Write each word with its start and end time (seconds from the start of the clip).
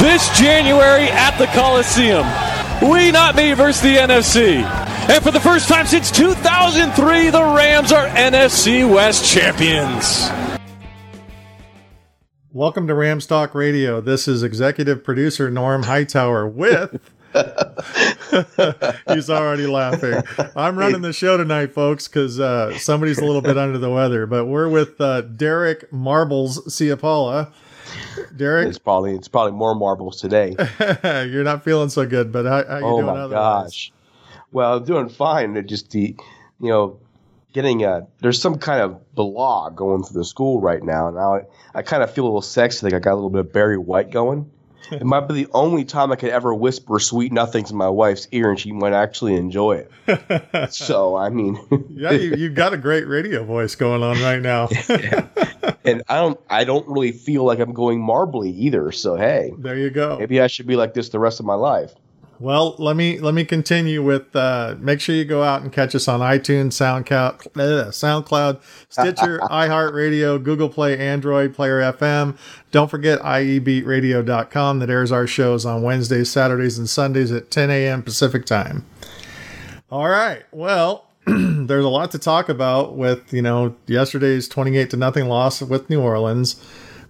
this 0.00 0.30
January 0.38 1.08
at 1.10 1.36
the 1.36 1.44
Coliseum. 1.48 2.26
We 2.90 3.10
not 3.10 3.36
me 3.36 3.52
versus 3.52 3.82
the 3.82 3.96
NFC. 3.96 4.62
And 5.10 5.22
for 5.22 5.30
the 5.30 5.40
first 5.40 5.68
time 5.68 5.86
since 5.86 6.10
2003, 6.10 7.28
the 7.28 7.42
Rams 7.42 7.92
are 7.92 8.06
NFC 8.08 8.90
West 8.90 9.30
champions. 9.30 10.30
Welcome 12.50 12.86
to 12.86 12.94
Rams 12.94 13.26
Talk 13.26 13.54
Radio. 13.54 14.00
This 14.00 14.26
is 14.26 14.42
executive 14.42 15.04
producer 15.04 15.50
Norm 15.50 15.82
Hightower 15.82 16.48
with. 16.48 16.98
He's 19.12 19.28
already 19.28 19.66
laughing. 19.66 20.22
I'm 20.56 20.78
running 20.78 21.02
the 21.02 21.12
show 21.12 21.36
tonight, 21.36 21.74
folks, 21.74 22.08
because 22.08 22.40
uh, 22.40 22.78
somebody's 22.78 23.18
a 23.18 23.24
little 23.26 23.42
bit 23.42 23.58
under 23.58 23.76
the 23.76 23.90
weather. 23.90 24.24
But 24.24 24.46
we're 24.46 24.70
with 24.70 24.98
uh, 24.98 25.20
Derek 25.20 25.92
Marbles 25.92 26.64
Ciapala. 26.68 27.52
Derek, 28.36 28.68
it's 28.68 28.78
probably 28.78 29.14
it's 29.14 29.28
probably 29.28 29.52
more 29.52 29.74
marbles 29.74 30.20
today. 30.20 30.56
you're 31.02 31.44
not 31.44 31.64
feeling 31.64 31.88
so 31.88 32.06
good, 32.06 32.32
but 32.32 32.44
how, 32.46 32.64
how 32.66 32.78
you 32.78 32.84
oh 32.84 32.96
doing? 32.96 33.06
my 33.06 33.20
otherwise? 33.20 33.64
gosh! 33.64 33.92
Well, 34.52 34.76
I'm 34.78 34.84
doing 34.84 35.08
fine. 35.08 35.56
It 35.56 35.66
just 35.66 35.90
the 35.90 36.16
you 36.60 36.68
know 36.68 37.00
getting 37.52 37.84
a 37.84 38.06
there's 38.20 38.40
some 38.40 38.58
kind 38.58 38.80
of 38.82 39.14
blog 39.14 39.76
going 39.76 40.02
through 40.02 40.20
the 40.20 40.24
school 40.24 40.60
right 40.60 40.82
now, 40.82 41.08
and 41.08 41.18
I 41.18 41.42
I 41.74 41.82
kind 41.82 42.02
of 42.02 42.12
feel 42.12 42.24
a 42.24 42.26
little 42.26 42.42
sexy. 42.42 42.86
Like 42.86 42.94
I 42.94 42.98
got 42.98 43.12
a 43.12 43.16
little 43.16 43.30
bit 43.30 43.40
of 43.40 43.52
Barry 43.52 43.78
White 43.78 44.10
going. 44.10 44.50
It 44.90 45.04
might 45.04 45.28
be 45.28 45.34
the 45.34 45.48
only 45.52 45.84
time 45.84 46.12
I 46.12 46.16
could 46.16 46.30
ever 46.30 46.54
whisper 46.54 46.98
sweet 46.98 47.32
nothings 47.32 47.70
in 47.70 47.76
my 47.76 47.88
wife's 47.88 48.28
ear, 48.32 48.50
and 48.50 48.58
she 48.58 48.72
might 48.72 48.92
actually 48.92 49.34
enjoy 49.34 49.84
it. 50.06 50.72
so 50.72 51.16
I 51.16 51.30
mean, 51.30 51.58
yeah, 51.90 52.12
you, 52.12 52.34
you've 52.34 52.54
got 52.54 52.72
a 52.72 52.76
great 52.76 53.06
radio 53.06 53.44
voice 53.44 53.74
going 53.74 54.02
on 54.02 54.20
right 54.20 54.40
now. 54.40 54.68
and 55.84 56.02
I 56.08 56.16
don't 56.16 56.40
I 56.48 56.64
don't 56.64 56.86
really 56.88 57.12
feel 57.12 57.44
like 57.44 57.58
I'm 57.58 57.72
going 57.72 58.00
marbly 58.00 58.50
either. 58.50 58.92
So 58.92 59.16
hey, 59.16 59.52
there 59.58 59.76
you 59.76 59.90
go. 59.90 60.18
Maybe 60.18 60.40
I 60.40 60.46
should 60.46 60.66
be 60.66 60.76
like 60.76 60.94
this 60.94 61.10
the 61.10 61.18
rest 61.18 61.40
of 61.40 61.46
my 61.46 61.54
life. 61.54 61.94
Well, 62.40 62.74
let 62.78 62.96
me 62.96 63.18
let 63.18 63.34
me 63.34 63.44
continue 63.44 64.02
with. 64.02 64.34
Uh, 64.34 64.74
make 64.78 65.02
sure 65.02 65.14
you 65.14 65.26
go 65.26 65.42
out 65.42 65.60
and 65.60 65.70
catch 65.70 65.94
us 65.94 66.08
on 66.08 66.20
iTunes, 66.20 66.72
SoundCloud, 66.72 67.46
uh, 67.48 67.90
SoundCloud, 67.90 68.62
Stitcher, 68.88 69.38
iHeartRadio, 69.42 70.42
Google 70.42 70.70
Play, 70.70 70.98
Android 70.98 71.54
Player 71.54 71.80
FM. 71.92 72.38
Don't 72.70 72.90
forget 72.90 73.20
IEBeatRadio.com 73.20 74.78
that 74.78 74.88
airs 74.88 75.12
our 75.12 75.26
shows 75.26 75.66
on 75.66 75.82
Wednesdays, 75.82 76.30
Saturdays, 76.30 76.78
and 76.78 76.88
Sundays 76.88 77.30
at 77.30 77.50
10 77.50 77.70
a.m. 77.70 78.02
Pacific 78.02 78.46
time. 78.46 78.86
All 79.90 80.08
right. 80.08 80.42
Well, 80.50 81.08
there's 81.26 81.84
a 81.84 81.88
lot 81.90 82.10
to 82.12 82.18
talk 82.18 82.48
about 82.48 82.96
with 82.96 83.34
you 83.34 83.42
know 83.42 83.76
yesterday's 83.86 84.48
28 84.48 84.88
to 84.88 84.96
nothing 84.96 85.26
loss 85.28 85.60
with 85.60 85.90
New 85.90 86.00
Orleans, 86.00 86.64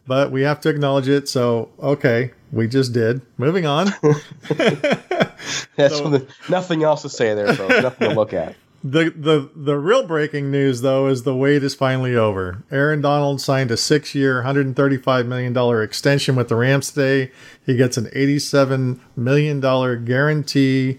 but 0.09 0.33
we 0.33 0.43
have 0.43 0.61
to 0.63 0.69
acknowledge 0.69 1.09
it. 1.09 1.29
So 1.29 1.71
okay, 1.79 2.33
we 2.51 2.67
just 2.67 2.93
did. 2.93 3.23
Moving 3.39 3.65
on. 3.65 3.93
That's 5.77 5.99
so, 5.99 6.09
the, 6.11 6.27
nothing 6.49 6.83
else 6.83 7.03
to 7.03 7.09
say 7.09 7.35
there, 7.35 7.55
folks. 7.55 7.75
nothing 7.83 8.11
to 8.11 8.15
look 8.15 8.33
at. 8.33 8.57
The 8.83 9.11
the 9.11 9.51
the 9.55 9.77
real 9.79 10.07
breaking 10.07 10.51
news 10.51 10.81
though 10.81 11.07
is 11.09 11.25
the 11.25 11.37
wait 11.37 11.63
is 11.63 11.75
finally 11.75 12.17
over. 12.17 12.63
Aaron 12.71 13.03
Donald 13.03 13.41
signed 13.43 13.71
a 13.71 13.77
six 13.77 14.15
year, 14.15 14.37
135 14.37 15.27
million 15.27 15.53
dollar 15.53 15.83
extension 15.83 16.35
with 16.35 16.49
the 16.49 16.57
Rams 16.57 16.91
today. 16.91 17.31
He 17.67 17.77
gets 17.77 17.99
an 17.99 18.09
87 18.13 18.99
million 19.17 19.61
dollar 19.61 19.97
guarantee. 19.97 20.99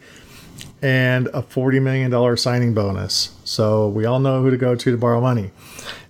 and 0.82 1.28
a 1.28 1.42
$40 1.44 1.82
million 1.82 2.38
signing 2.38 2.74
bonus. 2.74 3.36
So 3.44 3.88
we 3.88 4.06
all 4.06 4.20
know 4.20 4.42
who 4.42 4.50
to 4.50 4.58
go 4.58 4.76
to 4.76 4.92
to 4.92 4.98
borrow 4.98 5.22
money. 5.22 5.52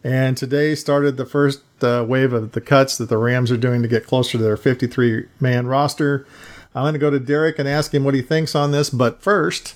And 0.03 0.37
today 0.37 0.75
started 0.75 1.17
the 1.17 1.25
first 1.25 1.61
uh, 1.83 2.05
wave 2.07 2.33
of 2.33 2.53
the 2.53 2.61
cuts 2.61 2.97
that 2.97 3.09
the 3.09 3.17
Rams 3.17 3.51
are 3.51 3.57
doing 3.57 3.81
to 3.81 3.87
get 3.87 4.05
closer 4.07 4.37
to 4.37 4.43
their 4.43 4.57
53 4.57 5.25
man 5.39 5.67
roster. 5.67 6.25
I'm 6.73 6.83
going 6.83 6.93
to 6.93 6.99
go 6.99 7.09
to 7.09 7.19
Derek 7.19 7.59
and 7.59 7.67
ask 7.67 7.93
him 7.93 8.03
what 8.03 8.13
he 8.13 8.21
thinks 8.21 8.55
on 8.55 8.71
this. 8.71 8.89
But 8.89 9.21
first, 9.21 9.75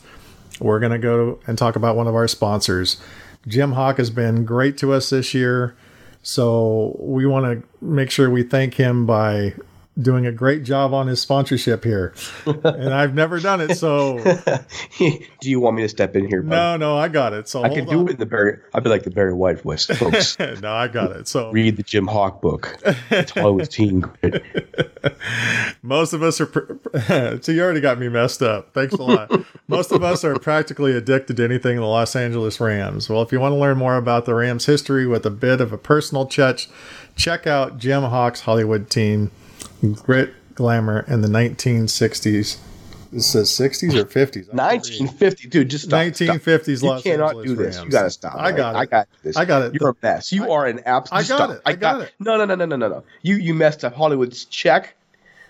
we're 0.60 0.80
going 0.80 0.94
to 0.94 1.00
go 1.00 1.40
and 1.46 1.58
talk 1.58 1.76
about 1.76 1.96
one 1.96 2.08
of 2.08 2.16
our 2.16 2.28
sponsors. 2.28 3.02
Jim 3.48 3.74
Hock 3.74 3.98
has 3.98 4.10
been 4.10 4.46
great 4.46 4.78
to 4.80 4.94
us 4.94 5.10
this 5.10 5.34
year. 5.34 5.76
So 6.24 6.96
we 7.00 7.26
want 7.28 7.46
to 7.46 7.86
make 7.86 8.10
sure 8.10 8.30
we 8.30 8.44
thank 8.44 8.76
him 8.76 9.06
by 9.06 9.54
doing 10.02 10.26
a 10.26 10.32
great 10.32 10.64
job 10.64 10.94
on 10.94 11.08
his 11.08 11.22
sponsorship 11.22 11.84
here. 11.84 12.14
and 12.46 12.94
I've 12.94 13.14
never 13.14 13.40
done 13.40 13.62
it, 13.62 13.76
so 13.76 14.18
do 14.98 15.50
you 15.50 15.60
want 15.60 15.76
me 15.78 15.84
to 15.84 15.90
step 15.90 16.16
in 16.16 16.28
here? 16.28 16.42
Bud? 16.42 16.50
No, 16.50 16.78
no, 16.78 16.98
I 16.98 17.08
got 17.08 17.34
it. 17.34 17.48
So 17.48 17.64
I 17.64 17.70
can 17.70 17.86
do 17.86 18.00
on. 18.00 18.08
it 18.08 18.12
in 18.12 18.18
the 18.18 18.26
Barry 18.26 18.60
I'd 18.74 18.84
be 18.84 18.90
like 18.90 19.04
the 19.04 19.12
Barry 19.12 19.34
White 19.34 19.62
voice, 19.62 19.86
folks. 19.86 20.38
no, 20.62 20.74
I 20.74 20.88
got 20.88 21.12
it. 21.12 21.28
So 21.28 21.52
read 21.52 21.78
the 21.78 21.84
Jim 21.84 22.08
Hock 22.08 22.42
book. 22.42 22.78
It's 23.12 23.36
always 23.38 23.70
teen 23.70 24.04
Most 25.82 26.14
of 26.14 26.24
us 26.24 26.42
are 26.42 26.48
so 27.42 27.52
you 27.52 27.62
already 27.62 27.82
got 27.82 28.00
me 28.00 28.10
messed 28.10 28.42
up. 28.42 28.74
Thanks 28.74 28.94
a 28.94 29.02
lot. 29.02 29.32
Most 29.68 29.92
of 29.92 30.04
us 30.04 30.24
are 30.24 30.38
practically 30.40 30.94
addicted 30.94 31.38
to 31.38 31.44
anything 31.44 31.76
in 31.76 31.82
the 31.82 31.88
Los 31.88 32.16
Angeles 32.16 32.60
Rams. 32.60 33.10
Well, 33.10 33.22
if 33.22 33.32
you 33.32 33.40
want 33.40 33.54
to 33.54 33.58
learn 33.58 33.78
more 33.78 33.98
about 33.98 34.26
the 34.26 34.34
Rams 34.34 34.66
history 34.66 35.06
with 35.06 35.26
a 35.26 35.30
bit 35.30 35.62
of 35.62 35.72
a 35.72 35.78
personal 35.78 36.26
touch, 36.26 36.70
check 37.16 37.46
out 37.46 37.78
Jim 37.78 38.04
Hock's 38.04 38.42
Hollywood 38.42 38.90
team 38.90 39.32
grit, 40.04 40.34
glamour, 40.56 41.06
in 41.08 41.22
the 41.22 41.28
1960s. 41.28 42.58
It 43.16 43.22
says 43.22 43.50
60s 43.50 43.96
or 43.96 44.04
50s. 44.04 44.54
1950, 44.54 45.48
dude. 45.48 45.70
Just 45.70 45.86
stop, 45.86 46.02
1950s. 46.02 46.80
Stop. 46.80 46.98
You 46.98 47.12
cannot 47.12 47.28
Angeles 47.30 47.48
do 47.48 47.56
this. 47.56 47.76
Rams. 47.78 47.86
You 47.86 47.92
gotta 47.92 48.10
stop. 48.10 48.36
I 48.36 48.52
got 48.52 48.76
right? 48.76 48.82
it. 48.82 48.82
I 48.82 48.86
got 48.86 49.08
this. 49.24 49.38
I 49.38 49.46
got 49.46 49.62
it. 49.62 49.74
You're 49.74 49.92
a 49.92 49.96
mess. 50.04 50.34
You 50.34 50.44
I, 50.44 50.50
are 50.50 50.66
an 50.66 50.82
absolute. 50.86 51.18
I 51.18 51.22
got 51.22 51.36
stop. 51.38 51.50
it. 51.52 51.62
I, 51.66 51.70
I 51.70 51.74
got, 51.76 51.98
got, 52.00 52.02
it. 52.08 52.14
No, 52.20 52.38
no, 52.38 52.44
no, 52.44 52.56
no, 52.56 52.66
no, 52.66 52.76
no, 52.76 52.90
no. 52.90 53.04
You 53.22 53.38
you 53.38 53.54
messed 53.54 53.86
up. 53.86 53.96
Hollywood's 53.96 54.44
check. 54.46 54.98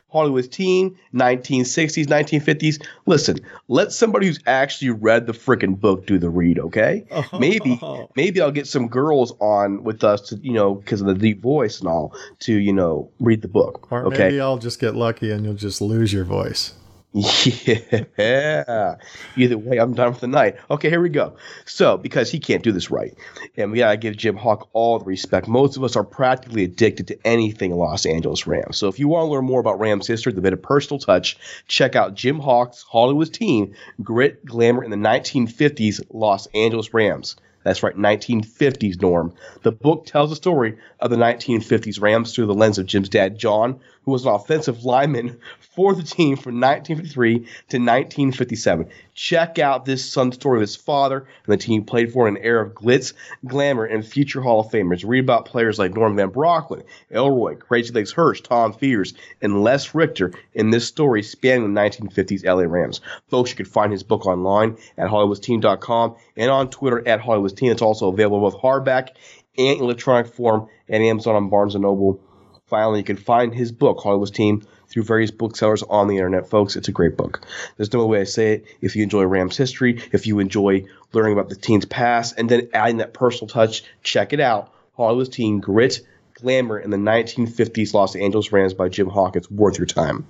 Hollywood's 0.10 0.48
team, 0.48 0.96
1960s, 1.16 2.06
1950s. 2.06 2.86
Listen, 3.08 3.40
let 3.68 3.92
somebody 3.92 4.28
who's 4.28 4.40
actually 4.46 4.92
read 4.92 5.26
the 5.26 5.34
freaking 5.34 5.78
book 5.78 6.06
do 6.06 6.20
the 6.20 6.30
read, 6.30 6.60
okay? 6.60 7.04
Oh. 7.12 7.40
Maybe, 7.40 7.82
maybe 8.16 8.40
I'll 8.40 8.52
get 8.52 8.68
some 8.68 8.88
girls 8.88 9.34
on 9.42 9.84
with 9.84 10.04
us 10.04 10.22
to, 10.30 10.36
you 10.38 10.54
know, 10.54 10.76
because 10.76 11.02
of 11.02 11.08
the 11.08 11.16
deep 11.16 11.42
voice 11.42 11.80
and 11.80 11.90
all, 11.90 12.16
to, 12.42 12.54
you 12.54 12.72
know, 12.72 13.10
read 13.20 13.42
the 13.42 13.50
book. 13.50 13.92
Or 13.92 14.06
okay? 14.06 14.20
maybe 14.20 14.40
I'll 14.40 14.60
just 14.60 14.80
get 14.80 14.96
lucky 14.96 15.32
and 15.32 15.44
you'll 15.44 15.56
just 15.56 15.82
lose 15.82 16.14
your 16.14 16.24
voice. 16.24 16.76
Yeah. 18.18 18.98
Either 19.38 19.58
way, 19.58 19.78
I'm 19.78 19.94
done 19.94 20.14
for 20.14 20.20
the 20.20 20.28
night. 20.28 20.58
Okay, 20.70 20.90
here 20.90 21.02
we 21.02 21.10
go. 21.10 21.38
So, 21.66 21.98
because 21.98 22.30
he 22.30 22.40
can't 22.40 22.64
do 22.64 22.74
this 22.74 22.92
right, 22.92 23.18
and 23.56 23.72
we 23.72 23.78
gotta 23.78 23.98
give 23.98 24.18
Jim 24.18 24.36
Hock 24.36 24.70
all 24.74 25.00
the 25.00 25.06
respect. 25.06 25.48
Most 25.48 25.78
of 25.78 25.84
us 25.84 25.96
are 25.96 26.04
practically 26.04 26.64
addicted 26.64 27.08
to 27.08 27.18
anything 27.26 27.72
Los 27.72 28.06
Angeles 28.06 28.48
Rams. 28.48 28.78
So, 28.78 28.90
if 28.90 29.00
you 29.00 29.08
want 29.08 29.28
to 29.28 29.32
learn 29.32 29.46
more 29.46 29.62
about 29.62 29.80
Rams 29.80 30.08
history, 30.08 30.34
the 30.34 30.42
bit 30.42 30.54
of 30.54 30.62
personal 30.62 31.00
touch, 31.00 31.38
check 31.68 31.96
out 31.96 32.16
Jim 32.16 32.40
Hock's 32.40 32.84
Hollywood 32.84 33.34
team, 33.34 33.76
Grit, 34.04 34.46
Glamour 34.46 34.84
in 34.84 34.92
the 34.92 34.98
1950s 34.98 36.02
Los 36.12 36.48
Angeles 36.48 36.94
Rams. 36.94 37.38
That's 37.66 37.82
right, 37.82 37.98
1950s 37.98 39.02
Norm. 39.02 39.34
The 39.64 39.72
book 39.72 40.06
tells 40.06 40.30
the 40.30 40.36
story 40.36 40.78
of 41.00 41.10
the 41.10 41.16
1950s 41.16 42.00
Rams 42.00 42.32
through 42.32 42.46
the 42.46 42.54
lens 42.54 42.78
of 42.78 42.86
Jim's 42.86 43.10
dad, 43.10 43.40
John, 43.40 43.80
who 44.04 44.12
was 44.12 44.24
an 44.24 44.34
offensive 44.34 44.86
lineman 44.86 45.40
for 45.60 45.96
the 45.96 46.04
team 46.04 46.36
from 46.36 46.62
1953 46.62 47.40
to 47.40 47.78
1957. 47.80 48.90
Check 49.16 49.58
out 49.58 49.84
this 49.84 50.06
son's 50.06 50.36
story 50.36 50.60
of 50.60 50.62
his 50.62 50.76
father 50.76 51.18
and 51.18 51.54
the 51.54 51.58
team 51.58 51.82
he 51.82 51.86
played 51.86 52.14
for 52.14 52.28
in 52.28 52.38
an 52.38 52.44
era 52.44 52.68
of 52.68 52.76
glitz, 52.76 53.14
glamour, 53.48 53.86
and 53.86 54.06
future 54.06 54.42
Hall 54.42 54.60
of 54.60 54.72
Famers. 54.72 55.04
Read 55.04 55.24
about 55.24 55.46
players 55.46 55.80
like 55.80 55.96
Norm 55.96 56.16
Van 56.16 56.30
Brocklin, 56.30 56.84
Elroy, 57.10 57.56
Crazy 57.56 57.92
Legs 57.94 58.12
Hirsch, 58.12 58.42
Tom 58.42 58.74
Fears, 58.74 59.16
and 59.42 59.64
Les 59.64 59.96
Richter 59.96 60.34
in 60.54 60.70
this 60.70 60.88
story 60.88 61.24
spanning 61.24 61.74
the 61.74 61.82
1950s 61.82 62.46
LA 62.46 62.72
Rams. 62.72 63.02
Folks, 63.28 63.50
you 63.50 63.56
can 63.56 63.66
find 63.66 63.92
his 63.92 64.04
book 64.04 64.28
online 64.28 64.78
at 65.00 65.10
HollywoodTeam.com 65.10 66.16
and 66.38 66.52
on 66.52 66.70
Twitter 66.70 67.08
at 67.08 67.22
HollywoodTeam. 67.22 67.72
It's 67.72 67.82
also 67.82 68.10
available 68.10 68.42
both 68.42 68.62
hardback 68.62 69.10
and 69.58 69.80
electronic 69.80 70.34
form 70.34 70.68
at 70.90 71.02
Amazon 71.02 71.36
and 71.36 71.50
Barnes 71.50 71.76
& 71.76 71.78
Noble. 71.78 72.20
Finally, 72.68 73.00
you 73.00 73.06
can 73.06 73.18
find 73.18 73.54
his 73.54 73.72
book, 73.72 74.00
Hollywood's 74.02 74.32
Team, 74.32 74.66
through 74.88 75.04
various 75.04 75.32
booksellers 75.32 75.84
on 75.84 76.08
the 76.08 76.16
internet, 76.18 76.50
folks. 76.50 76.76
It's 76.76 76.88
a 76.88 76.92
great 76.92 77.16
book. 77.16 77.46
There's 77.78 77.94
no 77.94 78.06
way 78.06 78.22
I 78.22 78.24
say 78.24 78.54
it. 78.54 78.66
If 78.82 78.96
you 78.96 79.04
enjoy 79.04 79.24
Rams 79.24 79.56
history, 79.56 80.02
if 80.12 80.26
you 80.26 80.40
enjoy 80.40 80.86
learning 81.14 81.34
about 81.34 81.50
the 81.50 81.56
team's 81.56 81.86
past, 81.86 82.36
and 82.38 82.50
then 82.50 82.70
adding 82.74 82.98
that 82.98 83.14
personal 83.14 83.48
touch, 83.48 83.84
check 84.04 84.34
it 84.34 84.40
out. 84.40 84.72
Hollywood's 84.98 85.30
Team, 85.30 85.60
Grit, 85.60 86.02
Glamour 86.36 86.80
in 86.80 86.90
the 86.90 86.98
1950s 86.98 87.94
Los 87.94 88.16
Angeles 88.16 88.52
Rams 88.52 88.74
by 88.74 88.90
Jim. 88.90 89.12
It's 89.14 89.52
worth 89.52 89.78
your 89.78 89.88
time. 89.88 90.26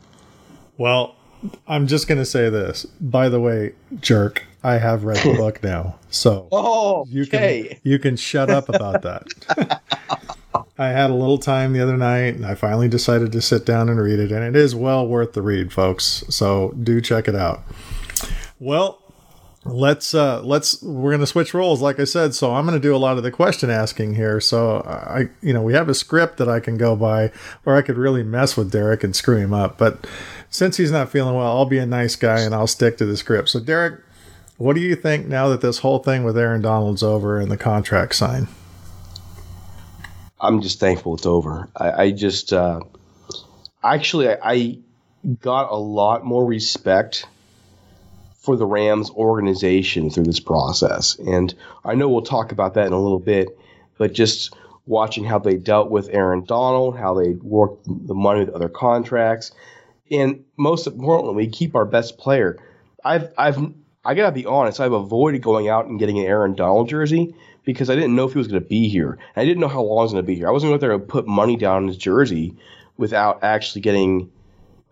Well, 0.78 1.16
I'm 1.68 1.88
just 1.88 2.08
going 2.08 2.18
to 2.18 2.26
say 2.26 2.50
this. 2.50 2.86
By 3.00 3.30
the 3.30 3.40
way, 3.40 3.74
jerk, 4.00 4.44
I 4.64 4.78
have 4.78 5.04
read 5.04 5.18
the 5.18 5.34
book 5.38 5.64
now. 5.64 6.00
So 6.10 6.48
oh, 6.52 7.06
you 7.08 7.26
can 7.26 7.68
you 7.84 8.00
can 8.00 8.16
shut 8.16 8.50
up 8.50 8.70
about 8.70 9.04
that. 9.04 9.82
I 10.78 10.88
had 10.88 11.10
a 11.10 11.14
little 11.14 11.38
time 11.38 11.74
the 11.74 11.82
other 11.82 11.98
night 11.98 12.36
and 12.36 12.46
I 12.46 12.56
finally 12.56 12.88
decided 12.88 13.32
to 13.32 13.42
sit 13.42 13.66
down 13.66 13.90
and 13.90 14.00
read 14.00 14.20
it 14.20 14.32
and 14.32 14.44
it 14.44 14.60
is 14.60 14.76
well 14.76 15.08
worth 15.08 15.34
the 15.34 15.42
read, 15.42 15.72
folks. 15.72 16.24
So 16.30 16.74
do 16.82 17.00
check 17.00 17.28
it 17.28 17.36
out. 17.36 17.64
Well, 18.60 19.02
let's 19.66 20.14
uh 20.14 20.42
let's 20.44 20.82
we're 20.84 21.10
going 21.10 21.20
to 21.20 21.28
switch 21.28 21.54
roles 21.54 21.82
like 21.82 22.00
I 22.00 22.04
said. 22.04 22.36
So 22.36 22.54
I'm 22.54 22.66
going 22.66 22.80
to 22.80 22.88
do 22.88 22.96
a 22.96 22.98
lot 22.98 23.18
of 23.18 23.24
the 23.24 23.32
question 23.32 23.70
asking 23.70 24.16
here. 24.16 24.40
So 24.40 24.82
I 24.82 25.30
you 25.42 25.54
know, 25.54 25.62
we 25.62 25.74
have 25.74 25.90
a 25.90 25.94
script 25.94 26.38
that 26.38 26.50
I 26.50 26.60
can 26.60 26.78
go 26.78 26.96
by 26.96 27.32
or 27.66 27.76
I 27.76 27.82
could 27.82 27.98
really 27.98 28.24
mess 28.24 28.58
with 28.58 28.72
Derek 28.72 29.04
and 29.04 29.16
screw 29.16 29.38
him 29.38 29.54
up, 29.54 29.78
but 29.78 30.06
since 30.50 30.78
he's 30.78 30.92
not 30.92 31.10
feeling 31.10 31.36
well, 31.36 31.58
I'll 31.58 31.66
be 31.66 31.78
a 31.78 31.86
nice 31.86 32.16
guy 32.16 32.40
and 32.42 32.54
I'll 32.54 32.68
stick 32.68 32.98
to 32.98 33.06
the 33.06 33.18
script. 33.18 33.50
So 33.50 33.60
Derek, 33.60 34.02
what 34.58 34.76
do 34.76 34.82
you 34.82 34.96
think 34.96 35.28
now 35.28 35.50
that 35.50 35.62
this 35.62 35.80
whole 35.80 36.00
thing 36.00 36.24
with 36.24 36.38
Aaron 36.38 36.62
Donald's 36.62 37.04
over 37.04 37.40
and 37.40 37.52
the 37.52 37.58
contract 37.58 38.16
signed? 38.16 38.48
I'm 40.40 40.62
just 40.62 40.80
thankful 40.80 41.16
it's 41.16 41.26
over. 41.26 41.68
I, 41.76 41.92
I 41.92 42.12
just 42.12 42.54
uh, 42.54 42.82
actually 43.84 44.30
I, 44.30 44.38
I 44.44 44.78
got 45.42 45.72
a 45.72 45.78
lot 45.78 46.24
more 46.24 46.46
respect 46.46 47.26
for 48.34 48.56
the 48.56 48.66
Rams 48.66 49.10
organization 49.12 50.10
through 50.10 50.26
this 50.26 50.40
process, 50.40 51.18
and 51.18 51.54
I 51.84 51.96
know 51.96 52.08
we'll 52.08 52.22
talk 52.22 52.52
about 52.52 52.76
that 52.76 52.86
in 52.86 52.94
a 52.94 53.02
little 53.02 53.20
bit. 53.20 53.58
But 53.98 54.14
just 54.14 54.54
watching 54.86 55.24
how 55.24 55.40
they 55.40 55.56
dealt 55.56 55.90
with 55.90 56.10
Aaron 56.12 56.44
Donald, 56.44 56.98
how 56.98 57.16
they 57.16 57.30
worked 57.30 57.86
the 57.86 58.14
money 58.14 58.42
with 58.42 58.54
other 58.54 58.70
contracts, 58.70 59.52
and 60.12 60.44
most 60.58 60.88
importantly, 60.88 61.36
we 61.36 61.48
keep 61.48 61.76
our 61.76 61.86
best 61.86 62.18
player. 62.18 62.58
I've 63.04 63.34
I've 63.38 63.58
I 64.04 64.14
gotta 64.14 64.32
be 64.32 64.46
honest. 64.46 64.80
I've 64.80 64.92
avoided 64.92 65.42
going 65.42 65.68
out 65.68 65.86
and 65.86 66.00
getting 66.00 66.20
an 66.20 66.26
Aaron 66.26 66.56
Donald 66.56 66.90
jersey 66.90 67.36
because 67.66 67.90
I 67.90 67.96
didn't 67.96 68.16
know 68.16 68.26
if 68.26 68.34
he 68.34 68.38
was 68.38 68.48
going 68.48 68.62
to 68.62 68.68
be 68.68 68.88
here. 68.88 69.18
I 69.36 69.44
didn't 69.44 69.60
know 69.60 69.68
how 69.68 69.82
long 69.82 70.04
he 70.04 70.04
was 70.04 70.12
going 70.14 70.24
to 70.24 70.28
be 70.28 70.36
here. 70.36 70.48
I 70.48 70.52
wasn't 70.52 70.70
going 70.70 70.80
to 70.80 70.86
go 70.86 70.88
there 70.88 70.96
and 70.96 71.08
put 71.08 71.28
money 71.28 71.58
down 71.58 71.84
in 71.84 71.88
his 71.88 71.98
jersey 71.98 72.56
without 72.98 73.44
actually 73.44 73.82
getting 73.82 74.32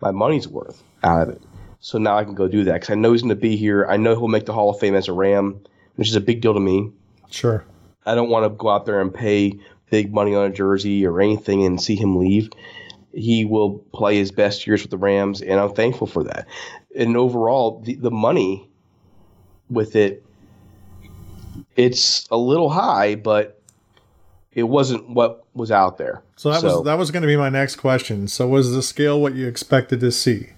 my 0.00 0.10
money's 0.10 0.46
worth 0.48 0.82
out 1.02 1.22
of 1.22 1.36
it. 1.36 1.42
So 1.80 1.98
now 1.98 2.16
I 2.16 2.24
can 2.24 2.34
go 2.34 2.48
do 2.48 2.64
that 2.64 2.74
because 2.74 2.90
I 2.90 2.94
know 2.94 3.12
he's 3.12 3.22
going 3.22 3.28
to 3.28 3.40
be 3.40 3.56
here. 3.56 3.86
I 3.86 3.96
know 3.96 4.14
he'll 4.14 4.28
make 4.28 4.46
the 4.46 4.52
Hall 4.52 4.70
of 4.70 4.78
Fame 4.78 4.94
as 4.94 5.08
a 5.08 5.12
Ram, 5.12 5.60
which 5.96 6.08
is 6.08 6.16
a 6.16 6.20
big 6.20 6.40
deal 6.40 6.54
to 6.54 6.60
me. 6.60 6.90
Sure. 7.30 7.64
I 8.04 8.14
don't 8.14 8.28
want 8.28 8.44
to 8.44 8.50
go 8.50 8.70
out 8.70 8.86
there 8.86 9.00
and 9.00 9.14
pay 9.14 9.60
big 9.90 10.12
money 10.12 10.34
on 10.34 10.46
a 10.46 10.52
jersey 10.52 11.06
or 11.06 11.20
anything 11.20 11.64
and 11.64 11.80
see 11.80 11.94
him 11.94 12.16
leave. 12.16 12.50
He 13.14 13.44
will 13.44 13.78
play 13.92 14.16
his 14.16 14.32
best 14.32 14.66
years 14.66 14.82
with 14.82 14.90
the 14.90 14.98
Rams, 14.98 15.40
and 15.40 15.60
I'm 15.60 15.72
thankful 15.72 16.06
for 16.06 16.24
that. 16.24 16.46
And 16.96 17.16
overall, 17.16 17.80
the, 17.80 17.94
the 17.94 18.10
money 18.10 18.68
with 19.70 19.96
it 19.96 20.24
it's 21.76 22.26
a 22.30 22.36
little 22.36 22.70
high, 22.70 23.14
but 23.14 23.60
it 24.52 24.64
wasn't 24.64 25.10
what 25.10 25.44
was 25.54 25.70
out 25.70 25.98
there. 25.98 26.22
So 26.36 26.50
that 26.50 26.60
so, 26.60 26.66
was 26.78 26.84
that 26.84 26.98
was 26.98 27.10
going 27.10 27.22
to 27.22 27.26
be 27.26 27.36
my 27.36 27.48
next 27.48 27.76
question. 27.76 28.28
So 28.28 28.46
was 28.48 28.72
the 28.72 28.82
scale 28.82 29.20
what 29.20 29.34
you 29.34 29.46
expected 29.46 30.00
to 30.00 30.12
see? 30.12 30.50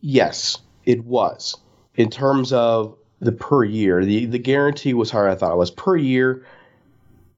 Yes, 0.00 0.58
it 0.84 1.04
was. 1.04 1.56
In 1.96 2.10
terms 2.10 2.52
of 2.52 2.96
the 3.20 3.32
per 3.32 3.64
year, 3.64 4.04
the 4.04 4.26
the 4.26 4.38
guarantee 4.38 4.94
was 4.94 5.10
higher 5.10 5.28
I 5.28 5.34
thought 5.34 5.52
it 5.52 5.56
was. 5.56 5.70
Per 5.70 5.96
year, 5.96 6.46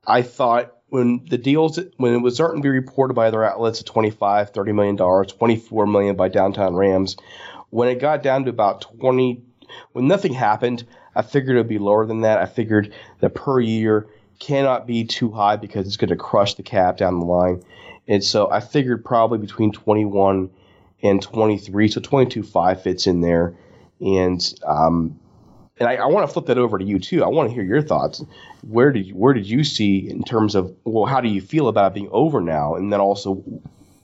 I 0.06 0.22
thought 0.22 0.77
when 0.88 1.24
the 1.28 1.38
deals 1.38 1.78
when 1.96 2.14
it 2.14 2.18
was 2.18 2.34
starting 2.34 2.62
to 2.62 2.66
be 2.66 2.70
reported 2.70 3.14
by 3.14 3.28
other 3.28 3.44
outlets 3.44 3.80
at 3.80 3.86
25 3.86 4.50
30 4.50 4.72
million 4.72 4.96
dollars 4.96 5.32
24 5.32 5.86
million 5.86 6.16
by 6.16 6.28
downtown 6.28 6.74
rams 6.74 7.16
when 7.70 7.88
it 7.88 8.00
got 8.00 8.22
down 8.22 8.44
to 8.44 8.50
about 8.50 8.80
20 8.98 9.42
when 9.92 10.06
nothing 10.06 10.32
happened, 10.32 10.84
I 11.14 11.22
figured 11.22 11.56
it 11.56 11.60
would 11.60 11.68
be 11.68 11.78
lower 11.78 12.06
than 12.06 12.22
that. 12.22 12.38
I 12.38 12.46
figured 12.46 12.92
that 13.20 13.34
per 13.34 13.60
year 13.60 14.06
cannot 14.38 14.86
be 14.86 15.04
too 15.04 15.30
high 15.30 15.56
because 15.56 15.86
it's 15.86 15.96
going 15.96 16.10
to 16.10 16.16
crush 16.16 16.54
the 16.54 16.62
cap 16.62 16.96
down 16.96 17.18
the 17.18 17.26
line. 17.26 17.62
And 18.06 18.22
so 18.22 18.50
I 18.50 18.60
figured 18.60 19.04
probably 19.04 19.38
between 19.38 19.72
21 19.72 20.50
and 21.02 21.22
23. 21.22 21.88
So 21.88 22.00
22 22.00 22.42
5 22.42 22.82
fits 22.82 23.06
in 23.06 23.20
there. 23.20 23.54
And 24.00 24.54
um, 24.64 25.18
and 25.80 25.88
I, 25.88 25.96
I 25.96 26.06
want 26.06 26.26
to 26.26 26.32
flip 26.32 26.46
that 26.46 26.58
over 26.58 26.78
to 26.78 26.84
you 26.84 26.98
too. 26.98 27.24
I 27.24 27.28
want 27.28 27.48
to 27.48 27.54
hear 27.54 27.62
your 27.62 27.82
thoughts. 27.82 28.24
Where 28.62 28.90
did 28.90 29.06
you, 29.06 29.14
where 29.14 29.32
did 29.32 29.46
you 29.46 29.64
see 29.64 30.08
in 30.08 30.22
terms 30.22 30.54
of 30.54 30.74
well, 30.84 31.06
how 31.06 31.20
do 31.20 31.28
you 31.28 31.40
feel 31.40 31.68
about 31.68 31.92
it 31.92 31.94
being 31.94 32.08
over 32.12 32.40
now? 32.40 32.74
And 32.74 32.92
then 32.92 33.00
also, 33.00 33.42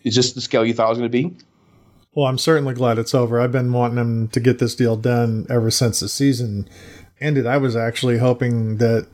is 0.02 0.14
this 0.14 0.32
the 0.32 0.40
scale 0.40 0.64
you 0.64 0.74
thought 0.74 0.86
it 0.86 0.90
was 0.90 0.98
going 0.98 1.10
to 1.10 1.30
be? 1.30 1.36
Well, 2.14 2.26
I'm 2.26 2.38
certainly 2.38 2.74
glad 2.74 2.98
it's 2.98 3.14
over. 3.14 3.40
I've 3.40 3.50
been 3.50 3.72
wanting 3.72 3.96
them 3.96 4.28
to 4.28 4.40
get 4.40 4.60
this 4.60 4.76
deal 4.76 4.96
done 4.96 5.46
ever 5.50 5.70
since 5.70 5.98
the 5.98 6.08
season 6.08 6.68
ended. 7.20 7.46
I 7.46 7.56
was 7.56 7.74
actually 7.74 8.18
hoping 8.18 8.78
that 8.78 9.08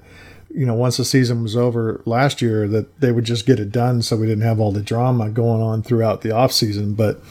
you 0.51 0.67
know 0.67 0.75
once 0.75 0.97
the 0.99 1.05
season 1.05 1.43
was 1.43 1.57
over 1.57 2.03
last 2.05 2.43
year 2.43 2.69
that 2.69 3.01
they 3.01 3.13
would 3.13 3.25
just 3.25 3.47
get 3.47 3.61
it 3.61 3.71
done 3.71 4.03
so 4.03 4.17
we 4.17 4.27
didn't 4.27 4.45
have 4.45 4.61
all 4.61 4.73
the 4.73 4.83
drama 4.83 5.31
going 5.31 5.63
on 5.63 5.83
throughout 5.83 6.21
the 6.21 6.31
off 6.31 6.53
season. 6.53 6.95
But 6.95 7.23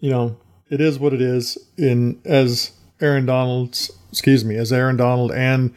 you 0.00 0.10
know, 0.10 0.36
it 0.70 0.80
is 0.80 0.98
what 0.98 1.12
it 1.12 1.20
is. 1.20 1.58
In 1.76 2.20
as 2.24 2.70
Aaron 3.00 3.26
Donald's 3.26 3.90
excuse 4.12 4.44
me, 4.44 4.56
as 4.56 4.72
Aaron 4.72 4.96
Donald 4.96 5.32
and 5.32 5.74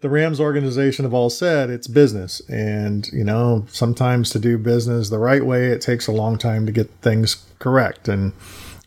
the 0.00 0.08
Rams 0.08 0.38
organization 0.38 1.04
have 1.04 1.14
all 1.14 1.30
said, 1.30 1.70
it's 1.70 1.86
business. 1.86 2.40
And, 2.48 3.08
you 3.12 3.24
know, 3.24 3.66
sometimes 3.68 4.30
to 4.30 4.38
do 4.38 4.56
business 4.58 5.08
the 5.08 5.18
right 5.18 5.44
way, 5.44 5.68
it 5.68 5.80
takes 5.80 6.06
a 6.06 6.12
long 6.12 6.38
time 6.38 6.66
to 6.66 6.72
get 6.72 6.90
things 7.02 7.46
correct. 7.58 8.06
And 8.06 8.32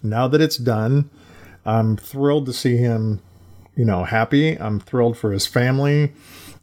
now 0.01 0.27
that 0.27 0.41
it's 0.41 0.57
done, 0.57 1.09
I'm 1.65 1.97
thrilled 1.97 2.45
to 2.47 2.53
see 2.53 2.77
him, 2.77 3.21
you 3.75 3.85
know, 3.85 4.03
happy. 4.03 4.59
I'm 4.59 4.79
thrilled 4.79 5.17
for 5.17 5.31
his 5.31 5.45
family. 5.45 6.13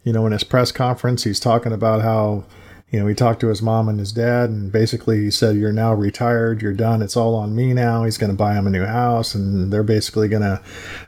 You 0.02 0.12
know, 0.12 0.26
in 0.26 0.32
his 0.32 0.44
press 0.44 0.72
conference, 0.72 1.24
he's 1.24 1.40
talking 1.40 1.72
about 1.72 2.00
how, 2.00 2.44
you 2.90 2.98
know, 2.98 3.06
he 3.06 3.14
talked 3.14 3.40
to 3.40 3.48
his 3.48 3.62
mom 3.62 3.88
and 3.88 4.00
his 4.00 4.12
dad, 4.12 4.50
and 4.50 4.72
basically 4.72 5.20
he 5.20 5.30
said, 5.30 5.56
You're 5.56 5.72
now 5.72 5.94
retired, 5.94 6.60
you're 6.60 6.72
done, 6.72 7.02
it's 7.02 7.16
all 7.16 7.36
on 7.36 7.54
me 7.54 7.72
now. 7.72 8.04
He's 8.04 8.18
going 8.18 8.32
to 8.32 8.36
buy 8.36 8.54
him 8.54 8.66
a 8.66 8.70
new 8.70 8.84
house, 8.84 9.34
and 9.34 9.72
they're 9.72 9.84
basically 9.84 10.28
going 10.28 10.42
to 10.42 10.60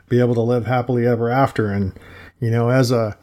be 0.07 0.19
able 0.19 0.33
to 0.35 0.41
live 0.41 0.65
happily 0.65 1.05
ever 1.05 1.29
after. 1.29 1.71
And, 1.71 1.93
you 2.39 2.49
know, 2.49 2.69
as 2.69 2.91
a, 2.91 3.17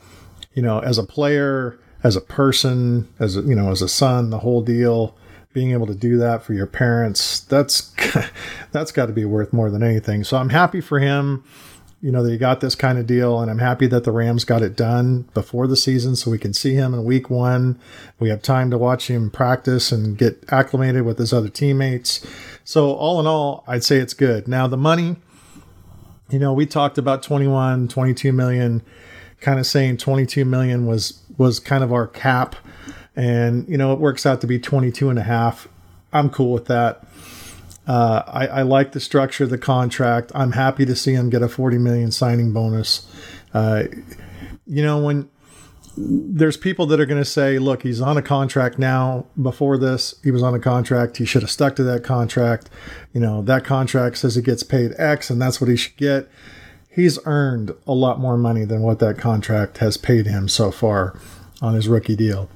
you 0.52 0.62
know, 0.62 0.80
as 0.80 0.98
a 0.98 1.04
player, 1.04 1.78
as 2.02 2.16
a 2.16 2.20
person, 2.20 3.08
as 3.18 3.36
a, 3.36 3.42
you 3.42 3.54
know, 3.54 3.70
as 3.70 3.80
a 3.80 3.88
son, 3.88 4.28
the 4.28 4.40
whole 4.40 4.60
deal, 4.60 5.16
being 5.52 5.72
able 5.72 5.86
to 5.86 5.94
do 5.94 6.18
that 6.18 6.42
for 6.42 6.52
your 6.52 6.66
parents, 6.66 7.40
that's 7.40 7.94
that's 8.72 8.92
got 8.92 9.06
to 9.06 9.12
be 9.12 9.24
worth 9.24 9.54
more 9.54 9.70
than 9.70 9.82
anything. 9.82 10.22
So 10.22 10.36
I'm 10.36 10.50
happy 10.50 10.82
for 10.82 10.98
him 10.98 11.44
you 12.02 12.10
know, 12.10 12.22
that 12.22 12.30
he 12.30 12.38
got 12.38 12.60
this 12.60 12.74
kind 12.74 12.98
of 12.98 13.06
deal, 13.06 13.40
and 13.40 13.50
I'm 13.50 13.58
happy 13.58 13.86
that 13.88 14.04
the 14.04 14.12
Rams 14.12 14.44
got 14.44 14.62
it 14.62 14.74
done 14.74 15.28
before 15.34 15.66
the 15.66 15.76
season 15.76 16.16
so 16.16 16.30
we 16.30 16.38
can 16.38 16.54
see 16.54 16.74
him 16.74 16.94
in 16.94 17.04
week 17.04 17.28
one. 17.28 17.78
We 18.18 18.30
have 18.30 18.40
time 18.40 18.70
to 18.70 18.78
watch 18.78 19.08
him 19.08 19.30
practice 19.30 19.92
and 19.92 20.16
get 20.16 20.42
acclimated 20.48 21.02
with 21.02 21.18
his 21.18 21.32
other 21.32 21.50
teammates. 21.50 22.26
So, 22.64 22.92
all 22.92 23.20
in 23.20 23.26
all, 23.26 23.64
I'd 23.66 23.84
say 23.84 23.98
it's 23.98 24.14
good. 24.14 24.48
Now, 24.48 24.66
the 24.66 24.78
money, 24.78 25.16
you 26.30 26.38
know, 26.38 26.54
we 26.54 26.64
talked 26.64 26.96
about 26.96 27.22
21, 27.22 27.88
22 27.88 28.32
million, 28.32 28.82
kind 29.40 29.58
of 29.58 29.66
saying 29.66 29.98
22 29.98 30.44
million 30.44 30.86
was 30.86 31.22
was 31.36 31.58
kind 31.58 31.84
of 31.84 31.92
our 31.92 32.06
cap. 32.06 32.56
And, 33.16 33.68
you 33.68 33.76
know, 33.76 33.92
it 33.92 33.98
works 33.98 34.24
out 34.24 34.40
to 34.42 34.46
be 34.46 34.58
22 34.58 35.10
and 35.10 35.18
a 35.18 35.22
half. 35.22 35.68
I'm 36.12 36.30
cool 36.30 36.52
with 36.52 36.66
that. 36.66 37.04
Uh, 37.90 38.22
I, 38.28 38.46
I, 38.46 38.62
like 38.62 38.92
the 38.92 39.00
structure 39.00 39.42
of 39.42 39.50
the 39.50 39.58
contract. 39.58 40.30
I'm 40.32 40.52
happy 40.52 40.86
to 40.86 40.94
see 40.94 41.14
him 41.14 41.28
get 41.28 41.42
a 41.42 41.48
40 41.48 41.76
million 41.78 42.12
signing 42.12 42.52
bonus. 42.52 43.04
Uh, 43.52 43.82
you 44.64 44.80
know, 44.84 45.02
when 45.02 45.28
there's 45.96 46.56
people 46.56 46.86
that 46.86 47.00
are 47.00 47.04
going 47.04 47.20
to 47.20 47.28
say, 47.28 47.58
look, 47.58 47.82
he's 47.82 48.00
on 48.00 48.16
a 48.16 48.22
contract 48.22 48.78
now. 48.78 49.26
Before 49.42 49.76
this, 49.76 50.14
he 50.22 50.30
was 50.30 50.40
on 50.40 50.54
a 50.54 50.60
contract. 50.60 51.16
He 51.16 51.24
should 51.24 51.42
have 51.42 51.50
stuck 51.50 51.74
to 51.76 51.82
that 51.82 52.04
contract. 52.04 52.70
You 53.12 53.18
know, 53.18 53.42
that 53.42 53.64
contract 53.64 54.18
says 54.18 54.36
he 54.36 54.42
gets 54.42 54.62
paid 54.62 54.92
X 54.96 55.28
and 55.28 55.42
that's 55.42 55.60
what 55.60 55.68
he 55.68 55.74
should 55.74 55.96
get. 55.96 56.28
He's 56.88 57.18
earned 57.24 57.74
a 57.88 57.92
lot 57.92 58.20
more 58.20 58.36
money 58.36 58.64
than 58.64 58.82
what 58.82 59.00
that 59.00 59.18
contract 59.18 59.78
has 59.78 59.96
paid 59.96 60.26
him 60.26 60.46
so 60.46 60.70
far 60.70 61.18
on 61.60 61.74
his 61.74 61.88
rookie 61.88 62.14
deal. 62.14 62.48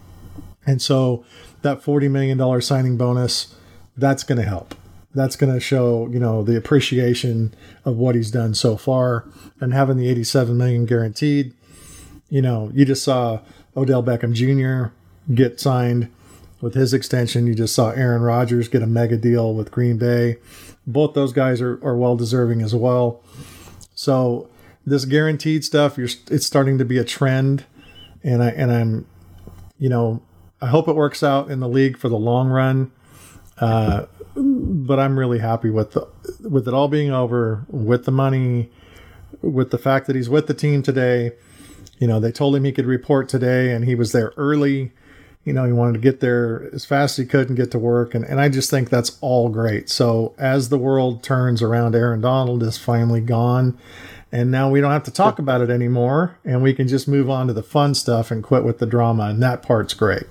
And 0.65 0.81
so 0.81 1.25
that 1.63 1.83
$40 1.83 2.09
million 2.09 2.61
signing 2.61 2.97
bonus, 2.97 3.53
that's 3.97 4.23
going 4.23 4.39
to 4.39 4.47
help 4.47 4.77
that's 5.15 5.37
going 5.37 5.53
to 5.53 5.61
show 5.61 6.09
you 6.09 6.19
know 6.19 6.43
the 6.43 6.57
appreciation 6.57 7.55
of 7.85 7.97
what 7.97 8.15
he's 8.15 8.31
done 8.31 8.55
so 8.55 8.77
far. 8.77 9.29
And 9.61 9.73
having 9.73 9.97
the 9.97 10.09
87 10.09 10.57
million 10.57 10.87
guaranteed 10.87 11.55
you 12.31 12.43
know 12.43 12.71
you 12.75 12.85
just 12.85 13.05
saw 13.05 13.41
odell 13.77 14.03
beckham 14.03 14.33
jr 14.33 14.93
get 15.33 15.61
signed 15.61 16.11
with 16.61 16.75
his 16.75 16.95
extension. 16.95 17.47
You 17.47 17.55
just 17.55 17.75
saw 17.75 17.91
aaron 17.91 18.23
rodgers 18.23 18.69
get 18.69 18.83
a 18.83 18.87
mega 18.87 19.17
deal 19.17 19.55
with 19.55 19.71
green 19.71 19.99
bay. 19.99 20.39
Both 20.87 21.15
those 21.15 21.33
guys 21.33 21.61
are, 21.61 21.75
are 21.85 21.97
well 21.97 22.17
deserving 22.17 22.63
as 22.63 22.75
well. 22.75 23.23
So 23.95 24.49
this 24.87 25.05
guaranteed 25.05 25.65
stuff 25.65 25.97
you're 25.97 26.09
it's 26.31 26.47
starting 26.47 26.79
to 26.79 26.85
be 26.85 26.99
a 26.99 27.05
trend. 27.05 27.65
And 28.23 28.43
i 28.43 28.49
and 28.49 28.73
i'm 28.73 29.07
you 29.79 29.89
know 29.89 30.23
i 30.61 30.67
hope 30.67 30.89
it 30.89 30.95
works 30.95 31.23
out 31.23 31.51
in 31.51 31.61
the 31.61 31.69
league 31.69 31.99
for 31.99 32.09
the 32.09 32.19
long 32.19 32.49
run. 32.49 32.91
Uh, 33.59 34.07
but 34.65 34.99
I'm 34.99 35.19
really 35.19 35.39
happy 35.39 35.71
with 35.71 35.93
the, 35.93 36.09
with 36.41 36.67
it 36.67 36.75
all 36.75 36.89
being 36.89 37.13
over, 37.13 37.65
with 37.69 38.05
the 38.05 38.13
money, 38.13 38.71
with 39.43 39.71
the 39.71 39.79
fact 39.79 40.07
that 40.07 40.17
he's 40.17 40.29
with 40.29 40.47
the 40.47 40.55
team 40.55 40.83
today. 40.83 41.33
You 41.99 42.09
know, 42.09 42.19
they 42.19 42.33
told 42.33 42.57
him 42.57 42.65
he 42.65 42.73
could 42.73 42.87
report 42.87 43.29
today, 43.29 43.73
and 43.73 43.85
he 43.85 43.95
was 43.95 44.13
there 44.13 44.33
early. 44.37 44.93
You 45.45 45.53
know, 45.53 45.65
he 45.65 45.73
wanted 45.73 45.95
to 45.95 45.99
get 45.99 46.21
there 46.21 46.71
as 46.73 46.87
fast 46.87 47.19
as 47.19 47.25
he 47.25 47.29
could 47.29 47.49
and 47.49 47.57
get 47.57 47.71
to 47.73 47.79
work, 47.79 48.15
and, 48.15 48.25
and 48.25 48.41
I 48.41 48.49
just 48.49 48.71
think 48.71 48.89
that's 48.89 49.19
all 49.21 49.51
great. 49.51 49.91
So 49.91 50.35
as 50.39 50.71
the 50.71 50.79
world 50.79 51.23
turns 51.23 51.61
around, 51.61 51.95
Aaron 51.95 52.23
Donald 52.23 52.63
is 52.63 52.79
finally 52.79 53.21
gone, 53.21 53.79
and 54.33 54.51
now 54.51 54.71
we 54.71 54.81
don't 54.81 54.93
have 54.93 55.05
to 55.05 55.11
talk 55.11 55.39
about 55.39 55.61
it 55.61 55.69
anymore, 55.69 56.39
and 56.45 56.63
we 56.63 56.73
can 56.73 56.89
just 56.89 57.07
move 57.07 57.29
on 57.29 57.47
to 57.49 57.53
the 57.53 57.63
fun 57.63 57.95
stuff 57.95 58.31
and 58.31 58.43
quit 58.43 58.65
with 58.65 58.79
the 58.79 58.87
drama, 58.87 59.25
and 59.25 59.43
that 59.43 59.63
part's 59.63 59.93
great. 59.93 60.25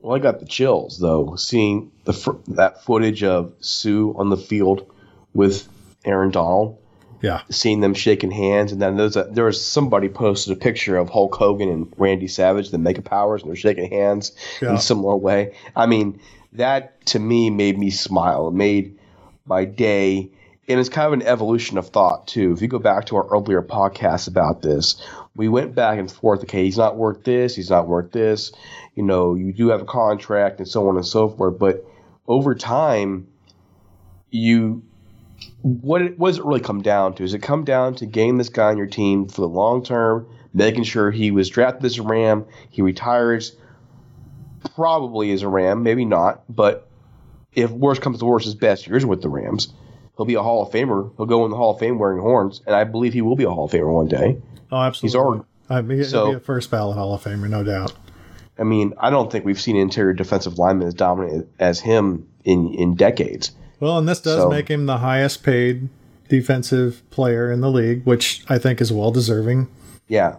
Well, 0.00 0.16
I 0.16 0.20
got 0.20 0.40
the 0.40 0.46
chills 0.46 0.98
though 0.98 1.34
seeing 1.36 1.90
the 2.04 2.12
fr- 2.12 2.36
that 2.48 2.84
footage 2.84 3.24
of 3.24 3.52
Sue 3.60 4.14
on 4.16 4.30
the 4.30 4.36
field 4.36 4.90
with 5.34 5.68
Aaron 6.04 6.30
Donald. 6.30 6.78
Yeah, 7.20 7.42
seeing 7.50 7.80
them 7.80 7.94
shaking 7.94 8.30
hands, 8.30 8.70
and 8.70 8.80
then 8.80 8.96
there's 8.96 9.16
a, 9.16 9.24
there 9.24 9.46
was 9.46 9.60
somebody 9.60 10.08
posted 10.08 10.56
a 10.56 10.60
picture 10.60 10.96
of 10.96 11.10
Hulk 11.10 11.34
Hogan 11.34 11.68
and 11.68 11.92
Randy 11.96 12.28
Savage, 12.28 12.70
the 12.70 12.78
Mega 12.78 13.02
Powers, 13.02 13.42
and 13.42 13.50
they're 13.50 13.56
shaking 13.56 13.90
hands 13.90 14.36
yeah. 14.62 14.68
in 14.68 14.76
a 14.76 14.80
similar 14.80 15.16
way. 15.16 15.56
I 15.74 15.86
mean, 15.86 16.20
that 16.52 17.04
to 17.06 17.18
me 17.18 17.50
made 17.50 17.76
me 17.76 17.90
smile. 17.90 18.46
It 18.46 18.54
made 18.54 19.00
my 19.46 19.64
day, 19.64 20.30
and 20.68 20.78
it's 20.78 20.88
kind 20.88 21.08
of 21.08 21.12
an 21.12 21.26
evolution 21.26 21.76
of 21.76 21.88
thought 21.88 22.28
too. 22.28 22.52
If 22.52 22.62
you 22.62 22.68
go 22.68 22.78
back 22.78 23.06
to 23.06 23.16
our 23.16 23.26
earlier 23.26 23.62
podcast 23.62 24.28
about 24.28 24.62
this, 24.62 25.04
we 25.34 25.48
went 25.48 25.74
back 25.74 25.98
and 25.98 26.08
forth. 26.08 26.42
Okay, 26.44 26.62
he's 26.62 26.78
not 26.78 26.96
worth 26.96 27.24
this. 27.24 27.56
He's 27.56 27.70
not 27.70 27.88
worth 27.88 28.12
this 28.12 28.52
you 28.98 29.04
know, 29.04 29.36
you 29.36 29.52
do 29.52 29.68
have 29.68 29.80
a 29.80 29.84
contract 29.84 30.58
and 30.58 30.66
so 30.66 30.88
on 30.88 30.96
and 30.96 31.06
so 31.06 31.28
forth. 31.28 31.56
But 31.56 31.86
over 32.26 32.52
time, 32.56 33.28
you 34.28 34.82
what, 35.62 36.18
what 36.18 36.30
does 36.30 36.38
it 36.38 36.44
really 36.44 36.58
come 36.58 36.82
down 36.82 37.14
to? 37.14 37.22
Does 37.22 37.32
it 37.32 37.38
come 37.40 37.62
down 37.62 37.94
to 37.94 38.06
getting 38.06 38.38
this 38.38 38.48
guy 38.48 38.70
on 38.70 38.76
your 38.76 38.88
team 38.88 39.28
for 39.28 39.42
the 39.42 39.48
long 39.48 39.84
term, 39.84 40.26
making 40.52 40.82
sure 40.82 41.12
he 41.12 41.30
was 41.30 41.48
drafted 41.48 41.84
as 41.84 41.96
a 41.98 42.02
Ram, 42.02 42.44
he 42.70 42.82
retires 42.82 43.54
probably 44.74 45.30
as 45.30 45.42
a 45.42 45.48
Ram, 45.48 45.84
maybe 45.84 46.04
not, 46.04 46.42
but 46.48 46.88
if 47.52 47.70
worst 47.70 48.02
comes 48.02 48.18
to 48.18 48.24
worst, 48.24 48.46
his 48.46 48.56
best 48.56 48.88
years 48.88 49.06
with 49.06 49.22
the 49.22 49.28
Rams, 49.28 49.72
he'll 50.16 50.26
be 50.26 50.34
a 50.34 50.42
Hall 50.42 50.66
of 50.66 50.72
Famer. 50.72 51.16
He'll 51.16 51.26
go 51.26 51.44
in 51.44 51.52
the 51.52 51.56
Hall 51.56 51.74
of 51.74 51.78
Fame 51.78 52.00
wearing 52.00 52.20
horns, 52.20 52.62
and 52.66 52.74
I 52.74 52.82
believe 52.82 53.12
he 53.12 53.22
will 53.22 53.36
be 53.36 53.44
a 53.44 53.50
Hall 53.50 53.66
of 53.66 53.70
Famer 53.70 53.94
one 53.94 54.08
day. 54.08 54.42
Oh, 54.72 54.78
absolutely. 54.78 55.06
He's 55.06 55.14
already, 55.14 55.44
I 55.70 55.82
mean, 55.82 55.98
he'll 55.98 56.08
so, 56.08 56.30
be 56.30 56.36
a 56.38 56.40
first 56.40 56.68
ballot 56.68 56.96
Hall 56.96 57.14
of 57.14 57.22
Famer, 57.22 57.48
no 57.48 57.62
doubt. 57.62 57.92
I 58.58 58.64
mean, 58.64 58.92
I 58.98 59.10
don't 59.10 59.30
think 59.30 59.44
we've 59.44 59.60
seen 59.60 59.76
an 59.76 59.82
interior 59.82 60.12
defensive 60.12 60.58
lineman 60.58 60.88
as 60.88 60.94
dominant 60.94 61.48
as 61.58 61.80
him 61.80 62.28
in 62.44 62.74
in 62.74 62.94
decades. 62.94 63.52
Well, 63.80 63.98
and 63.98 64.08
this 64.08 64.20
does 64.20 64.42
so, 64.42 64.48
make 64.48 64.68
him 64.68 64.86
the 64.86 64.98
highest 64.98 65.42
paid 65.42 65.88
defensive 66.28 67.02
player 67.10 67.50
in 67.50 67.60
the 67.60 67.70
league, 67.70 68.04
which 68.04 68.44
I 68.48 68.58
think 68.58 68.80
is 68.80 68.92
well 68.92 69.10
deserving. 69.10 69.68
Yeah. 70.08 70.36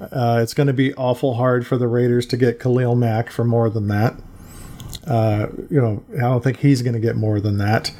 Uh, 0.00 0.40
it's 0.42 0.54
going 0.54 0.66
to 0.66 0.72
be 0.72 0.92
awful 0.94 1.34
hard 1.34 1.66
for 1.66 1.76
the 1.76 1.88
Raiders 1.88 2.26
to 2.26 2.36
get 2.36 2.58
Khalil 2.58 2.94
Mack 2.94 3.30
for 3.30 3.44
more 3.44 3.70
than 3.70 3.88
that. 3.88 4.14
Uh, 5.06 5.48
you 5.70 5.80
know, 5.80 6.02
I 6.16 6.20
don't 6.20 6.42
think 6.42 6.58
he's 6.58 6.82
going 6.82 6.94
to 6.94 7.00
get 7.00 7.16
more 7.16 7.40
than 7.40 7.58
that. 7.58 7.92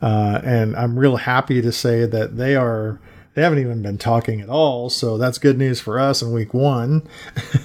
Uh, 0.00 0.40
and 0.44 0.76
I'm 0.76 0.98
real 0.98 1.16
happy 1.16 1.60
to 1.60 1.72
say 1.72 2.06
that 2.06 2.36
they 2.36 2.54
are 2.56 3.00
they 3.38 3.44
haven't 3.44 3.60
even 3.60 3.82
been 3.82 3.98
talking 3.98 4.40
at 4.40 4.48
all, 4.48 4.90
so 4.90 5.16
that's 5.16 5.38
good 5.38 5.58
news 5.58 5.80
for 5.80 6.00
us 6.00 6.22
in 6.22 6.32
week 6.32 6.52
one. 6.52 7.06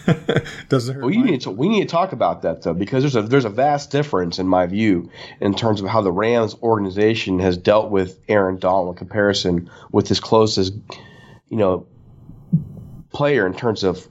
Doesn't 0.70 0.94
hurt. 0.94 1.04
Well, 1.04 1.12
you 1.12 1.24
need 1.24 1.42
to, 1.42 1.50
we 1.50 1.68
need 1.68 1.82
to 1.82 1.88
talk 1.88 2.12
about 2.12 2.44
that 2.44 2.62
though, 2.62 2.76
because 2.76 3.02
there's 3.02 3.16
a 3.16 3.24
there's 3.24 3.46
a 3.46 3.50
vast 3.50 3.90
difference 3.90 4.38
in 4.38 4.48
my 4.48 4.68
view 4.68 5.10
in 5.42 5.56
terms 5.56 5.82
of 5.82 5.88
how 5.88 6.02
the 6.02 6.12
Rams 6.12 6.56
organization 6.62 7.40
has 7.40 7.58
dealt 7.58 7.90
with 7.90 8.20
Aaron 8.30 8.60
Donald 8.60 8.90
in 8.90 8.96
comparison 8.98 9.68
with 9.92 10.08
his 10.08 10.20
closest, 10.20 10.76
you 11.48 11.58
know, 11.58 11.88
player 13.12 13.48
in 13.48 13.56
terms 13.56 13.84
of 13.84 14.08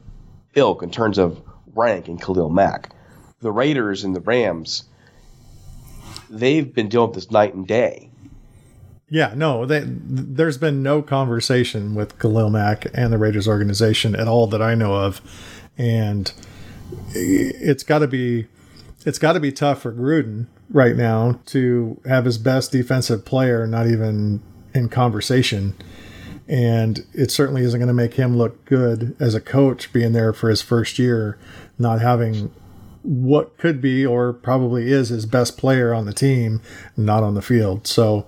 ilk, 0.57 0.83
in 0.83 0.90
terms 0.90 1.16
of 1.16 1.40
rank, 1.76 2.09
and 2.09 2.21
Khalil 2.21 2.50
Mack. 2.50 2.90
The 3.38 3.52
Raiders 3.52 4.02
and 4.02 4.16
the 4.16 4.21
Rams, 4.21 4.83
they've 6.28 6.75
been 6.75 6.88
dealing 6.88 7.11
with 7.11 7.14
this 7.14 7.31
night 7.31 7.54
and 7.54 7.69
day 7.69 8.11
Yeah, 9.12 9.35
no, 9.37 9.66
they, 9.66 9.83
there's 9.85 10.57
been 10.57 10.83
no 10.83 11.02
conversation 11.02 11.95
with 11.95 12.19
Khalil 12.19 12.49
Mack 12.49 12.87
and 12.95 13.12
the 13.12 13.19
Raiders 13.19 13.47
organization 13.47 14.16
at 14.16 14.26
all 14.26 14.47
that 14.47 14.62
I 14.62 14.75
know 14.75 14.95
of, 14.95 15.21
and 15.76 16.33
it's 17.14 17.83
got 17.83 17.99
to 17.99 18.07
be 18.07 18.47
it's 19.04 19.19
got 19.19 19.35
to 19.35 19.40
be 19.40 19.52
tough 19.52 19.83
for 19.83 19.92
Gruden 19.92 20.47
right 20.71 20.97
now 20.97 21.40
to 21.47 22.00
have 22.07 22.25
his 22.25 22.38
best 22.38 22.73
defensive 22.73 23.26
player 23.26 23.66
not 23.66 23.87
even 23.87 24.40
in 24.73 24.88
conversation. 24.88 25.75
And 26.49 27.04
it 27.12 27.31
certainly 27.31 27.64
isn't 27.64 27.78
going 27.78 27.88
to 27.88 27.92
make 27.92 28.14
him 28.14 28.38
look 28.38 28.64
good 28.64 29.14
as 29.21 29.35
a 29.35 29.42
coach 29.42 29.92
being 29.92 30.12
there 30.12 30.33
for 30.33 30.49
his 30.49 30.62
first 30.62 30.99
year, 30.99 31.38
not 31.78 32.00
having 32.00 32.50
what 33.02 33.59
could 33.59 33.83
be 33.83 34.07
or 34.07 34.33
probably 34.33 34.90
is 34.90 35.11
his 35.11 35.26
best 35.26 35.59
player 35.59 35.92
on 35.92 36.07
the 36.07 36.14
team, 36.14 36.62
not 36.97 37.23
on 37.23 37.35
the 37.35 37.42
field. 37.42 37.87
So 37.87 38.26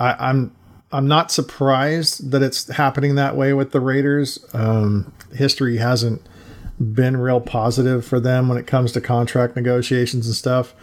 I, 0.00 0.30
I'm 0.30 0.56
I'm 0.92 1.06
not 1.06 1.30
surprised 1.30 2.32
that 2.32 2.42
it's 2.42 2.68
happening 2.68 3.14
that 3.14 3.36
way 3.36 3.52
with 3.52 3.70
the 3.70 3.80
Raiders. 3.80 4.44
Um, 4.52 5.12
history 5.32 5.76
hasn't 5.76 6.20
been 6.80 7.18
real 7.18 7.40
positive 7.40 8.04
for 8.04 8.18
them 8.18 8.48
when 8.48 8.58
it 8.58 8.66
comes 8.66 8.90
to 8.92 9.00
contract 9.00 9.54
negotiations 9.54 10.26
and 10.26 10.34
stuff. 10.34 10.74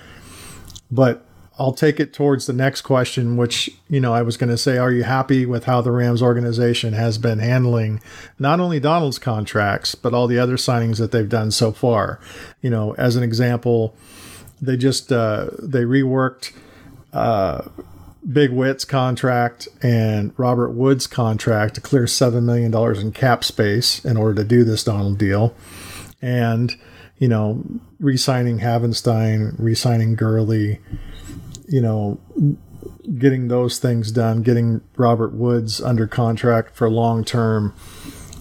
But 0.89 1.25
I'll 1.59 1.73
take 1.73 1.99
it 1.99 2.13
towards 2.13 2.45
the 2.45 2.53
next 2.53 2.81
question, 2.83 3.35
which, 3.35 3.69
you 3.89 3.99
know, 3.99 4.13
I 4.13 4.21
was 4.21 4.37
going 4.37 4.51
to 4.51 4.57
say, 4.57 4.77
are 4.77 4.91
you 4.91 5.03
happy 5.03 5.45
with 5.45 5.63
how 5.65 5.81
the 5.81 5.91
Rams 5.91 6.21
organization 6.21 6.93
has 6.93 7.17
been 7.17 7.39
handling 7.39 7.99
not 8.37 8.59
only 8.59 8.79
Donald's 8.79 9.17
contracts, 9.17 9.95
but 9.95 10.13
all 10.13 10.27
the 10.27 10.37
other 10.39 10.55
signings 10.55 10.99
that 10.99 11.11
they've 11.11 11.27
done 11.27 11.49
so 11.49 11.71
far? 11.71 12.19
You 12.61 12.69
know, 12.69 12.93
as 12.93 13.15
an 13.15 13.23
example, 13.23 13.95
they 14.61 14.77
just, 14.77 15.11
uh, 15.11 15.49
they 15.59 15.83
reworked, 15.83 16.53
uh, 17.11 17.63
Big 18.31 18.51
Whit's 18.51 18.83
contract 18.83 19.67
and 19.81 20.33
Robert 20.37 20.71
Wood's 20.71 21.07
contract 21.07 21.75
to 21.75 21.81
clear 21.81 22.03
$7 22.03 22.43
million 22.43 22.73
in 22.97 23.11
cap 23.11 23.43
space 23.43 24.03
in 24.03 24.17
order 24.17 24.35
to 24.35 24.43
do 24.43 24.63
this 24.63 24.83
Donald 24.83 25.17
deal. 25.17 25.55
And, 26.21 26.75
you 27.17 27.27
know, 27.27 27.63
re 27.99 28.17
signing 28.17 28.59
Havenstein, 28.59 29.55
re 29.57 29.75
signing 29.75 30.15
Gurley, 30.15 30.79
you 31.67 31.81
know, 31.81 32.19
getting 33.17 33.47
those 33.47 33.79
things 33.79 34.11
done, 34.11 34.41
getting 34.41 34.81
Robert 34.97 35.33
Woods 35.33 35.81
under 35.81 36.07
contract 36.07 36.75
for 36.75 36.89
long 36.89 37.23
term. 37.23 37.73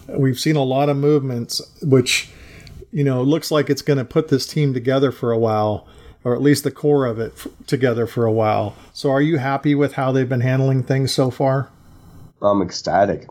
We've 0.09 0.38
seen 0.38 0.57
a 0.57 0.64
lot 0.64 0.88
of 0.88 0.97
movements, 0.97 1.61
which, 1.83 2.31
you 2.93 3.05
know, 3.05 3.23
looks 3.23 3.50
like 3.50 3.71
it's 3.71 3.83
going 3.83 3.99
to 3.99 4.05
put 4.05 4.28
this 4.28 4.47
team 4.47 4.75
together 4.75 5.12
for 5.12 5.33
a 5.33 5.38
while, 5.38 5.87
or 6.26 6.35
at 6.35 6.42
least 6.42 6.64
the 6.64 6.73
core 6.73 7.06
of 7.06 7.21
it 7.21 7.33
f- 7.37 7.47
together 7.68 8.04
for 8.04 8.25
a 8.25 8.33
while. 8.33 8.75
So, 8.92 9.12
are 9.12 9.21
you 9.23 9.38
happy 9.38 9.76
with 9.76 9.92
how 9.92 10.11
they've 10.11 10.28
been 10.28 10.40
handling 10.40 10.83
things 10.83 11.14
so 11.14 11.30
far? 11.30 11.71
I'm 12.42 12.61
ecstatic. 12.62 13.28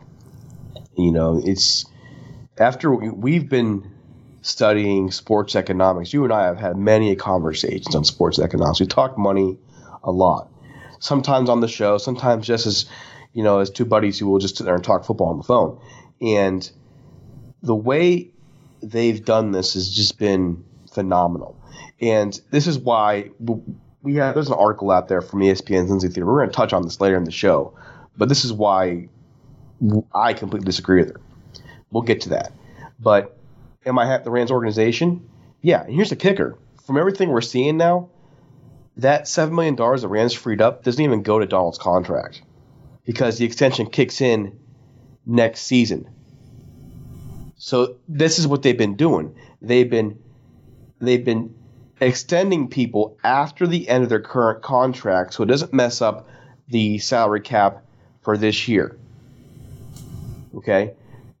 You 0.96 1.12
know, 1.12 1.38
it's 1.44 1.84
after 2.56 2.94
we've 2.94 3.50
been 3.50 3.92
studying 4.40 5.10
sports 5.10 5.54
economics. 5.54 6.14
You 6.14 6.24
and 6.24 6.32
I 6.32 6.46
have 6.46 6.56
had 6.56 6.78
many 6.78 7.14
conversations 7.16 7.94
on 7.94 8.02
sports 8.04 8.38
economics. 8.38 8.80
We 8.80 8.86
talk 8.86 9.18
money 9.18 9.58
a 10.02 10.10
lot. 10.10 10.48
Sometimes 10.98 11.50
on 11.50 11.60
the 11.60 11.68
show, 11.68 11.98
sometimes 11.98 12.46
just 12.46 12.64
as 12.66 12.86
you 13.34 13.42
know, 13.42 13.58
as 13.58 13.68
two 13.68 13.84
buddies 13.84 14.18
who 14.18 14.26
will 14.26 14.38
just 14.38 14.56
sit 14.56 14.64
there 14.64 14.74
and 14.74 14.82
talk 14.82 15.04
football 15.04 15.28
on 15.28 15.36
the 15.36 15.42
phone. 15.42 15.78
And 16.22 16.70
the 17.62 17.74
way 17.74 18.30
they've 18.82 19.22
done 19.22 19.50
this 19.50 19.74
has 19.74 19.90
just 19.90 20.18
been 20.18 20.64
phenomenal. 20.90 21.55
And 22.00 22.38
this 22.50 22.66
is 22.66 22.78
why 22.78 23.30
we 24.02 24.16
have 24.16 24.34
there's 24.34 24.48
an 24.48 24.54
article 24.54 24.90
out 24.90 25.08
there 25.08 25.22
from 25.22 25.40
ESPN's 25.40 25.90
Lindsey 25.90 26.08
Thiry. 26.08 26.26
We're 26.26 26.38
going 26.38 26.50
to 26.50 26.54
touch 26.54 26.72
on 26.72 26.82
this 26.82 27.00
later 27.00 27.16
in 27.16 27.24
the 27.24 27.30
show, 27.30 27.76
but 28.16 28.28
this 28.28 28.44
is 28.44 28.52
why 28.52 29.08
I 30.14 30.32
completely 30.34 30.66
disagree 30.66 31.00
with 31.00 31.12
her. 31.12 31.20
We'll 31.90 32.02
get 32.02 32.22
to 32.22 32.30
that. 32.30 32.52
But 33.00 33.36
am 33.84 33.98
I 33.98 34.12
at 34.12 34.24
the 34.24 34.30
Rams 34.30 34.50
organization? 34.50 35.28
Yeah. 35.62 35.82
And 35.82 35.94
here's 35.94 36.10
the 36.10 36.16
kicker: 36.16 36.58
from 36.84 36.98
everything 36.98 37.30
we're 37.30 37.40
seeing 37.40 37.76
now, 37.76 38.10
that 38.98 39.26
seven 39.28 39.54
million 39.54 39.74
dollars 39.74 40.02
that 40.02 40.08
Rams 40.08 40.34
freed 40.34 40.60
up 40.60 40.84
doesn't 40.84 41.02
even 41.02 41.22
go 41.22 41.38
to 41.38 41.46
Donald's 41.46 41.78
contract 41.78 42.42
because 43.04 43.38
the 43.38 43.44
extension 43.44 43.86
kicks 43.86 44.20
in 44.20 44.58
next 45.24 45.62
season. 45.62 46.08
So 47.56 47.96
this 48.06 48.38
is 48.38 48.46
what 48.46 48.62
they've 48.62 48.76
been 48.76 48.96
doing. 48.96 49.34
They've 49.60 49.88
been 49.88 50.18
they've 51.00 51.24
been 51.24 51.55
extending 52.00 52.68
people 52.68 53.16
after 53.24 53.66
the 53.66 53.88
end 53.88 54.02
of 54.04 54.08
their 54.08 54.20
current 54.20 54.62
contract 54.62 55.34
so 55.34 55.42
it 55.42 55.46
doesn't 55.46 55.72
mess 55.72 56.02
up 56.02 56.28
the 56.68 56.98
salary 56.98 57.40
cap 57.40 57.82
for 58.22 58.36
this 58.36 58.68
year. 58.68 58.96
Okay? 60.56 60.94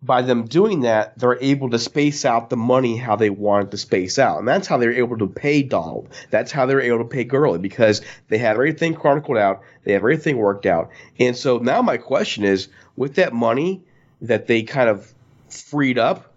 by 0.06 0.22
them 0.22 0.46
doing 0.46 0.80
that, 0.80 1.18
they're 1.18 1.42
able 1.42 1.70
to 1.70 1.78
space 1.78 2.24
out 2.24 2.48
the 2.48 2.56
money 2.56 2.96
how 2.96 3.16
they 3.16 3.28
wanted 3.28 3.72
to 3.72 3.76
space 3.76 4.18
out. 4.18 4.38
And 4.38 4.46
that's 4.46 4.68
how 4.68 4.76
they're 4.78 4.92
able 4.92 5.18
to 5.18 5.26
pay 5.26 5.62
Donald. 5.62 6.08
That's 6.30 6.52
how 6.52 6.66
they're 6.66 6.80
able 6.80 6.98
to 6.98 7.04
pay 7.04 7.24
Gurley 7.24 7.58
because 7.58 8.02
they 8.28 8.38
had 8.38 8.52
everything 8.52 8.94
chronicled 8.94 9.36
out, 9.36 9.62
they 9.84 9.92
have 9.92 10.02
everything 10.02 10.36
worked 10.36 10.64
out. 10.64 10.90
And 11.18 11.36
so 11.36 11.58
now 11.58 11.82
my 11.82 11.96
question 11.96 12.44
is 12.44 12.68
with 12.96 13.16
that 13.16 13.32
money 13.32 13.82
that 14.22 14.46
they 14.46 14.62
kind 14.62 14.88
of 14.88 15.12
freed 15.48 15.98
up, 15.98 16.32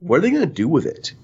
what 0.00 0.18
are 0.18 0.20
they 0.20 0.30
going 0.30 0.46
to 0.46 0.46
do 0.46 0.68
with 0.68 0.86
it? 0.86 1.14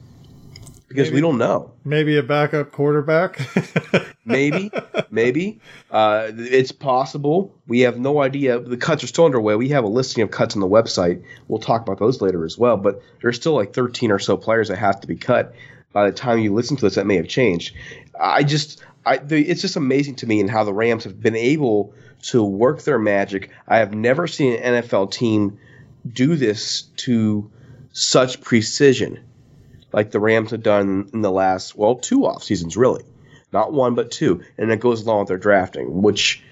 Because 0.92 1.09
maybe, 1.09 1.16
we 1.16 1.20
don't 1.22 1.38
know. 1.38 1.72
Maybe 1.85 2.18
a 2.18 2.22
backup 2.22 2.72
quarterback. 2.72 3.40
maybe, 4.24 4.70
maybe 5.11 5.61
uh, 5.90 6.31
it's 6.35 6.72
possible. 6.72 7.55
We 7.66 7.81
have 7.81 7.98
no 7.98 8.22
idea. 8.22 8.61
The 8.61 8.76
cuts 8.76 9.02
are 9.02 9.07
still 9.07 9.24
underway. 9.24 9.57
We 9.57 9.70
have 9.70 9.85
a 9.85 9.88
listing 9.88 10.22
of 10.22 10.31
cuts 10.31 10.55
on 10.55 10.61
the 10.61 10.68
website. 10.68 11.22
We'll 11.48 11.61
talk 11.61 11.83
about 11.83 11.98
those 11.98 12.20
later 12.20 12.44
as 12.44 12.59
well. 12.59 12.76
But 12.76 13.02
there's 13.22 13.37
still 13.37 13.55
like 13.55 13.72
13 13.72 14.11
or 14.11 14.18
so 14.18 14.37
players 14.37 14.68
that 14.68 14.76
have 14.76 15.00
to 15.00 15.07
be 15.07 15.16
cut. 15.16 15.55
By 15.92 16.11
the 16.11 16.16
time 16.16 16.38
you 16.38 16.55
listen 16.55 16.76
to 16.76 16.87
this, 16.87 16.94
that 16.96 17.07
may 17.07 17.16
have 17.16 17.28
changed. 17.28 17.74
I 18.18 18.42
just, 18.44 18.83
I, 19.07 19.18
the, 19.18 19.42
it's 19.42 19.62
just 19.62 19.76
amazing 19.76 20.16
to 20.16 20.26
me 20.26 20.40
and 20.40 20.50
how 20.50 20.64
the 20.64 20.72
Rams 20.72 21.05
have 21.05 21.20
been 21.20 21.37
able 21.37 21.94
to 22.22 22.44
work 22.44 22.83
their 22.83 22.98
magic. 22.98 23.50
I 23.66 23.78
have 23.78 23.94
never 23.94 24.26
seen 24.26 24.55
an 24.55 24.83
NFL 24.83 25.12
team 25.12 25.59
do 26.11 26.37
this 26.37 26.83
to 26.96 27.50
such 27.92 28.40
precision 28.40 29.22
like 29.92 30.11
the 30.11 30.20
Rams 30.20 30.50
have 30.50 30.62
done 30.62 31.11
in 31.12 31.20
the 31.20 31.31
last, 31.31 31.76
well, 31.76 31.96
two 31.96 32.26
off 32.26 32.42
seasons, 32.42 32.76
really. 32.76 33.05
Not 33.52 33.72
one, 33.72 33.94
but 33.94 34.11
two. 34.11 34.42
And 34.57 34.70
it 34.72 34.81
goes 34.81 35.02
along 35.02 35.20
with 35.20 35.28
their 35.28 35.38
drafting, 35.38 36.02
which 36.02 36.42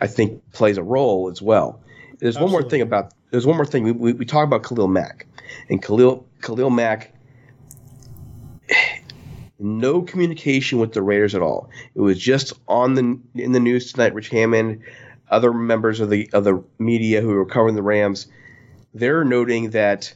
I 0.00 0.06
think 0.06 0.50
plays 0.52 0.76
a 0.76 0.82
role 0.82 1.30
as 1.30 1.40
well. 1.40 1.80
There's 2.18 2.36
Absolutely. 2.36 2.54
one 2.54 2.62
more 2.62 2.70
thing 2.70 2.80
about, 2.82 3.14
there's 3.30 3.46
one 3.46 3.56
more 3.56 3.66
thing. 3.66 3.84
We, 3.84 3.92
we, 3.92 4.12
we 4.12 4.24
talk 4.24 4.44
about 4.44 4.64
Khalil 4.64 4.88
Mack. 4.88 5.26
And 5.68 5.82
Khalil, 5.82 6.26
Khalil 6.42 6.70
Mack, 6.70 7.14
no 9.58 10.02
communication 10.02 10.78
with 10.78 10.92
the 10.92 11.02
Raiders 11.02 11.34
at 11.34 11.42
all. 11.42 11.70
It 11.94 12.00
was 12.00 12.18
just 12.18 12.52
on 12.68 12.94
the 12.94 13.18
in 13.34 13.52
the 13.52 13.60
news 13.60 13.92
tonight. 13.92 14.14
Rich 14.14 14.28
Hammond, 14.28 14.82
other 15.30 15.52
members 15.52 16.00
of 16.00 16.10
the 16.10 16.30
of 16.32 16.44
the 16.44 16.62
media 16.78 17.20
who 17.20 17.28
were 17.28 17.46
covering 17.46 17.74
the 17.74 17.82
Rams, 17.82 18.28
they're 18.94 19.24
noting 19.24 19.70
that 19.70 20.14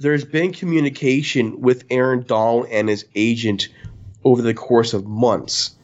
there's 0.00 0.24
been 0.24 0.52
communication 0.52 1.60
with 1.60 1.84
Aaron 1.90 2.22
Donald 2.22 2.66
and 2.70 2.88
his 2.88 3.04
agent 3.14 3.68
over 4.24 4.42
the 4.42 4.54
course 4.54 4.94
of 4.94 5.06
months 5.06 5.74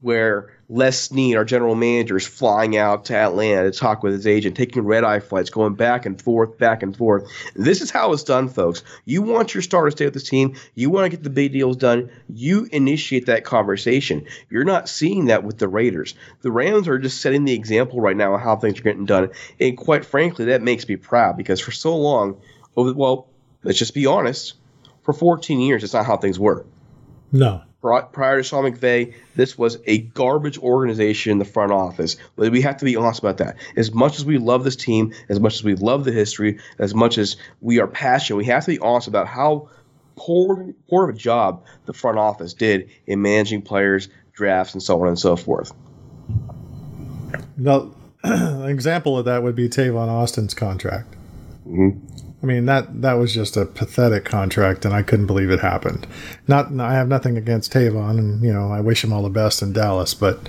where 0.00 0.56
Les 0.70 0.98
Snead, 0.98 1.36
our 1.36 1.44
general 1.44 1.74
manager, 1.74 2.16
is 2.16 2.26
flying 2.26 2.76
out 2.76 3.04
to 3.06 3.14
Atlanta 3.14 3.70
to 3.70 3.76
talk 3.76 4.02
with 4.02 4.12
his 4.12 4.26
agent, 4.26 4.56
taking 4.56 4.84
red 4.84 5.04
eye 5.04 5.18
flights, 5.18 5.50
going 5.50 5.74
back 5.74 6.06
and 6.06 6.22
forth, 6.22 6.56
back 6.58 6.82
and 6.82 6.96
forth. 6.96 7.28
This 7.54 7.82
is 7.82 7.90
how 7.90 8.12
it's 8.12 8.22
done, 8.22 8.48
folks. 8.48 8.82
You 9.04 9.20
want 9.20 9.52
your 9.52 9.62
star 9.62 9.84
to 9.84 9.90
stay 9.90 10.04
with 10.04 10.14
this 10.14 10.28
team. 10.28 10.54
You 10.74 10.88
want 10.88 11.10
to 11.10 11.16
get 11.16 11.24
the 11.24 11.28
big 11.28 11.52
deals 11.52 11.76
done. 11.76 12.08
You 12.28 12.68
initiate 12.70 13.26
that 13.26 13.44
conversation. 13.44 14.24
You're 14.48 14.64
not 14.64 14.88
seeing 14.88 15.26
that 15.26 15.44
with 15.44 15.58
the 15.58 15.68
Raiders. 15.68 16.14
The 16.42 16.52
Rams 16.52 16.88
are 16.88 16.98
just 16.98 17.20
setting 17.20 17.44
the 17.44 17.54
example 17.54 18.00
right 18.00 18.16
now 18.16 18.34
of 18.34 18.40
how 18.40 18.56
things 18.56 18.78
are 18.78 18.84
getting 18.84 19.06
done. 19.06 19.30
And 19.58 19.76
quite 19.76 20.04
frankly, 20.04 20.46
that 20.46 20.62
makes 20.62 20.88
me 20.88 20.96
proud 20.96 21.36
because 21.36 21.60
for 21.60 21.72
so 21.72 21.96
long, 21.96 22.40
over 22.76 22.94
well, 22.94 23.28
let's 23.62 23.78
just 23.78 23.94
be 23.94 24.06
honest, 24.06 24.54
for 25.02 25.12
14 25.12 25.60
years, 25.60 25.84
it's 25.84 25.92
not 25.92 26.06
how 26.06 26.16
things 26.16 26.38
were. 26.38 26.64
No. 27.32 27.62
Prior 27.80 28.36
to 28.36 28.42
Sean 28.42 28.64
McVay, 28.64 29.14
this 29.36 29.56
was 29.56 29.78
a 29.86 29.98
garbage 29.98 30.58
organization 30.58 31.32
in 31.32 31.38
the 31.38 31.46
front 31.46 31.72
office. 31.72 32.16
We 32.36 32.60
have 32.60 32.76
to 32.78 32.84
be 32.84 32.96
honest 32.96 33.20
about 33.20 33.38
that. 33.38 33.56
As 33.74 33.94
much 33.94 34.18
as 34.18 34.24
we 34.24 34.36
love 34.36 34.64
this 34.64 34.76
team, 34.76 35.14
as 35.30 35.40
much 35.40 35.54
as 35.54 35.64
we 35.64 35.74
love 35.76 36.04
the 36.04 36.12
history, 36.12 36.58
as 36.78 36.94
much 36.94 37.16
as 37.16 37.36
we 37.62 37.80
are 37.80 37.86
passionate, 37.86 38.36
we 38.36 38.44
have 38.46 38.66
to 38.66 38.72
be 38.72 38.78
honest 38.80 39.08
about 39.08 39.28
how 39.28 39.70
poor, 40.16 40.74
poor 40.90 41.08
of 41.08 41.16
a 41.16 41.18
job 41.18 41.64
the 41.86 41.94
front 41.94 42.18
office 42.18 42.52
did 42.52 42.90
in 43.06 43.22
managing 43.22 43.62
players, 43.62 44.10
drafts, 44.34 44.74
and 44.74 44.82
so 44.82 45.00
on 45.00 45.08
and 45.08 45.18
so 45.18 45.34
forth. 45.36 45.72
Now, 47.56 47.92
an 48.22 48.68
example 48.68 49.18
of 49.18 49.24
that 49.24 49.42
would 49.42 49.54
be 49.54 49.70
Tavon 49.70 50.08
Austin's 50.08 50.52
contract. 50.52 51.16
Mm-hmm. 51.66 52.09
I 52.42 52.46
mean 52.46 52.66
that 52.66 53.02
that 53.02 53.14
was 53.14 53.34
just 53.34 53.56
a 53.56 53.66
pathetic 53.66 54.24
contract, 54.24 54.84
and 54.84 54.94
I 54.94 55.02
couldn't 55.02 55.26
believe 55.26 55.50
it 55.50 55.60
happened. 55.60 56.06
Not 56.48 56.72
I 56.80 56.94
have 56.94 57.08
nothing 57.08 57.36
against 57.36 57.72
Tavon, 57.72 58.18
and 58.18 58.42
you 58.42 58.52
know 58.52 58.72
I 58.72 58.80
wish 58.80 59.04
him 59.04 59.12
all 59.12 59.22
the 59.22 59.30
best 59.30 59.62
in 59.62 59.72
Dallas, 59.72 60.14
but 60.14 60.48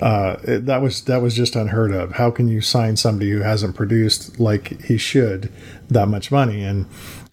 Uh, 0.00 0.36
it, 0.44 0.66
that 0.66 0.80
was 0.82 1.02
that 1.02 1.22
was 1.22 1.34
just 1.34 1.54
unheard 1.54 1.92
of. 1.92 2.12
How 2.12 2.30
can 2.30 2.48
you 2.48 2.60
sign 2.60 2.96
somebody 2.96 3.30
who 3.30 3.42
hasn't 3.42 3.76
produced 3.76 4.40
like 4.40 4.82
he 4.82 4.96
should 4.96 5.52
that 5.88 6.08
much 6.08 6.32
money? 6.32 6.64
And 6.64 6.86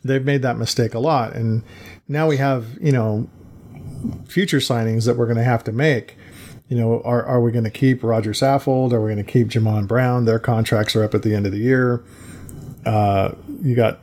they've 0.04 0.24
made 0.24 0.42
that 0.44 0.58
mistake 0.58 0.94
a 0.94 1.00
lot. 1.00 1.34
And 1.34 1.64
now 2.08 2.28
we 2.28 2.38
have 2.38 2.78
you 2.82 2.92
know 2.92 3.28
future 4.28 4.60
signings 4.60 5.06
that 5.06 5.16
we're 5.16 5.26
going 5.26 5.38
to 5.38 5.44
have 5.44 5.64
to 5.64 5.72
make. 5.72 6.18
You 6.68 6.78
know, 6.78 7.02
are 7.04 7.24
are 7.26 7.42
we 7.42 7.52
going 7.52 7.64
to 7.64 7.72
keep 7.72 8.04
Roger 8.04 8.34
Saffold? 8.34 8.92
Are 8.94 9.02
we 9.02 9.14
going 9.14 9.26
to 9.26 9.32
keep 9.32 9.48
Jamon 9.48 9.88
Brown? 9.88 10.26
Their 10.26 10.40
contracts 10.40 10.96
are 10.96 11.04
up 11.04 11.16
at 11.16 11.24
the 11.24 11.34
end 11.34 11.46
of 11.46 11.54
the 11.54 11.60
year. 11.60 12.04
Uh, 12.86 13.32
you 13.62 13.76
got, 13.76 14.00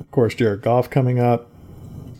of 0.00 0.10
course, 0.10 0.34
Jared 0.34 0.62
Goff 0.62 0.90
coming 0.90 1.18
up. 1.18 1.48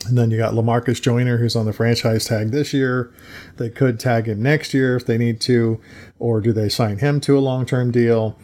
And 0.07 0.17
then 0.17 0.31
you 0.31 0.39
got 0.39 0.55
Lamarcus 0.55 1.03
Joyner, 1.03 1.39
who's 1.39 1.57
on 1.57 1.67
the 1.67 1.73
franchise 1.73 2.25
tag 2.25 2.51
this 2.51 2.73
year. 2.73 3.13
They 3.57 3.69
could 3.69 4.01
tag 4.01 4.27
him 4.27 4.43
next 4.43 4.73
year 4.73 4.97
if 4.97 5.05
they 5.05 5.19
need 5.19 5.41
to, 5.43 5.81
or 6.19 6.41
do 6.41 6.53
they 6.53 6.69
sign 6.69 6.99
him 6.99 7.21
to 7.23 7.37
a 7.37 7.41
long 7.41 7.67
term 7.67 7.91
deal? 7.91 8.39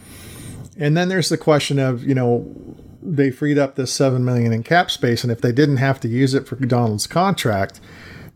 And 0.76 0.96
then 0.96 1.08
there's 1.08 1.28
the 1.28 1.38
question 1.38 1.78
of, 1.78 2.04
you 2.04 2.14
know, 2.14 2.52
they 3.02 3.30
freed 3.30 3.58
up 3.58 3.76
this 3.76 3.92
seven 3.92 4.24
million 4.24 4.52
in 4.52 4.62
cap 4.62 4.90
space, 4.90 5.22
and 5.22 5.30
if 5.30 5.40
they 5.40 5.52
didn't 5.52 5.76
have 5.76 6.00
to 6.00 6.08
use 6.08 6.34
it 6.34 6.48
for 6.48 6.56
Donald's 6.56 7.06
contract, 7.06 7.80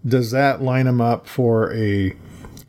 does 0.07 0.31
that 0.31 0.63
line 0.63 0.87
them 0.87 1.01
up 1.01 1.27
for 1.27 1.73
a 1.75 2.15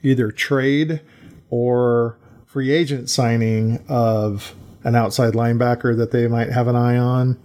either 0.02 0.32
trade 0.32 1.02
or 1.50 2.18
free 2.46 2.72
agent 2.72 3.10
signing 3.10 3.84
of 3.88 4.56
an 4.84 4.96
outside 4.96 5.34
linebacker 5.34 5.96
that 5.98 6.12
they 6.12 6.28
might 6.28 6.52
have 6.52 6.68
an 6.68 6.76
eye 6.76 6.98
on? 6.98 7.40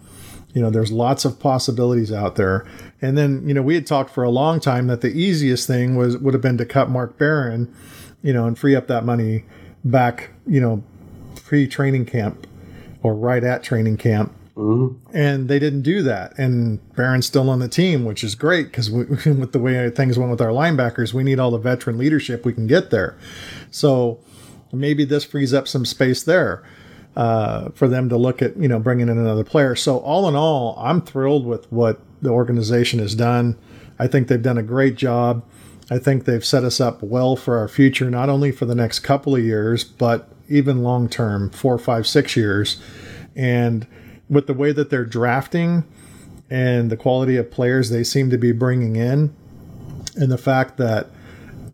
You 0.55 0.63
know, 0.63 0.71
there's 0.71 0.93
lots 0.93 1.25
of 1.25 1.41
possibilities 1.41 2.13
out 2.13 2.37
there. 2.37 2.65
And 3.03 3.19
then, 3.19 3.47
you 3.47 3.55
know, 3.55 3.63
we 3.63 3.75
had 3.75 3.87
talked 3.87 4.11
for 4.11 4.23
a 4.23 4.31
long 4.31 4.61
time 4.61 4.87
that 4.87 5.01
the 5.01 5.09
easiest 5.09 5.67
thing 5.67 5.97
was 5.97 6.17
would 6.17 6.33
have 6.33 6.43
been 6.43 6.59
to 6.59 6.65
cut 6.65 6.89
Mark 6.89 7.19
Barron, 7.19 7.75
you 8.23 8.33
know, 8.33 8.47
and 8.47 8.57
free 8.57 8.77
up 8.77 8.87
that 8.87 9.05
money 9.05 9.45
back, 9.85 10.31
you 10.47 10.61
know, 10.61 10.83
pre 11.45 11.67
training 11.67 12.07
camp 12.07 12.47
or 13.03 13.15
right 13.15 13.43
at 13.43 13.65
training 13.65 13.97
camp. 13.97 14.33
Mm-hmm. 14.57 15.17
And 15.17 15.49
they 15.49 15.59
didn't 15.59 15.83
do 15.83 16.03
that. 16.03 16.39
And 16.39 16.79
Barron's 16.95 17.27
still 17.27 17.51
on 17.51 17.59
the 17.59 17.69
team, 17.69 18.05
which 18.05 18.23
is 18.23 18.37
great 18.37 18.67
because 18.67 18.89
with 18.91 19.51
the 19.51 19.59
way 19.59 19.91
things 19.91 20.17
went 20.19 20.31
with 20.31 20.41
our 20.41 20.51
linebackers, 20.51 21.13
we 21.13 21.25
need 21.25 21.41
all 21.41 21.51
the 21.51 21.59
veteran 21.59 21.99
leadership 21.99 22.45
we 22.45 22.53
can 22.53 22.69
get 22.69 22.91
there. 22.91 23.19
So 23.73 24.21
maybe 24.73 25.05
this 25.05 25.25
frees 25.25 25.53
up 25.53 25.67
some 25.67 25.85
space 25.85 26.23
there 26.23 26.63
uh, 27.17 27.71
for 27.71 27.89
them 27.89 28.09
to 28.09 28.17
look 28.17 28.43
at, 28.43 28.57
you 28.57 28.69
know, 28.69 28.79
bringing 28.79 29.09
in 29.09 29.19
another 29.19 29.45
player. 29.45 29.77
So 29.77 29.99
all 29.99 30.29
in 30.29 30.35
all, 30.35 30.77
I'm 30.79 31.01
thrilled 31.01 31.47
with 31.47 31.71
what 31.71 32.01
the 32.23 32.31
organization 32.31 32.99
has 33.01 33.15
done. 33.15 33.57
I 33.99 34.07
think 34.07 34.29
they've 34.29 34.43
done 34.43 34.59
a 34.59 34.63
great 34.63 34.97
job. 34.97 35.45
I 35.91 35.99
think 35.99 36.25
they've 36.25 36.45
set 36.45 36.65
us 36.65 36.81
up 36.81 37.03
well 37.03 37.37
for 37.37 37.59
our 37.59 37.69
future, 37.69 38.11
not 38.11 38.29
only 38.29 38.51
for 38.51 38.65
the 38.65 38.75
next 38.75 39.01
couple 39.01 39.37
of 39.37 39.43
years, 39.43 39.85
but 39.85 40.29
even 40.49 40.83
long 40.83 41.09
term, 41.09 41.51
four, 41.51 41.79
five, 41.79 42.07
six 42.07 42.37
years. 42.37 42.81
And 43.37 43.87
with 44.29 44.47
the 44.47 44.55
way 44.55 44.73
that 44.73 44.91
they're 44.91 45.05
drafting 45.05 45.85
and 46.51 46.91
the 46.91 46.97
quality 46.97 47.37
of 47.37 47.51
players 47.51 47.91
they 47.91 48.05
seem 48.05 48.31
to 48.31 48.39
be 48.39 48.53
bringing 48.53 48.97
in, 48.97 49.35
and 50.17 50.31
the 50.31 50.39
fact 50.39 50.77
that 50.79 51.11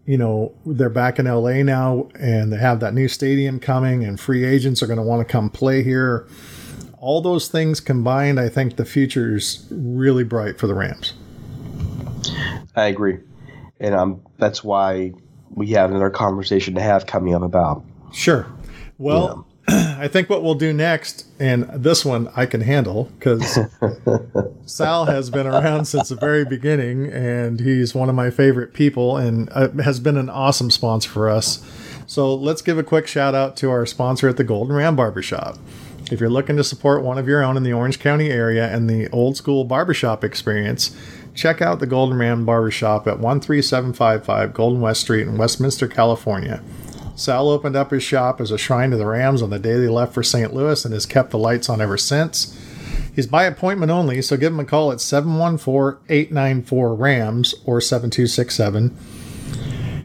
you 0.06 0.18
know 0.18 0.52
they're 0.66 0.88
back 0.88 1.18
in 1.18 1.26
LA 1.26 1.62
now 1.62 2.08
and 2.18 2.52
they 2.52 2.56
have 2.56 2.80
that 2.80 2.94
new 2.94 3.08
stadium 3.08 3.60
coming 3.60 4.04
and 4.04 4.18
free 4.18 4.44
agents 4.44 4.82
are 4.82 4.86
going 4.86 4.98
to 4.98 5.02
want 5.02 5.26
to 5.26 5.30
come 5.30 5.50
play 5.50 5.82
here 5.82 6.26
all 7.00 7.22
those 7.22 7.48
things 7.48 7.80
combined, 7.80 8.38
I 8.38 8.48
think 8.48 8.76
the 8.76 8.84
future 8.84 9.34
is 9.34 9.66
really 9.70 10.22
bright 10.22 10.58
for 10.58 10.66
the 10.66 10.74
Rams. 10.74 11.14
I 12.76 12.84
agree, 12.84 13.18
and 13.80 13.94
um, 13.94 14.22
that's 14.38 14.62
why 14.62 15.12
we 15.48 15.68
have 15.70 15.90
another 15.90 16.10
conversation 16.10 16.74
to 16.74 16.82
have 16.82 17.06
coming 17.06 17.34
up 17.34 17.42
about. 17.42 17.82
Sure. 18.12 18.46
Well. 18.98 19.46
I 19.70 20.08
think 20.08 20.28
what 20.28 20.42
we'll 20.42 20.54
do 20.54 20.72
next, 20.72 21.26
and 21.38 21.64
this 21.72 22.04
one 22.04 22.28
I 22.34 22.46
can 22.46 22.60
handle 22.60 23.04
because 23.18 23.58
Sal 24.66 25.04
has 25.04 25.30
been 25.30 25.46
around 25.46 25.84
since 25.84 26.08
the 26.08 26.16
very 26.16 26.44
beginning, 26.44 27.06
and 27.06 27.60
he's 27.60 27.94
one 27.94 28.08
of 28.08 28.14
my 28.14 28.30
favorite 28.30 28.72
people, 28.72 29.16
and 29.16 29.48
uh, 29.52 29.68
has 29.82 30.00
been 30.00 30.16
an 30.16 30.28
awesome 30.28 30.70
sponsor 30.70 31.08
for 31.08 31.28
us. 31.28 31.62
So 32.06 32.34
let's 32.34 32.62
give 32.62 32.78
a 32.78 32.82
quick 32.82 33.06
shout 33.06 33.34
out 33.34 33.56
to 33.58 33.70
our 33.70 33.86
sponsor 33.86 34.28
at 34.28 34.36
the 34.36 34.44
Golden 34.44 34.74
Ram 34.74 34.96
Barbershop. 34.96 35.58
If 36.10 36.18
you're 36.18 36.30
looking 36.30 36.56
to 36.56 36.64
support 36.64 37.04
one 37.04 37.18
of 37.18 37.28
your 37.28 37.44
own 37.44 37.56
in 37.56 37.62
the 37.62 37.72
Orange 37.72 38.00
County 38.00 38.30
area 38.30 38.66
and 38.74 38.90
the 38.90 39.08
old 39.10 39.36
school 39.36 39.64
barbershop 39.64 40.24
experience, 40.24 40.96
check 41.34 41.62
out 41.62 41.78
the 41.78 41.86
Golden 41.86 42.18
Ram 42.18 42.44
Barbershop 42.44 43.06
at 43.06 43.20
13755 43.20 44.52
Golden 44.52 44.80
West 44.80 45.02
Street 45.02 45.28
in 45.28 45.38
Westminster, 45.38 45.86
California. 45.86 46.60
Sal 47.20 47.50
opened 47.50 47.76
up 47.76 47.90
his 47.90 48.02
shop 48.02 48.40
as 48.40 48.50
a 48.50 48.56
shrine 48.56 48.90
to 48.92 48.96
the 48.96 49.04
Rams 49.04 49.42
on 49.42 49.50
the 49.50 49.58
day 49.58 49.74
they 49.74 49.88
left 49.88 50.14
for 50.14 50.22
St. 50.22 50.54
Louis 50.54 50.86
and 50.86 50.94
has 50.94 51.04
kept 51.04 51.30
the 51.30 51.38
lights 51.38 51.68
on 51.68 51.78
ever 51.78 51.98
since. 51.98 52.58
He's 53.14 53.26
by 53.26 53.44
appointment 53.44 53.92
only, 53.92 54.22
so 54.22 54.38
give 54.38 54.54
him 54.54 54.60
a 54.60 54.64
call 54.64 54.90
at 54.90 55.02
714 55.02 56.02
894 56.08 56.94
RAMS 56.94 57.54
or 57.66 57.78
7267. 57.78 58.96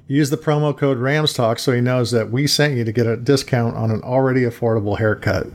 Use 0.08 0.30
the 0.30 0.36
promo 0.36 0.78
code 0.78 0.98
RAMSTALK 0.98 1.58
so 1.58 1.72
he 1.72 1.80
knows 1.80 2.12
that 2.12 2.32
we 2.32 2.48
sent 2.48 2.76
you 2.76 2.84
to 2.84 2.92
get 2.92 3.08
a 3.08 3.16
discount 3.16 3.78
on 3.78 3.92
an 3.92 4.02
already 4.02 4.42
affordable 4.42 4.98
haircut. 4.98 5.48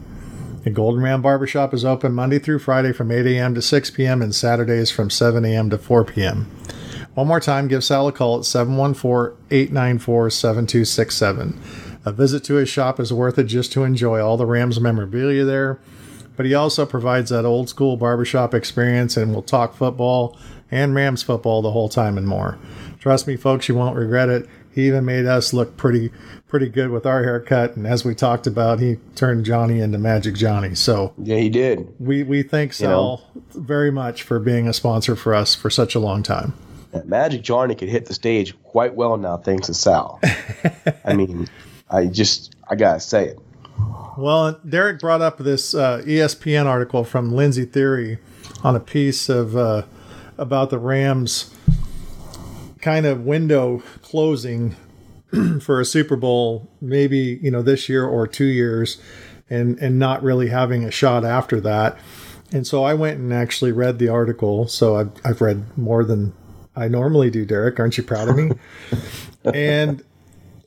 The 0.65 0.71
Golden 0.71 1.03
Ram 1.03 1.21
Barbershop 1.21 1.75
is 1.75 1.85
open 1.85 2.15
Monday 2.15 2.39
through 2.39 2.61
Friday 2.61 2.95
from 2.95 3.13
8 3.13 3.27
a.m. 3.27 3.55
to 3.55 3.61
6 3.61 3.91
p.m. 3.91 4.23
and 4.23 4.35
Saturdays 4.35 4.91
from 4.91 5.11
7 5.11 5.45
a.m. 5.45 5.69
to 5.69 5.77
4 5.77 6.07
p.m. 6.07 6.51
One 7.15 7.27
more 7.27 7.41
time, 7.41 7.69
give 7.69 7.83
Sal 7.83 8.09
a 8.09 8.13
call 8.13 8.39
at 8.39 8.45
714 8.45 9.37
894 9.51 10.31
7267. 10.31 11.61
A 12.05 12.13
visit 12.13 12.45
to 12.45 12.55
his 12.55 12.69
shop 12.69 12.99
is 12.99 13.13
worth 13.13 13.39
it 13.39 13.45
just 13.45 13.73
to 13.73 13.85
enjoy 13.85 14.21
all 14.21 14.37
the 14.37 14.47
Rams 14.47 14.81
memorabilia 14.81 15.45
there, 15.45 15.79
but 16.37 16.47
he 16.47 16.55
also 16.55 16.87
provides 16.87 17.31
that 17.31 17.45
old 17.45 17.69
school 17.69 17.97
barbershop 17.97 18.55
experience 18.55 19.17
and 19.17 19.35
will 19.35 19.43
talk 19.43 19.75
football 19.75 20.39
and 20.71 20.95
Rams 20.95 21.23
football 21.23 21.63
the 21.63 21.73
whole 21.73 21.89
time 21.89 22.17
and 22.17 22.27
more. 22.27 22.59
Trust 23.01 23.27
me, 23.27 23.37
folks, 23.37 23.69
you 23.69 23.75
won't 23.75 23.97
regret 23.97 24.29
it. 24.29 24.49
He 24.73 24.87
even 24.87 25.05
made 25.05 25.27
us 25.27 25.53
look 25.53 25.77
pretty 25.77 26.13
pretty 26.47 26.69
good 26.69 26.91
with 26.91 27.07
our 27.07 27.23
haircut, 27.23 27.77
and 27.77 27.87
as 27.87 28.05
we 28.05 28.15
talked 28.15 28.47
about, 28.47 28.81
he 28.81 28.99
turned 29.15 29.45
Johnny 29.45 29.81
into 29.81 29.99
Magic 29.99 30.35
Johnny. 30.35 30.75
So 30.75 31.13
yeah, 31.19 31.39
he 31.39 31.49
did. 31.49 31.93
We 31.99 32.23
we 32.23 32.43
thank 32.43 32.73
Sal 32.73 33.25
you 33.35 33.43
know, 33.43 33.61
very 33.61 33.91
much 33.91 34.23
for 34.23 34.39
being 34.39 34.69
a 34.69 34.73
sponsor 34.73 35.17
for 35.17 35.35
us 35.35 35.55
for 35.57 35.71
such 35.71 35.95
a 35.95 35.99
long 35.99 36.23
time. 36.23 36.55
Magic 37.05 37.43
Johnny 37.43 37.75
could 37.75 37.89
hit 37.89 38.07
the 38.07 38.15
stage 38.15 38.61
quite 38.63 38.95
well 38.95 39.17
now, 39.17 39.37
thanks 39.37 39.67
to 39.69 39.75
Sal. 39.75 40.21
I 41.05 41.15
mean, 41.15 41.49
I 41.91 42.07
just 42.07 42.55
I 42.69 42.77
gotta 42.77 43.01
say 43.01 43.29
it. 43.29 43.39
Well, 44.17 44.61
Derek 44.69 45.01
brought 45.01 45.23
up 45.23 45.39
this 45.39 45.75
uh, 45.75 46.03
ESPN 46.05 46.67
article 46.67 47.05
from 47.05 47.33
Lindsey 47.33 47.65
Thiry 47.65 48.19
on 48.63 48.77
a 48.77 48.81
piece 48.81 49.29
of 49.29 49.57
uh, 49.57 49.85
about 50.37 50.71
the 50.71 50.79
Rams 50.79 51.55
kind 52.81 53.07
of 53.07 53.25
window 53.25 53.83
closing 54.03 54.77
for 55.61 55.81
a 55.81 55.85
Super 55.85 56.17
Bowl, 56.17 56.69
maybe 56.81 57.39
you 57.43 57.51
know 57.51 57.63
this 57.63 57.89
year 57.89 58.05
or 58.05 58.27
two 58.27 58.47
years, 58.47 59.01
and 59.49 59.79
and 59.79 59.99
not 59.99 60.23
really 60.23 60.49
having 60.49 60.85
a 60.85 60.91
shot 60.91 61.25
after 61.25 61.61
that. 61.61 61.99
And 62.53 62.67
so 62.67 62.83
I 62.83 62.95
went 62.95 63.19
and 63.19 63.33
actually 63.33 63.71
read 63.71 63.99
the 63.99 64.09
article. 64.09 64.67
So 64.67 64.97
I've 64.97 65.13
I've 65.25 65.41
read 65.41 65.77
more 65.79 66.05
than 66.05 66.35
I 66.81 66.89
normally 66.89 67.31
do. 67.31 67.45
Derek, 67.45 67.79
aren't 67.79 67.99
you 67.99 68.03
proud 68.03 68.29
of 68.29 68.37
me? 68.37 68.53
and 69.55 70.03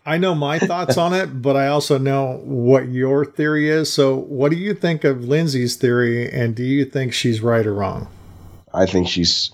I 0.05 0.17
know 0.17 0.35
my 0.35 0.59
thoughts 0.59 0.97
on 0.97 1.13
it, 1.13 1.41
but 1.41 1.55
I 1.55 1.67
also 1.67 1.97
know 1.97 2.39
what 2.43 2.89
your 2.89 3.25
theory 3.25 3.69
is. 3.69 3.91
So, 3.91 4.15
what 4.15 4.51
do 4.51 4.57
you 4.57 4.73
think 4.73 5.03
of 5.03 5.23
Lindsey's 5.23 5.75
theory, 5.75 6.31
and 6.31 6.55
do 6.55 6.63
you 6.63 6.85
think 6.85 7.13
she's 7.13 7.41
right 7.41 7.65
or 7.65 7.73
wrong? 7.73 8.07
I 8.73 8.85
think 8.85 9.07
she's 9.07 9.51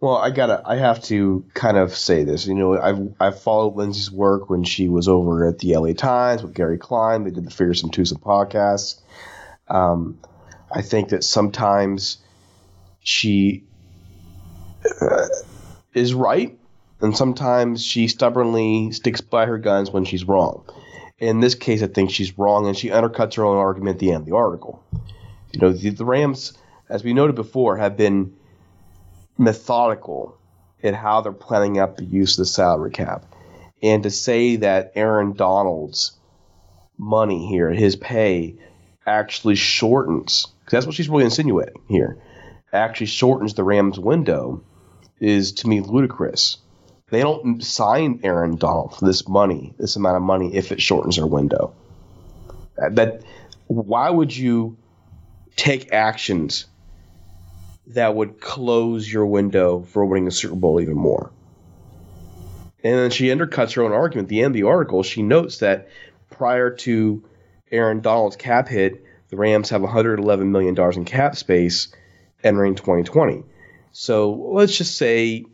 well. 0.00 0.16
I 0.16 0.30
gotta. 0.30 0.62
I 0.64 0.76
have 0.76 1.02
to 1.04 1.44
kind 1.54 1.76
of 1.76 1.96
say 1.96 2.24
this. 2.24 2.46
You 2.46 2.54
know, 2.54 2.80
I've 2.80 3.14
I've 3.20 3.40
followed 3.40 3.74
Lindsey's 3.74 4.10
work 4.10 4.50
when 4.50 4.64
she 4.64 4.88
was 4.88 5.08
over 5.08 5.48
at 5.48 5.58
the 5.58 5.76
LA 5.76 5.92
Times 5.92 6.42
with 6.42 6.54
Gary 6.54 6.78
Klein. 6.78 7.24
They 7.24 7.30
did 7.30 7.44
the 7.44 7.50
Fearsome 7.50 7.90
Twosome 7.90 8.20
podcast. 8.20 9.00
Um, 9.68 10.18
I 10.70 10.82
think 10.82 11.08
that 11.08 11.24
sometimes 11.24 12.18
she 13.00 13.64
uh, 15.00 15.26
is 15.96 16.14
right, 16.14 16.56
and 17.00 17.16
sometimes 17.16 17.84
she 17.84 18.06
stubbornly 18.06 18.92
sticks 18.92 19.22
by 19.22 19.46
her 19.46 19.58
guns 19.58 19.90
when 19.90 20.04
she's 20.04 20.24
wrong. 20.24 20.62
In 21.18 21.40
this 21.40 21.54
case, 21.54 21.82
I 21.82 21.86
think 21.86 22.10
she's 22.10 22.38
wrong, 22.38 22.66
and 22.66 22.76
she 22.76 22.90
undercuts 22.90 23.36
her 23.36 23.44
own 23.44 23.56
argument 23.56 23.94
at 23.94 24.00
the 24.00 24.12
end 24.12 24.20
of 24.20 24.26
the 24.26 24.36
article. 24.36 24.84
You 25.52 25.60
know, 25.60 25.72
the, 25.72 25.90
the 25.90 26.04
Rams, 26.04 26.52
as 26.90 27.02
we 27.02 27.14
noted 27.14 27.34
before, 27.34 27.78
have 27.78 27.96
been 27.96 28.34
methodical 29.38 30.36
in 30.80 30.92
how 30.92 31.22
they're 31.22 31.32
planning 31.32 31.78
out 31.78 31.96
the 31.96 32.04
use 32.04 32.34
of 32.34 32.42
the 32.42 32.46
salary 32.46 32.90
cap. 32.90 33.24
And 33.82 34.02
to 34.02 34.10
say 34.10 34.56
that 34.56 34.92
Aaron 34.94 35.32
Donald's 35.32 36.12
money 36.98 37.48
here, 37.48 37.70
his 37.70 37.96
pay, 37.96 38.56
actually 39.06 39.54
shortens, 39.54 40.46
because 40.60 40.72
that's 40.72 40.86
what 40.86 40.94
she's 40.94 41.08
really 41.08 41.24
insinuating 41.24 41.82
here, 41.88 42.18
actually 42.72 43.06
shortens 43.06 43.54
the 43.54 43.64
Rams' 43.64 43.98
window, 43.98 44.62
is 45.20 45.52
to 45.52 45.68
me 45.68 45.80
ludicrous. 45.80 46.58
They 47.08 47.20
don't 47.20 47.62
sign 47.62 48.20
Aaron 48.24 48.56
Donald 48.56 48.96
for 48.96 49.04
this 49.04 49.28
money, 49.28 49.74
this 49.78 49.96
amount 49.96 50.16
of 50.16 50.22
money, 50.22 50.54
if 50.54 50.72
it 50.72 50.82
shortens 50.82 51.16
their 51.16 51.26
window. 51.26 51.74
That 52.76 53.22
why 53.68 54.10
would 54.10 54.36
you 54.36 54.76
take 55.54 55.92
actions 55.92 56.66
that 57.88 58.14
would 58.14 58.40
close 58.40 59.10
your 59.10 59.26
window 59.26 59.82
for 59.82 60.04
winning 60.04 60.26
a 60.26 60.32
Super 60.32 60.56
Bowl 60.56 60.80
even 60.80 60.96
more? 60.96 61.30
And 62.82 62.98
then 62.98 63.10
she 63.10 63.28
undercuts 63.28 63.74
her 63.74 63.82
own 63.82 63.92
argument. 63.92 64.26
At 64.26 64.30
the 64.30 64.42
end 64.42 64.48
of 64.48 64.60
the 64.60 64.68
article, 64.68 65.02
she 65.02 65.22
notes 65.22 65.58
that 65.58 65.88
prior 66.30 66.70
to 66.70 67.24
Aaron 67.70 68.00
Donald's 68.00 68.36
cap 68.36 68.68
hit, 68.68 69.04
the 69.28 69.36
Rams 69.36 69.70
have 69.70 69.82
111 69.82 70.52
million 70.52 70.74
dollars 70.74 70.96
in 70.96 71.04
cap 71.04 71.36
space 71.36 71.88
entering 72.44 72.74
2020. 72.74 73.42
So 73.98 74.30
let's 74.30 74.76
just 74.76 74.98
say 74.98 75.46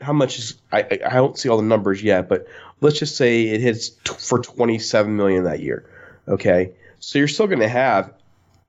how 0.00 0.14
much 0.14 0.38
is 0.38 0.56
I, 0.72 0.80
I 1.04 1.16
don't 1.16 1.38
see 1.38 1.50
all 1.50 1.58
the 1.58 1.62
numbers 1.62 2.02
yet, 2.02 2.26
but 2.26 2.46
let's 2.80 2.98
just 2.98 3.16
say 3.16 3.42
it 3.48 3.60
hits 3.60 3.90
t- 3.90 4.14
for 4.18 4.38
27 4.38 5.14
million 5.14 5.44
that 5.44 5.60
year. 5.60 5.84
Okay, 6.26 6.72
so 7.00 7.18
you're 7.18 7.28
still 7.28 7.46
going 7.46 7.58
to 7.58 7.68
have 7.68 8.14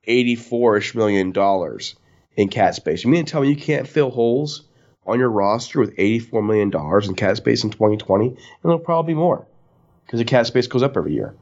84ish 0.06 0.94
million 0.94 1.32
dollars 1.32 1.94
in 2.36 2.50
cap 2.50 2.74
space. 2.74 3.02
You 3.02 3.10
mean 3.10 3.24
to 3.24 3.32
tell 3.32 3.40
me 3.40 3.48
you 3.48 3.56
can't 3.56 3.88
fill 3.88 4.10
holes 4.10 4.64
on 5.06 5.18
your 5.18 5.30
roster 5.30 5.80
with 5.80 5.94
84 5.96 6.42
million 6.42 6.68
dollars 6.68 7.08
in 7.08 7.14
cap 7.14 7.38
space 7.38 7.64
in 7.64 7.70
2020, 7.70 8.26
and 8.26 8.36
it'll 8.62 8.78
probably 8.78 9.14
be 9.14 9.18
more 9.18 9.46
because 10.04 10.18
the 10.18 10.26
cap 10.26 10.44
space 10.44 10.66
goes 10.66 10.82
up 10.82 10.98
every 10.98 11.14
year. 11.14 11.34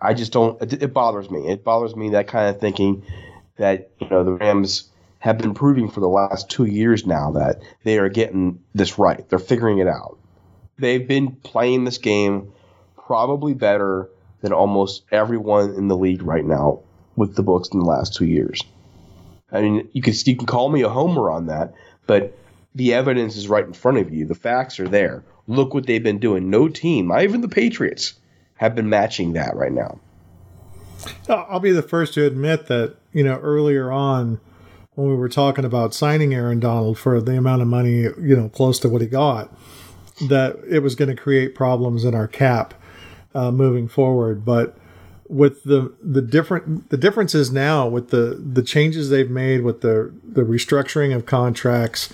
I 0.00 0.14
just 0.14 0.32
don't. 0.32 0.60
It, 0.62 0.82
it 0.82 0.94
bothers 0.94 1.30
me. 1.30 1.46
It 1.46 1.62
bothers 1.62 1.94
me 1.94 2.10
that 2.10 2.26
kind 2.26 2.48
of 2.48 2.58
thinking 2.58 3.04
that 3.58 3.90
you 3.98 4.08
know 4.08 4.24
the 4.24 4.32
Rams 4.32 4.90
have 5.20 5.38
been 5.38 5.54
proving 5.54 5.88
for 5.88 6.00
the 6.00 6.08
last 6.08 6.50
two 6.50 6.64
years 6.64 7.06
now 7.06 7.32
that 7.32 7.62
they 7.84 7.98
are 7.98 8.08
getting 8.08 8.58
this 8.74 8.98
right. 8.98 9.28
They're 9.28 9.38
figuring 9.38 9.78
it 9.78 9.86
out. 9.86 10.18
They've 10.78 11.06
been 11.06 11.36
playing 11.36 11.84
this 11.84 11.98
game 11.98 12.52
probably 12.96 13.54
better 13.54 14.08
than 14.40 14.52
almost 14.52 15.04
everyone 15.12 15.74
in 15.74 15.88
the 15.88 15.96
league 15.96 16.22
right 16.22 16.44
now 16.44 16.80
with 17.16 17.36
the 17.36 17.42
books 17.42 17.68
in 17.68 17.78
the 17.78 17.84
last 17.84 18.14
two 18.14 18.24
years. 18.24 18.62
I 19.52 19.60
mean, 19.60 19.88
you 19.92 20.00
can 20.00 20.14
you 20.24 20.36
can 20.36 20.46
call 20.46 20.70
me 20.70 20.82
a 20.82 20.88
homer 20.88 21.30
on 21.30 21.46
that, 21.46 21.74
but 22.06 22.36
the 22.74 22.94
evidence 22.94 23.36
is 23.36 23.48
right 23.48 23.64
in 23.64 23.74
front 23.74 23.98
of 23.98 24.12
you. 24.12 24.24
The 24.24 24.34
facts 24.34 24.80
are 24.80 24.88
there. 24.88 25.22
Look 25.46 25.74
what 25.74 25.86
they've 25.86 26.02
been 26.02 26.20
doing. 26.20 26.48
No 26.48 26.68
team, 26.68 27.08
not 27.08 27.24
even 27.24 27.42
the 27.42 27.48
Patriots, 27.48 28.14
have 28.54 28.74
been 28.74 28.88
matching 28.88 29.34
that 29.34 29.56
right 29.56 29.72
now. 29.72 29.98
I'll 31.28 31.60
be 31.60 31.72
the 31.72 31.82
first 31.82 32.14
to 32.14 32.24
admit 32.24 32.66
that 32.66 32.96
you 33.12 33.24
know 33.24 33.36
earlier 33.36 33.90
on 33.90 34.40
when 34.94 35.08
we 35.08 35.16
were 35.16 35.28
talking 35.28 35.64
about 35.64 35.94
signing 35.94 36.34
Aaron 36.34 36.60
Donald 36.60 36.98
for 36.98 37.20
the 37.20 37.36
amount 37.36 37.62
of 37.62 37.68
money, 37.68 38.02
you 38.02 38.36
know, 38.36 38.48
close 38.48 38.78
to 38.80 38.88
what 38.88 39.00
he 39.00 39.06
got, 39.06 39.54
that 40.28 40.58
it 40.68 40.80
was 40.80 40.94
going 40.94 41.14
to 41.14 41.20
create 41.20 41.54
problems 41.54 42.04
in 42.04 42.14
our 42.14 42.26
cap 42.26 42.74
uh, 43.34 43.50
moving 43.50 43.88
forward. 43.88 44.44
But 44.44 44.76
with 45.28 45.62
the 45.62 45.94
the 46.02 46.20
different 46.20 46.90
the 46.90 46.96
differences 46.96 47.52
now 47.52 47.86
with 47.86 48.10
the 48.10 48.42
the 48.52 48.62
changes 48.62 49.10
they've 49.10 49.30
made 49.30 49.62
with 49.62 49.80
the 49.80 50.12
the 50.24 50.42
restructuring 50.42 51.14
of 51.14 51.24
contracts, 51.24 52.12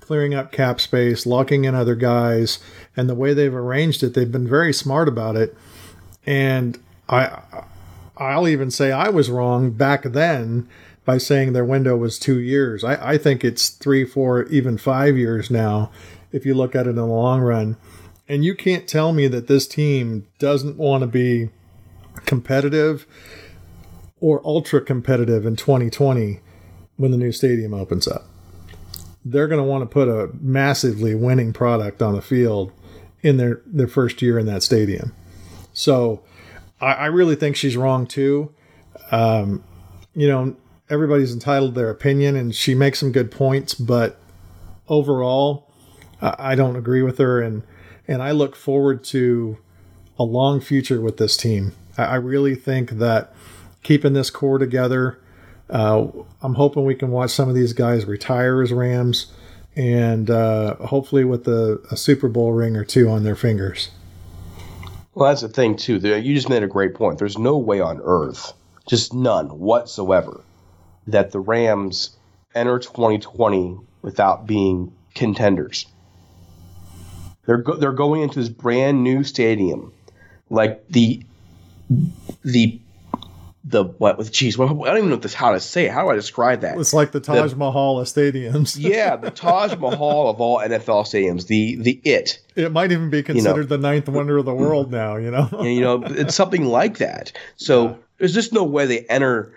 clearing 0.00 0.34
up 0.34 0.52
cap 0.52 0.80
space, 0.80 1.24
locking 1.24 1.64
in 1.64 1.74
other 1.74 1.94
guys, 1.94 2.58
and 2.94 3.08
the 3.08 3.14
way 3.14 3.32
they've 3.32 3.54
arranged 3.54 4.02
it, 4.02 4.12
they've 4.12 4.30
been 4.30 4.46
very 4.46 4.74
smart 4.74 5.08
about 5.08 5.34
it. 5.34 5.56
And 6.26 6.78
I 7.08 7.40
I'll 8.18 8.46
even 8.46 8.70
say 8.70 8.92
I 8.92 9.08
was 9.08 9.30
wrong 9.30 9.70
back 9.70 10.02
then 10.02 10.68
by 11.10 11.18
saying 11.18 11.52
their 11.52 11.64
window 11.64 11.96
was 11.96 12.20
two 12.20 12.38
years. 12.38 12.84
I, 12.84 13.14
I 13.14 13.18
think 13.18 13.42
it's 13.42 13.70
three, 13.70 14.04
four, 14.04 14.44
even 14.44 14.78
five 14.78 15.16
years 15.16 15.50
now, 15.50 15.90
if 16.30 16.46
you 16.46 16.54
look 16.54 16.76
at 16.76 16.86
it 16.86 16.90
in 16.90 16.94
the 16.94 17.04
long 17.04 17.40
run. 17.40 17.76
And 18.28 18.44
you 18.44 18.54
can't 18.54 18.86
tell 18.86 19.12
me 19.12 19.26
that 19.26 19.48
this 19.48 19.66
team 19.66 20.28
doesn't 20.38 20.76
want 20.76 21.00
to 21.00 21.08
be 21.08 21.50
competitive 22.26 23.08
or 24.20 24.40
ultra 24.44 24.80
competitive 24.80 25.44
in 25.44 25.56
2020 25.56 26.38
when 26.96 27.10
the 27.10 27.16
new 27.16 27.32
stadium 27.32 27.74
opens 27.74 28.06
up. 28.06 28.26
They're 29.24 29.48
going 29.48 29.60
to 29.60 29.68
want 29.68 29.82
to 29.82 29.86
put 29.86 30.06
a 30.06 30.30
massively 30.40 31.16
winning 31.16 31.52
product 31.52 32.02
on 32.02 32.14
the 32.14 32.22
field 32.22 32.70
in 33.20 33.36
their, 33.36 33.62
their 33.66 33.88
first 33.88 34.22
year 34.22 34.38
in 34.38 34.46
that 34.46 34.62
stadium. 34.62 35.12
So 35.72 36.22
I, 36.80 36.92
I 36.92 37.06
really 37.06 37.34
think 37.34 37.56
she's 37.56 37.76
wrong 37.76 38.06
too. 38.06 38.54
Um, 39.10 39.64
you 40.14 40.28
know, 40.28 40.54
everybody's 40.90 41.32
entitled 41.32 41.74
their 41.74 41.90
opinion, 41.90 42.36
and 42.36 42.54
she 42.54 42.74
makes 42.74 42.98
some 42.98 43.12
good 43.12 43.30
points, 43.30 43.74
but 43.74 44.18
overall, 44.88 45.70
I 46.20 46.54
don't 46.54 46.76
agree 46.76 47.02
with 47.02 47.18
her, 47.18 47.40
and 47.40 47.62
and 48.06 48.22
I 48.22 48.32
look 48.32 48.56
forward 48.56 49.04
to 49.04 49.58
a 50.18 50.24
long 50.24 50.60
future 50.60 51.00
with 51.00 51.16
this 51.16 51.36
team. 51.36 51.72
I 51.96 52.16
really 52.16 52.54
think 52.54 52.90
that 52.92 53.32
keeping 53.82 54.12
this 54.12 54.30
core 54.30 54.58
together. 54.58 55.18
Uh, 55.68 56.08
I'm 56.42 56.54
hoping 56.54 56.84
we 56.84 56.94
can 56.94 57.10
watch 57.10 57.30
some 57.30 57.48
of 57.48 57.54
these 57.54 57.72
guys 57.72 58.04
retire 58.04 58.60
as 58.60 58.72
Rams, 58.72 59.32
and 59.76 60.28
uh, 60.28 60.74
hopefully 60.76 61.24
with 61.24 61.46
a, 61.46 61.80
a, 61.90 61.96
Super 61.96 62.28
Bowl 62.28 62.52
ring 62.52 62.76
or 62.76 62.84
two 62.84 63.08
on 63.08 63.22
their 63.22 63.36
fingers. 63.36 63.90
Well, 65.14 65.28
that's 65.28 65.42
the 65.42 65.48
thing 65.48 65.76
too. 65.76 65.98
You 65.98 66.34
just 66.34 66.48
made 66.48 66.62
a 66.62 66.68
great 66.68 66.94
point. 66.94 67.18
There's 67.18 67.38
no 67.38 67.56
way 67.56 67.80
on 67.80 68.00
earth, 68.02 68.52
just 68.88 69.14
none 69.14 69.46
whatsoever, 69.58 70.40
that 71.12 71.32
the 71.32 71.40
Rams 71.40 72.16
enter 72.54 72.78
2020 72.78 73.78
without 74.02 74.46
being 74.46 74.92
contenders. 75.14 75.86
They're 77.46 77.58
go- 77.58 77.76
they're 77.76 77.92
going 77.92 78.22
into 78.22 78.38
this 78.38 78.48
brand 78.48 79.02
new 79.02 79.24
stadium, 79.24 79.92
like 80.50 80.86
the 80.88 81.22
the 82.44 82.80
the 83.64 83.84
what 83.84 84.18
with 84.18 84.32
geez, 84.32 84.58
I 84.58 84.66
don't 84.66 84.98
even 84.98 85.10
know 85.10 85.16
this, 85.16 85.34
how 85.34 85.52
to 85.52 85.60
say 85.60 85.86
it. 85.86 85.92
How 85.92 86.02
do 86.02 86.10
I 86.10 86.14
describe 86.14 86.60
that? 86.60 86.78
It's 86.78 86.94
like 86.94 87.12
the 87.12 87.20
Taj 87.20 87.50
the, 87.50 87.56
Mahal 87.56 88.00
of 88.00 88.06
stadiums. 88.06 88.76
yeah, 88.78 89.16
the 89.16 89.30
Taj 89.30 89.76
Mahal 89.76 90.28
of 90.28 90.40
all 90.40 90.58
NFL 90.58 91.04
stadiums. 91.04 91.46
The 91.46 91.76
the 91.76 92.00
it. 92.04 92.40
It 92.56 92.72
might 92.72 92.92
even 92.92 93.10
be 93.10 93.22
considered 93.22 93.56
you 93.56 93.62
know, 93.62 93.68
the 93.68 93.78
ninth 93.78 94.08
wonder 94.08 94.38
of 94.38 94.44
the 94.44 94.54
world 94.54 94.90
now. 94.90 95.16
You 95.16 95.30
know. 95.30 95.48
you 95.62 95.80
know, 95.80 96.02
it's 96.04 96.34
something 96.34 96.64
like 96.64 96.98
that. 96.98 97.32
So 97.56 97.88
yeah. 97.88 97.94
there's 98.18 98.34
just 98.34 98.52
no 98.52 98.64
way 98.64 98.86
they 98.86 99.00
enter 99.06 99.52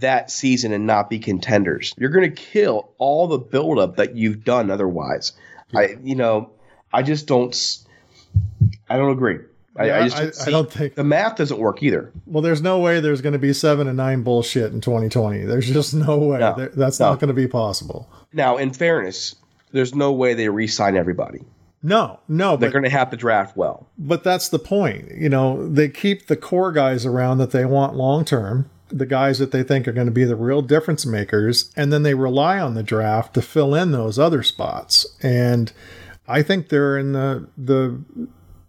that 0.00 0.30
season 0.30 0.72
and 0.72 0.86
not 0.86 1.10
be 1.10 1.18
contenders. 1.18 1.94
You're 1.98 2.10
going 2.10 2.28
to 2.30 2.42
kill 2.42 2.92
all 2.98 3.26
the 3.26 3.38
buildup 3.38 3.96
that 3.96 4.16
you've 4.16 4.44
done 4.44 4.70
otherwise. 4.70 5.32
Yeah. 5.70 5.80
I, 5.80 5.96
you 6.02 6.14
know, 6.14 6.50
I 6.92 7.02
just 7.02 7.26
don't. 7.26 7.54
I 8.88 8.96
don't 8.96 9.10
agree. 9.10 9.38
I, 9.78 9.92
I, 9.92 10.08
just 10.08 10.42
I, 10.42 10.46
I, 10.46 10.50
don't 10.50 10.72
think 10.72 10.94
the 10.94 11.04
math 11.04 11.36
doesn't 11.36 11.58
work 11.58 11.82
either. 11.82 12.10
Well, 12.26 12.42
there's 12.42 12.62
no 12.62 12.78
way 12.78 13.00
there's 13.00 13.20
going 13.20 13.34
to 13.34 13.38
be 13.38 13.52
seven 13.52 13.86
and 13.88 13.96
nine 13.96 14.22
bullshit 14.22 14.72
in 14.72 14.80
2020. 14.80 15.44
There's 15.44 15.70
just 15.70 15.92
no 15.94 16.18
way. 16.18 16.38
No, 16.38 16.68
That's 16.74 16.98
no. 16.98 17.10
not 17.10 17.20
going 17.20 17.28
to 17.28 17.34
be 17.34 17.46
possible. 17.46 18.08
Now, 18.32 18.56
in 18.56 18.72
fairness, 18.72 19.34
there's 19.72 19.94
no 19.94 20.12
way 20.12 20.34
they 20.34 20.48
re-sign 20.48 20.96
everybody. 20.96 21.44
No, 21.82 22.18
no, 22.26 22.56
they're 22.56 22.70
going 22.70 22.84
to 22.84 22.90
have 22.90 23.10
to 23.10 23.16
draft 23.16 23.56
well. 23.56 23.86
But 23.98 24.24
that's 24.24 24.48
the 24.48 24.58
point. 24.58 25.12
You 25.12 25.28
know, 25.28 25.68
they 25.68 25.88
keep 25.88 26.26
the 26.26 26.36
core 26.36 26.72
guys 26.72 27.06
around 27.06 27.38
that 27.38 27.50
they 27.50 27.64
want 27.64 27.94
long 27.94 28.24
term, 28.24 28.68
the 28.88 29.06
guys 29.06 29.38
that 29.38 29.50
they 29.50 29.62
think 29.62 29.88
are 29.88 29.92
going 29.92 30.06
to 30.06 30.12
be 30.12 30.24
the 30.24 30.36
real 30.36 30.62
difference 30.62 31.04
makers, 31.04 31.72
and 31.76 31.92
then 31.92 32.02
they 32.02 32.14
rely 32.14 32.60
on 32.60 32.74
the 32.74 32.82
draft 32.82 33.34
to 33.34 33.42
fill 33.42 33.74
in 33.74 33.92
those 33.92 34.18
other 34.18 34.42
spots. 34.42 35.06
And 35.22 35.72
I 36.28 36.42
think 36.42 36.68
they're 36.68 36.98
in 36.98 37.12
the 37.12 37.48
the 37.56 38.00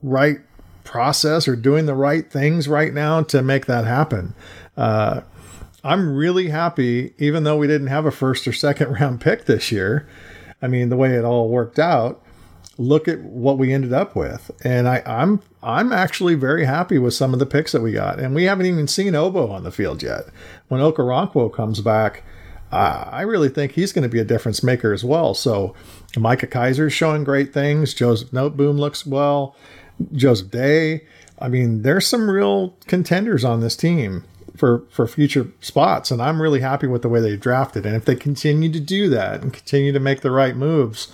right 0.02 0.40
process 0.84 1.48
or 1.48 1.56
doing 1.56 1.86
the 1.86 1.96
right 1.96 2.32
things 2.32 2.68
right 2.68 2.94
now 2.94 3.22
to 3.22 3.42
make 3.42 3.66
that 3.66 3.86
happen. 3.86 4.34
Uh, 4.76 5.22
I'm 5.84 6.16
really 6.16 6.50
happy, 6.50 7.14
even 7.18 7.44
though 7.44 7.58
we 7.58 7.68
didn't 7.68 7.88
have 7.88 8.06
a 8.06 8.12
first 8.12 8.48
or 8.48 8.54
second 8.54 8.94
round 9.00 9.22
pick 9.22 9.46
this 9.46 9.72
year. 9.72 10.08
I 10.62 10.68
mean, 10.68 10.90
the 10.90 10.98
way 10.98 11.14
it 11.14 11.24
all 11.24 11.50
worked 11.50 11.78
out. 11.78 12.22
Look 12.80 13.08
at 13.08 13.22
what 13.22 13.58
we 13.58 13.74
ended 13.74 13.92
up 13.92 14.16
with, 14.16 14.52
and 14.64 14.88
I, 14.88 15.02
I'm 15.06 15.42
I'm 15.64 15.92
actually 15.92 16.36
very 16.36 16.66
happy 16.66 17.00
with 17.00 17.16
some 17.16 17.34
of 17.34 17.40
the 17.40 17.46
picks 17.48 17.72
that 17.72 17.82
we 17.82 17.92
got, 17.92 18.20
and 18.20 18.36
we 18.36 18.44
haven't 18.44 18.68
even 18.68 18.88
seen 18.88 19.16
Obo 19.16 19.50
on 19.50 19.64
the 19.64 19.72
field 19.72 20.04
yet. 20.04 20.26
When 20.68 20.80
Okoronkwo 20.80 21.52
comes 21.52 21.82
back, 21.82 22.22
uh, 22.72 23.10
I 23.12 23.22
really 23.22 23.50
think 23.50 23.72
he's 23.72 23.94
going 23.94 24.04
to 24.04 24.10
be 24.10 24.20
a 24.20 24.26
difference 24.26 24.62
maker 24.62 24.94
as 24.94 25.04
well. 25.04 25.34
So 25.34 25.74
Micah 26.16 26.48
Kiser's 26.48 26.94
showing 26.94 27.24
great 27.24 27.54
things. 27.54 27.94
Joseph 27.94 28.30
Noteboom 28.32 28.78
looks 28.78 29.06
well. 29.06 29.56
Joseph 30.14 30.52
Day. 30.52 31.06
I 31.40 31.48
mean, 31.48 31.84
there's 31.84 32.08
some 32.08 32.30
real 32.30 32.76
contenders 32.88 33.44
on 33.44 33.62
this 33.62 33.76
team 33.76 34.24
for 34.56 34.84
for 34.90 35.08
future 35.08 35.52
spots, 35.62 36.12
and 36.12 36.22
I'm 36.22 36.42
really 36.42 36.60
happy 36.60 36.88
with 36.88 37.04
the 37.04 37.10
way 37.10 37.22
they 37.22 37.38
drafted. 37.38 37.86
And 37.86 37.96
if 37.96 38.06
they 38.06 38.16
continue 38.16 38.72
to 38.72 38.80
do 38.80 39.10
that 39.10 39.42
and 39.42 39.54
continue 39.54 39.92
to 39.92 40.00
make 40.00 40.22
the 40.22 40.32
right 40.32 40.56
moves, 40.56 41.08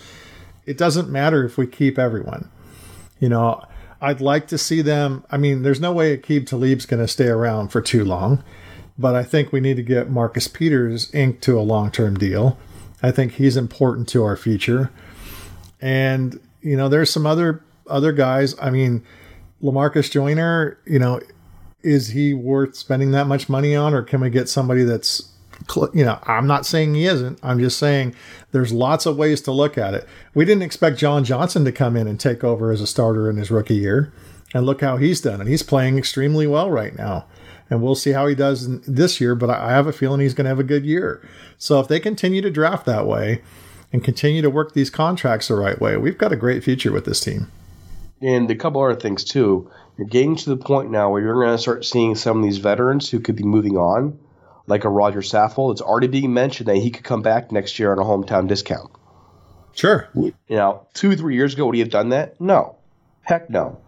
it 0.65 0.77
doesn't 0.77 1.09
matter 1.09 1.43
if 1.43 1.57
we 1.57 1.67
keep 1.67 1.99
everyone. 1.99 2.49
You 3.19 3.29
know, 3.29 3.63
I'd 4.01 4.21
like 4.21 4.47
to 4.47 4.57
see 4.57 4.81
them. 4.81 5.23
I 5.31 5.37
mean, 5.37 5.63
there's 5.63 5.79
no 5.79 5.93
way 5.93 6.17
Aqib 6.17 6.45
Talib's 6.45 6.85
going 6.85 7.01
to 7.01 7.07
stay 7.07 7.27
around 7.27 7.69
for 7.69 7.81
too 7.81 8.03
long, 8.03 8.43
but 8.97 9.15
I 9.15 9.23
think 9.23 9.51
we 9.51 9.59
need 9.59 9.77
to 9.77 9.83
get 9.83 10.09
Marcus 10.09 10.47
Peters 10.47 11.13
inked 11.13 11.41
to 11.43 11.59
a 11.59 11.61
long 11.61 11.91
term 11.91 12.15
deal. 12.15 12.57
I 13.01 13.11
think 13.11 13.33
he's 13.33 13.57
important 13.57 14.07
to 14.09 14.23
our 14.23 14.35
future. 14.35 14.91
And 15.81 16.39
you 16.61 16.77
know, 16.77 16.89
there's 16.89 17.09
some 17.09 17.25
other 17.25 17.61
other 17.87 18.11
guys. 18.13 18.55
I 18.59 18.69
mean, 18.69 19.03
Lamarcus 19.61 20.09
Joyner, 20.09 20.77
you 20.85 20.99
know, 20.99 21.19
is 21.83 22.09
he 22.09 22.33
worth 22.33 22.75
spending 22.75 23.11
that 23.11 23.27
much 23.27 23.49
money 23.49 23.75
on, 23.75 23.93
or 23.93 24.01
can 24.01 24.21
we 24.21 24.29
get 24.29 24.49
somebody 24.49 24.83
that's 24.83 25.32
you 25.93 26.05
know, 26.05 26.19
I'm 26.23 26.47
not 26.47 26.65
saying 26.65 26.95
he 26.95 27.05
isn't. 27.05 27.39
I'm 27.43 27.59
just 27.59 27.77
saying 27.77 28.15
there's 28.51 28.71
lots 28.71 29.05
of 29.05 29.17
ways 29.17 29.41
to 29.41 29.51
look 29.51 29.77
at 29.77 29.93
it. 29.93 30.07
We 30.33 30.45
didn't 30.45 30.63
expect 30.63 30.97
John 30.97 31.23
Johnson 31.23 31.65
to 31.65 31.71
come 31.71 31.95
in 31.95 32.07
and 32.07 32.19
take 32.19 32.43
over 32.43 32.71
as 32.71 32.81
a 32.81 32.87
starter 32.87 33.29
in 33.29 33.37
his 33.37 33.51
rookie 33.51 33.75
year. 33.75 34.13
And 34.53 34.65
look 34.65 34.81
how 34.81 34.97
he's 34.97 35.19
done. 35.19 35.41
And 35.41 35.49
he's 35.49 35.63
playing 35.63 35.97
extremely 35.97 36.45
well 36.45 36.69
right 36.69 36.95
now. 36.95 37.25
And 37.69 37.81
we'll 37.81 37.95
see 37.95 38.11
how 38.11 38.27
he 38.27 38.35
does 38.35 38.81
this 38.81 39.19
year, 39.19 39.33
but 39.33 39.49
I 39.49 39.71
have 39.71 39.87
a 39.87 39.93
feeling 39.93 40.19
he's 40.19 40.35
going 40.35 40.45
to 40.45 40.49
have 40.49 40.59
a 40.59 40.63
good 40.63 40.85
year. 40.85 41.27
So 41.57 41.79
if 41.79 41.87
they 41.87 41.99
continue 41.99 42.41
to 42.41 42.51
draft 42.51 42.85
that 42.85 43.07
way 43.07 43.41
and 43.91 44.03
continue 44.03 44.43
to 44.43 44.49
work 44.49 44.73
these 44.73 44.91
contracts 44.91 45.47
the 45.47 45.55
right 45.55 45.79
way, 45.81 45.97
we've 45.97 46.17
got 46.17 46.31
a 46.31 46.35
great 46.35 46.63
future 46.63 46.91
with 46.91 47.05
this 47.05 47.19
team. 47.19 47.51
And 48.21 48.49
a 48.51 48.55
couple 48.55 48.83
other 48.83 48.99
things, 48.99 49.23
too. 49.23 49.71
You're 49.97 50.07
getting 50.07 50.35
to 50.35 50.49
the 50.49 50.57
point 50.57 50.91
now 50.91 51.09
where 51.09 51.21
you're 51.21 51.33
going 51.33 51.55
to 51.55 51.61
start 51.61 51.83
seeing 51.83 52.15
some 52.15 52.37
of 52.37 52.43
these 52.43 52.57
veterans 52.57 53.09
who 53.09 53.19
could 53.19 53.35
be 53.35 53.43
moving 53.43 53.77
on 53.77 54.19
like 54.67 54.83
a 54.83 54.89
Rodger 54.89 55.21
Saffold. 55.21 55.73
It's 55.73 55.81
already 55.81 56.07
being 56.07 56.33
mentioned 56.33 56.67
that 56.67 56.77
he 56.77 56.89
could 56.91 57.03
come 57.03 57.21
back 57.21 57.51
next 57.51 57.79
year 57.79 57.91
on 57.91 57.99
a 57.99 58.03
hometown 58.03 58.47
discount. 58.47 58.91
Sure. 59.73 60.07
You 60.13 60.33
know, 60.49 60.87
two, 60.93 61.15
three 61.15 61.35
years 61.35 61.53
ago, 61.53 61.65
would 61.65 61.75
he 61.75 61.79
have 61.81 61.89
done 61.89 62.09
that? 62.09 62.39
No. 62.39 62.75
Heck 63.21 63.49
no. 63.49 63.79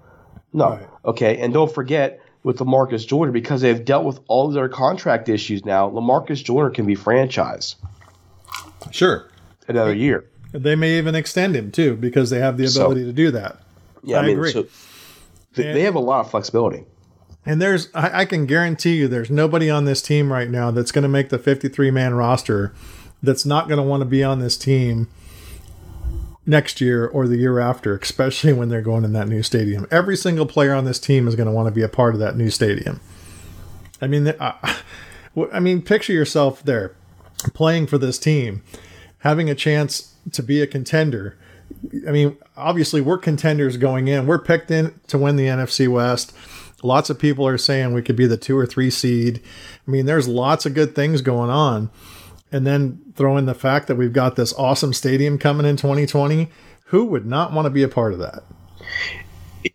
No. 0.51 0.69
Right. 0.69 0.87
Okay. 1.05 1.37
And 1.37 1.53
don't 1.53 1.71
forget 1.71 2.19
with 2.43 2.57
Lamarcus 2.57 3.07
Joyner, 3.07 3.31
because 3.31 3.61
they've 3.61 3.83
dealt 3.83 4.05
with 4.05 4.19
all 4.27 4.49
their 4.49 4.69
contract 4.69 5.29
issues 5.29 5.65
now, 5.65 5.89
Lamarcus 5.89 6.43
Joyner 6.43 6.69
can 6.69 6.85
be 6.85 6.95
franchised. 6.95 7.75
Sure. 8.91 9.29
Another 9.67 9.93
year. 9.93 10.25
They 10.51 10.75
may 10.75 10.97
even 10.97 11.15
extend 11.15 11.55
him 11.55 11.71
too, 11.71 11.95
because 11.95 12.29
they 12.29 12.39
have 12.39 12.57
the 12.57 12.65
ability 12.65 13.01
so, 13.01 13.07
to 13.07 13.13
do 13.13 13.31
that. 13.31 13.57
Yeah, 14.03 14.17
I, 14.17 14.19
I 14.19 14.25
mean, 14.27 14.37
agree. 14.37 14.51
So 14.51 14.67
they 15.53 15.81
have 15.81 15.95
a 15.95 15.99
lot 15.99 16.21
of 16.21 16.31
flexibility. 16.31 16.85
And 17.45 17.61
there's, 17.61 17.89
I, 17.93 18.21
I, 18.21 18.25
can 18.25 18.45
guarantee 18.45 18.95
you, 18.95 19.07
there's 19.07 19.29
nobody 19.29 19.69
on 19.69 19.85
this 19.85 20.01
team 20.01 20.33
right 20.33 20.49
now 20.49 20.71
that's 20.71 20.91
going 20.91 21.03
to 21.03 21.09
make 21.09 21.29
the 21.29 21.37
53 21.37 21.91
man 21.91 22.15
roster 22.15 22.73
that's 23.21 23.45
not 23.45 23.67
going 23.67 23.77
to 23.77 23.83
want 23.83 24.01
to 24.01 24.05
be 24.05 24.23
on 24.23 24.39
this 24.39 24.57
team 24.57 25.07
next 26.45 26.81
year 26.81 27.05
or 27.07 27.27
the 27.27 27.37
year 27.37 27.59
after, 27.59 27.97
especially 27.97 28.53
when 28.53 28.69
they're 28.69 28.81
going 28.81 29.03
in 29.03 29.13
that 29.13 29.27
new 29.27 29.43
stadium. 29.43 29.87
Every 29.91 30.15
single 30.15 30.45
player 30.45 30.73
on 30.73 30.85
this 30.85 30.99
team 30.99 31.27
is 31.27 31.35
going 31.35 31.47
to 31.47 31.53
want 31.53 31.67
to 31.67 31.71
be 31.71 31.81
a 31.81 31.89
part 31.89 32.13
of 32.13 32.19
that 32.19 32.35
new 32.35 32.49
stadium. 32.49 32.99
I 34.01 34.07
mean, 34.07 34.33
I, 34.39 34.79
I 35.51 35.59
mean, 35.59 35.81
picture 35.81 36.13
yourself 36.13 36.63
there 36.63 36.95
playing 37.53 37.87
for 37.87 37.97
this 37.97 38.17
team, 38.17 38.63
having 39.19 39.49
a 39.49 39.55
chance 39.55 40.13
to 40.31 40.43
be 40.43 40.61
a 40.61 40.67
contender. 40.67 41.37
I 42.07 42.11
mean, 42.11 42.37
obviously, 42.55 43.01
we're 43.01 43.17
contenders 43.17 43.77
going 43.77 44.07
in. 44.07 44.27
We're 44.27 44.39
picked 44.39 44.69
in 44.71 44.99
to 45.07 45.17
win 45.17 45.35
the 45.35 45.47
NFC 45.47 45.87
West 45.87 46.33
Lots 46.83 47.09
of 47.09 47.17
people 47.17 47.47
are 47.47 47.57
saying 47.57 47.93
we 47.93 48.01
could 48.01 48.15
be 48.15 48.27
the 48.27 48.37
two 48.37 48.57
or 48.57 48.65
three 48.65 48.89
seed. 48.89 49.41
I 49.87 49.91
mean, 49.91 50.05
there's 50.05 50.27
lots 50.27 50.65
of 50.65 50.73
good 50.73 50.95
things 50.95 51.21
going 51.21 51.49
on. 51.49 51.89
And 52.51 52.65
then 52.65 53.01
throw 53.15 53.37
in 53.37 53.45
the 53.45 53.53
fact 53.53 53.87
that 53.87 53.95
we've 53.95 54.13
got 54.13 54.35
this 54.35 54.53
awesome 54.53 54.93
stadium 54.93 55.37
coming 55.37 55.65
in 55.65 55.77
2020. 55.77 56.49
Who 56.87 57.05
would 57.05 57.25
not 57.25 57.51
want 57.51 57.65
to 57.65 57.71
be 57.71 57.83
a 57.83 57.87
part 57.87 58.13
of 58.13 58.19
that? 58.19 58.43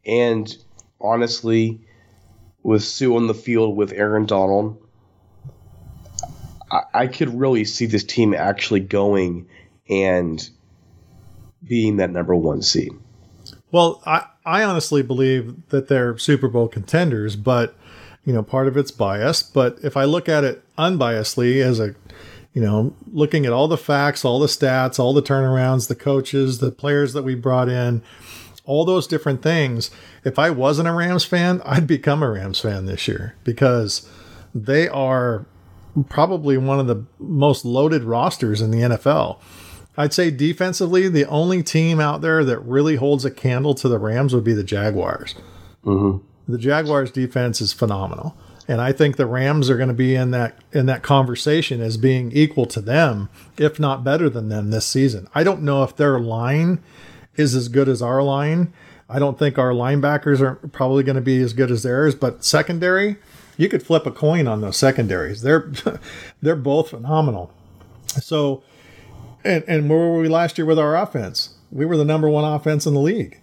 And 0.07 0.55
honestly, 1.01 1.81
with 2.63 2.85
Suh 2.85 3.15
on 3.15 3.27
the 3.27 3.35
field 3.35 3.77
with 3.77 3.93
Aaron 3.93 4.27
Donald, 4.27 4.81
I, 6.71 6.83
I 6.95 7.07
could 7.07 7.39
really 7.39 7.65
see 7.65 7.87
this 7.87 8.05
team 8.05 8.35
actually 8.35 8.81
going 8.81 9.49
and 9.89 10.49
being 11.63 11.97
that 11.97 12.11
number 12.11 12.35
one 12.35 12.63
seed. 12.63 12.93
Well, 13.73 14.03
I, 14.05 14.27
I 14.45 14.63
honestly 14.65 15.03
believe 15.03 15.69
that 15.69 15.89
they're 15.89 16.19
Super 16.19 16.49
Bowl 16.49 16.69
contenders, 16.69 17.37
but 17.37 17.75
you 18.25 18.33
know, 18.33 18.43
part 18.43 18.69
of 18.69 18.77
it's 18.77 18.91
bias. 18.91 19.43
But 19.43 19.79
if 19.83 19.97
I 19.97 20.05
look 20.05 20.29
at 20.29 20.45
it 20.45 20.63
unbiasedly 20.77 21.63
as 21.63 21.81
a 21.81 21.95
you 22.53 22.61
know, 22.61 22.95
looking 23.13 23.47
at 23.47 23.53
all 23.53 23.69
the 23.69 23.77
facts, 23.77 24.25
all 24.25 24.41
the 24.41 24.49
stats, 24.49 24.99
all 24.99 25.13
the 25.13 25.23
turnarounds, 25.23 25.87
the 25.87 25.95
coaches, 25.95 26.59
the 26.59 26.73
players 26.73 27.13
that 27.13 27.23
we 27.23 27.35
brought 27.35 27.69
in, 27.69 28.03
all 28.65 28.85
those 28.85 29.07
different 29.07 29.43
things. 29.43 29.91
If 30.25 30.39
I 30.39 30.51
wasn't 30.51 30.89
a 30.89 30.93
Rams 30.93 31.25
fan, 31.25 31.63
I'd 31.65 31.87
become 31.87 32.23
a 32.23 32.31
Rams 32.31 32.61
fan 32.61 32.87
this 32.87 33.07
year 33.07 33.37
because 33.45 34.09
they 34.55 34.89
are 34.89 35.47
probably 36.09 36.57
one 36.57 36.81
of 36.81 36.87
the 36.87 37.05
most 37.19 37.65
loaded 37.65 38.03
rosters 38.05 38.61
in 38.61 38.71
the 38.71 38.81
NFL. 38.81 39.39
I'd 39.96 40.14
say 40.14 40.31
defensively, 40.31 41.09
the 41.09 41.26
only 41.26 41.62
team 41.62 42.00
out 42.00 42.20
there 42.20 42.44
that 42.44 42.61
really 42.61 42.96
holds 42.96 43.24
a 43.24 43.31
candle 43.31 43.74
to 43.74 43.88
the 43.88 43.98
Rams 43.98 44.35
would 44.35 44.44
be 44.44 44.55
the 44.55 44.64
Jaguars. 44.64 45.35
Mm-hmm. 45.85 46.24
The 46.50 46.59
Jaguars' 46.59 47.11
defense 47.11 47.61
is 47.61 47.72
phenomenal, 47.72 48.37
and 48.66 48.81
I 48.81 48.92
think 48.92 49.16
the 49.16 49.26
Rams 49.26 49.70
are 49.70 49.76
going 49.76 49.88
to 49.88 49.94
be 49.94 50.14
in 50.14 50.31
that 50.31 50.57
in 50.72 50.87
that 50.87 51.03
conversation 51.03 51.81
as 51.81 51.96
being 51.96 52.33
equal 52.33 52.66
to 52.66 52.81
them, 52.81 53.29
if 53.57 53.79
not 53.79 54.05
better 54.05 54.29
than 54.29 54.48
them 54.48 54.70
this 54.70 54.87
season. 54.87 55.29
I 55.35 55.44
don't 55.44 55.62
know 55.62 55.83
if 55.83 55.96
their 55.96 56.18
line 56.18 56.83
is 57.37 57.55
as 57.55 57.68
good 57.68 57.88
as 57.88 58.03
our 58.03 58.22
line. 58.22 58.72
I 59.09 59.18
don't 59.18 59.38
think 59.38 59.59
our 59.59 59.72
linebackers 59.72 60.40
are 60.40 60.55
probably 60.68 61.03
going 61.03 61.16
to 61.16 61.22
be 61.22 61.40
as 61.40 61.53
good 61.53 61.70
as 61.70 61.83
theirs, 61.83 62.14
but 62.14 62.44
secondary, 62.44 63.16
you 63.57 63.68
could 63.68 63.83
flip 63.83 64.07
a 64.07 64.11
coin 64.11 64.46
on 64.46 64.61
those 64.61 64.76
secondaries. 64.76 65.42
They're 65.42 65.70
they're 66.42 66.57
both 66.57 66.90
phenomenal. 66.90 67.53
So 68.07 68.62
and, 69.44 69.64
and 69.66 69.88
where 69.88 69.98
were 69.98 70.20
we 70.20 70.29
last 70.29 70.59
year 70.59 70.66
with 70.66 70.79
our 70.79 70.96
offense? 70.96 71.50
We 71.70 71.87
were 71.87 71.96
the 71.96 72.05
number 72.05 72.29
one 72.29 72.44
offense 72.44 72.87
in 72.87 72.94
the 72.94 73.00
league. 73.00 73.40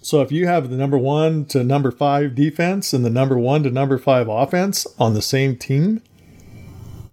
So 0.00 0.20
if 0.20 0.32
you 0.32 0.46
have 0.46 0.68
the 0.68 0.76
number 0.76 0.98
one 0.98 1.44
to 1.46 1.62
number 1.62 1.90
five 1.92 2.34
defense 2.34 2.92
and 2.92 3.04
the 3.04 3.10
number 3.10 3.38
one 3.38 3.62
to 3.62 3.70
number 3.70 3.98
five 3.98 4.28
offense 4.28 4.86
on 4.98 5.14
the 5.14 5.22
same 5.22 5.56
team, 5.56 6.02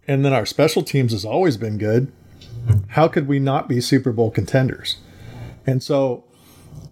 and 0.07 0.25
then 0.25 0.33
our 0.33 0.45
special 0.45 0.81
teams 0.81 1.11
has 1.11 1.23
always 1.23 1.55
been 1.55 1.77
good, 1.77 2.11
how 2.89 3.07
could 3.07 3.27
we 3.27 3.39
not 3.39 3.69
be 3.69 3.79
Super 3.79 4.11
Bowl 4.11 4.31
contenders? 4.31 4.97
And 5.67 5.83
so 5.83 6.23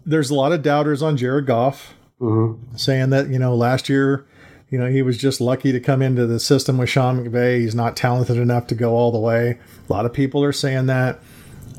there's 0.05 0.29
a 0.29 0.35
lot 0.35 0.51
of 0.51 0.61
doubters 0.61 1.01
on 1.01 1.17
Jared 1.17 1.47
Goff 1.47 1.95
mm-hmm. 2.21 2.75
saying 2.75 3.09
that, 3.09 3.29
you 3.29 3.39
know, 3.39 3.55
last 3.55 3.89
year, 3.89 4.25
you 4.69 4.77
know, 4.77 4.87
he 4.87 5.01
was 5.01 5.17
just 5.17 5.39
lucky 5.39 5.71
to 5.71 5.79
come 5.79 6.01
into 6.01 6.25
the 6.25 6.39
system 6.39 6.77
with 6.77 6.89
Sean 6.89 7.23
McVay. 7.23 7.59
He's 7.59 7.75
not 7.75 7.95
talented 7.95 8.37
enough 8.37 8.67
to 8.67 8.75
go 8.75 8.95
all 8.95 9.11
the 9.11 9.19
way. 9.19 9.59
A 9.89 9.93
lot 9.93 10.05
of 10.05 10.13
people 10.13 10.43
are 10.43 10.51
saying 10.51 10.87
that. 10.87 11.19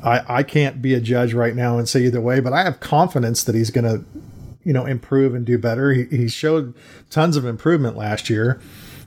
I, 0.03 0.39
I 0.39 0.43
can't 0.43 0.81
be 0.81 0.93
a 0.93 1.01
judge 1.01 1.33
right 1.33 1.55
now 1.55 1.77
and 1.77 1.87
say 1.87 2.05
either 2.05 2.21
way, 2.21 2.39
but 2.39 2.53
I 2.53 2.63
have 2.63 2.79
confidence 2.79 3.43
that 3.43 3.53
he's 3.53 3.69
going 3.69 3.83
to, 3.83 4.05
you 4.63 4.73
know, 4.73 4.85
improve 4.85 5.35
and 5.35 5.45
do 5.45 5.57
better. 5.57 5.91
He, 5.91 6.05
he 6.05 6.27
showed 6.29 6.73
tons 7.09 7.35
of 7.35 7.45
improvement 7.45 7.97
last 7.97 8.29
year. 8.29 8.61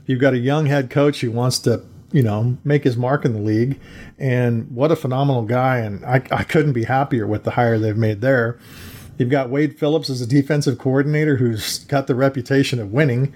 You've 0.07 0.21
got 0.21 0.35
a 0.35 0.38
young 0.38 0.66
head 0.66 0.90
coach 0.90 1.21
who 1.21 1.31
wants 1.31 1.59
to, 1.61 1.83
you 2.12 2.23
know, 2.23 2.59
make 2.62 2.85
his 2.85 2.97
mark 2.97 3.25
in 3.25 3.33
the 3.33 3.40
league. 3.40 3.81
And 4.18 4.71
what 4.71 4.92
a 4.92 4.97
phenomenal 4.97 5.45
guy. 5.45 5.79
And 5.79 6.05
I, 6.05 6.23
I 6.31 6.45
couldn't 6.45 6.75
be 6.75 6.85
happier 6.85 7.27
with 7.27 7.45
the 7.45 7.53
hire 7.53 7.79
they've 7.79 7.97
made 7.97 8.21
there. 8.21 8.59
You've 9.18 9.31
got 9.31 9.51
Wade 9.51 9.79
Phillips 9.79 10.11
as 10.11 10.21
a 10.21 10.27
defensive 10.27 10.79
coordinator 10.79 11.37
who's 11.37 11.81
got 11.85 12.07
the 12.07 12.14
reputation 12.14 12.79
of 12.79 12.92
winning. 12.92 13.33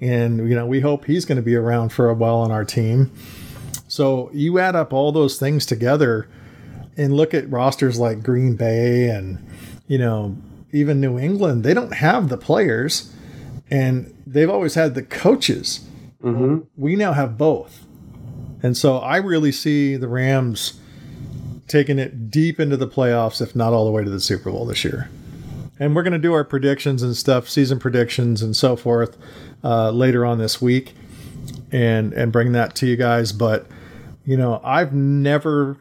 And, 0.00 0.48
you 0.48 0.54
know, 0.54 0.66
we 0.66 0.80
hope 0.80 1.04
he's 1.04 1.24
going 1.24 1.36
to 1.36 1.42
be 1.42 1.54
around 1.54 1.90
for 1.90 2.08
a 2.08 2.14
while 2.14 2.36
on 2.36 2.50
our 2.50 2.64
team. 2.64 3.10
So 3.88 4.30
you 4.32 4.58
add 4.58 4.74
up 4.74 4.92
all 4.92 5.12
those 5.12 5.38
things 5.38 5.64
together 5.64 6.28
and 6.96 7.14
look 7.14 7.32
at 7.34 7.48
rosters 7.50 7.98
like 7.98 8.22
Green 8.22 8.56
Bay 8.56 9.08
and, 9.08 9.44
you 9.86 9.98
know, 9.98 10.36
even 10.72 11.00
New 11.00 11.18
England, 11.18 11.62
they 11.64 11.74
don't 11.74 11.94
have 11.94 12.28
the 12.28 12.36
players 12.36 13.14
and 13.70 14.14
they've 14.26 14.50
always 14.50 14.74
had 14.74 14.94
the 14.94 15.02
coaches. 15.02 15.88
Mm-hmm. 16.22 16.60
We 16.76 16.96
now 16.96 17.12
have 17.12 17.38
both. 17.38 17.86
And 18.62 18.76
so 18.76 18.98
I 18.98 19.18
really 19.18 19.52
see 19.52 19.96
the 19.96 20.08
Rams 20.08 20.80
taking 21.68 21.98
it 21.98 22.30
deep 22.30 22.58
into 22.58 22.76
the 22.76 22.88
playoffs, 22.88 23.40
if 23.40 23.54
not 23.54 23.72
all 23.72 23.84
the 23.84 23.90
way 23.90 24.04
to 24.04 24.10
the 24.10 24.20
Super 24.20 24.50
Bowl 24.50 24.66
this 24.66 24.84
year. 24.84 25.08
And 25.78 25.94
we're 25.94 26.02
going 26.02 26.12
to 26.12 26.18
do 26.18 26.32
our 26.32 26.44
predictions 26.44 27.02
and 27.02 27.16
stuff, 27.16 27.48
season 27.48 27.78
predictions 27.78 28.42
and 28.42 28.56
so 28.56 28.76
forth, 28.76 29.16
uh, 29.64 29.90
later 29.90 30.24
on 30.24 30.38
this 30.38 30.60
week, 30.60 30.94
and 31.72 32.12
and 32.12 32.30
bring 32.30 32.52
that 32.52 32.76
to 32.76 32.86
you 32.86 32.96
guys. 32.96 33.32
But 33.32 33.66
you 34.24 34.36
know, 34.36 34.60
I've 34.62 34.92
never, 34.92 35.78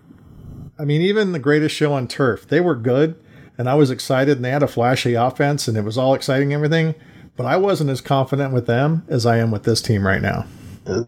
I 0.80 0.86
mean, 0.86 1.02
even 1.02 1.34
the 1.34 1.40
greatest 1.40 1.76
show 1.76 1.94
on 1.94 2.08
turf, 2.08 2.48
they 2.48 2.62
were 2.62 2.76
good, 2.76 3.16
and 3.58 3.70
I 3.70 3.76
was 3.76 3.92
excited, 3.92 4.38
and 4.38 4.46
they 4.46 4.52
had 4.52 4.64
a 4.64 4.68
flashy 4.68 5.14
offense, 5.14 5.68
and 5.68 5.78
it 5.78 5.84
was 5.84 5.98
all 5.98 6.14
exciting, 6.14 6.54
everything. 6.54 6.96
But 7.36 7.46
I 7.46 7.58
wasn't 7.58 7.90
as 7.90 8.02
confident 8.02 8.54
with 8.54 8.68
them 8.68 9.04
as 9.08 9.26
I 9.26 9.38
am 9.38 9.52
with 9.52 9.64
this 9.64 9.82
team 9.82 10.06
right 10.06 10.22
now. 10.22 10.46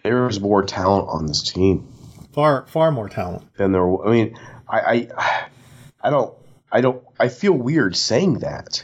There's 0.04 0.40
more 0.40 0.64
talent 0.64 1.08
on 1.10 1.28
this 1.28 1.44
team. 1.44 1.88
Far, 2.34 2.66
far 2.68 2.92
more 2.92 3.10
talent. 3.10 3.44
than 3.58 3.72
there. 3.72 4.06
I 4.06 4.12
mean, 4.12 4.38
I, 4.68 4.80
I, 4.80 5.48
I 6.02 6.10
don't, 6.10 6.34
I 6.72 6.82
don't, 6.82 7.04
I 7.20 7.30
feel 7.30 7.54
weird 7.54 7.96
saying 7.96 8.40
that. 8.40 8.82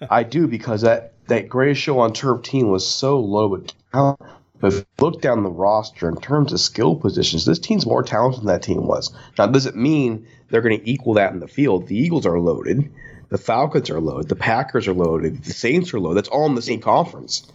I 0.10 0.22
do 0.22 0.46
because 0.48 0.80
that 0.82 1.13
that 1.28 1.48
greatest 1.48 1.80
show 1.80 1.98
on 1.98 2.12
turf 2.12 2.42
team 2.42 2.70
was 2.70 2.86
so 2.86 3.18
low 3.18 3.56
talent. 3.92 4.20
But 4.60 4.72
if 4.72 4.78
you 4.78 4.86
look 4.98 5.20
down 5.20 5.42
the 5.42 5.50
roster 5.50 6.08
in 6.08 6.16
terms 6.16 6.52
of 6.52 6.60
skill 6.60 6.96
positions, 6.96 7.44
this 7.44 7.58
team's 7.58 7.86
more 7.86 8.02
talented 8.02 8.40
than 8.40 8.46
that 8.46 8.62
team 8.62 8.86
was. 8.86 9.12
Now, 9.36 9.46
does 9.46 9.66
it 9.66 9.76
mean 9.76 10.26
they're 10.48 10.62
going 10.62 10.80
to 10.80 10.90
equal 10.90 11.14
that 11.14 11.32
in 11.32 11.40
the 11.40 11.48
field? 11.48 11.86
The 11.86 11.96
Eagles 11.96 12.24
are 12.24 12.38
loaded. 12.38 12.90
The 13.28 13.38
Falcons 13.38 13.90
are 13.90 14.00
loaded. 14.00 14.28
The 14.28 14.36
Packers 14.36 14.86
are 14.86 14.94
loaded. 14.94 15.44
The 15.44 15.52
Saints 15.52 15.92
are 15.92 16.00
loaded. 16.00 16.18
That's 16.18 16.28
all 16.28 16.46
in 16.46 16.54
the 16.54 16.62
same 16.62 16.80
conference. 16.80 17.46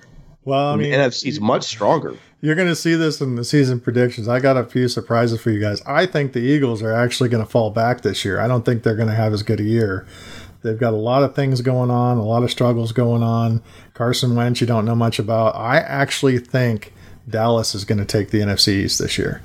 Well, 0.45 0.73
I 0.73 0.75
mean, 0.75 0.91
the 0.91 0.97
NFC 0.97 1.27
is 1.27 1.39
much 1.39 1.63
stronger. 1.63 2.15
You're 2.41 2.55
going 2.55 2.67
to 2.67 2.75
see 2.75 2.95
this 2.95 3.21
in 3.21 3.35
the 3.35 3.43
season 3.43 3.79
predictions. 3.79 4.27
I 4.27 4.39
got 4.39 4.57
a 4.57 4.63
few 4.63 4.87
surprises 4.87 5.41
for 5.41 5.51
you 5.51 5.59
guys. 5.59 5.81
I 5.85 6.05
think 6.05 6.33
the 6.33 6.39
Eagles 6.39 6.81
are 6.81 6.93
actually 6.93 7.29
going 7.29 7.43
to 7.43 7.49
fall 7.49 7.69
back 7.69 8.01
this 8.01 8.23
year. 8.23 8.39
I 8.39 8.47
don't 8.47 8.65
think 8.65 8.83
they're 8.83 8.95
going 8.95 9.09
to 9.09 9.15
have 9.15 9.33
as 9.33 9.43
good 9.43 9.59
a 9.59 9.63
year. 9.63 10.07
They've 10.61 10.77
got 10.77 10.93
a 10.93 10.97
lot 10.97 11.23
of 11.23 11.35
things 11.35 11.61
going 11.61 11.89
on, 11.89 12.17
a 12.17 12.23
lot 12.23 12.43
of 12.43 12.51
struggles 12.51 12.91
going 12.91 13.23
on. 13.23 13.63
Carson 13.93 14.35
Wentz, 14.35 14.59
you 14.59 14.67
don't 14.67 14.85
know 14.85 14.95
much 14.95 15.19
about. 15.19 15.55
I 15.55 15.77
actually 15.77 16.37
think 16.39 16.93
Dallas 17.27 17.75
is 17.75 17.85
going 17.85 17.99
to 17.99 18.05
take 18.05 18.29
the 18.31 18.39
NFC 18.39 18.69
East 18.69 18.99
this 18.99 19.17
year. 19.17 19.41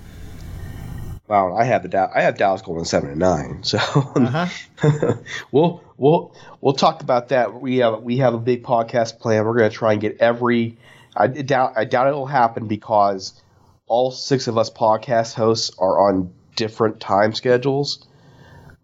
Wow, 1.27 1.57
I 1.57 1.65
have 1.65 1.83
the 1.83 1.89
da- 1.89 2.11
I 2.15 2.21
have 2.21 2.37
Dallas 2.37 2.61
going 2.61 2.85
seven 2.85 3.11
and 3.11 3.19
nine. 3.19 3.62
So 3.65 3.79
uh-huh. 3.79 5.15
we'll 5.53 5.83
we'll 5.97 6.35
we'll 6.61 6.75
talk 6.75 7.03
about 7.03 7.29
that. 7.29 7.61
We 7.61 7.79
have 7.79 8.03
we 8.03 8.19
have 8.19 8.35
a 8.35 8.39
big 8.39 8.62
podcast 8.62 9.19
plan. 9.21 9.45
We're 9.45 9.57
going 9.57 9.71
to 9.71 9.77
try 9.77 9.93
and 9.93 10.01
get 10.01 10.21
every. 10.21 10.77
I 11.17 11.29
doubt 11.29 11.75
I 11.77 11.85
doubt 11.85 12.09
it'll 12.09 12.27
happen 12.27 12.67
because 12.67 13.41
all 13.87 14.11
six 14.11 14.49
of 14.49 14.59
us 14.59 14.71
podcast 14.71 15.35
hosts 15.35 15.75
are 15.79 16.09
on 16.09 16.33
different 16.57 17.01
time 17.01 17.33
schedules. 17.33 18.07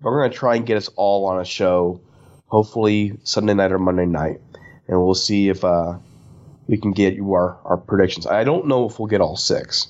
But 0.01 0.11
we're 0.11 0.21
going 0.23 0.31
to 0.31 0.37
try 0.39 0.57
and 0.57 0.65
get 0.65 0.79
us 0.79 0.89
all 0.97 1.27
on 1.27 1.41
a 1.41 1.45
show, 1.45 2.01
hopefully 2.51 3.19
Sunday 3.25 3.55
night 3.55 3.73
or 3.73 3.79
Monday 3.79 4.07
night, 4.07 4.41
and 4.89 5.01
we'll 5.01 5.15
see 5.15 5.49
if 5.49 5.65
uh, 5.65 5.95
we 6.67 6.77
can 6.77 6.93
get 6.93 7.15
you 7.15 7.33
our 7.33 7.59
our 7.65 7.77
predictions. 7.77 8.27
I 8.27 8.45
don't 8.45 8.67
know 8.67 8.87
if 8.89 8.99
we'll 8.99 9.09
get 9.09 9.21
all 9.21 9.37
six. 9.37 9.89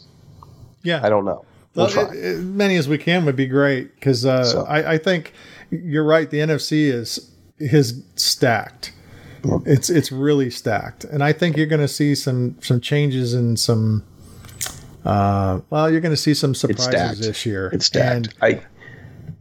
Yeah, 0.83 1.01
I 1.03 1.09
don't 1.09 1.25
know. 1.25 1.45
We'll 1.75 1.87
well, 1.87 2.11
as 2.11 2.41
many 2.41 2.77
as 2.77 2.89
we 2.89 2.99
can 2.99 3.25
would 3.27 3.37
be 3.37 3.47
great 3.47 3.95
because 3.95 4.25
uh, 4.25 4.45
so. 4.45 4.63
I, 4.65 4.95
I, 4.95 4.99
think 4.99 5.33
you're 5.71 6.05
right. 6.05 6.29
The 6.29 6.39
NFC 6.39 6.93
is 6.93 7.31
is 7.59 8.03
stacked. 8.17 8.93
It's 9.65 9.89
it's 9.89 10.11
really 10.11 10.51
stacked, 10.51 11.05
and 11.05 11.23
I 11.23 11.33
think 11.33 11.57
you're 11.57 11.67
going 11.67 11.81
to 11.81 11.89
see 11.89 12.15
some 12.15 12.57
some 12.61 12.81
changes 12.81 13.35
and 13.35 13.59
some. 13.59 14.05
Uh, 15.05 15.61
well, 15.71 15.91
you're 15.91 16.03
going 16.03 16.13
to 16.13 16.17
see 16.17 16.35
some 16.35 16.55
surprises 16.55 17.21
this 17.21 17.47
year. 17.47 17.71
It's 17.73 17.87
stacked. 17.87 18.35
And, 18.43 18.59
I, 18.59 18.63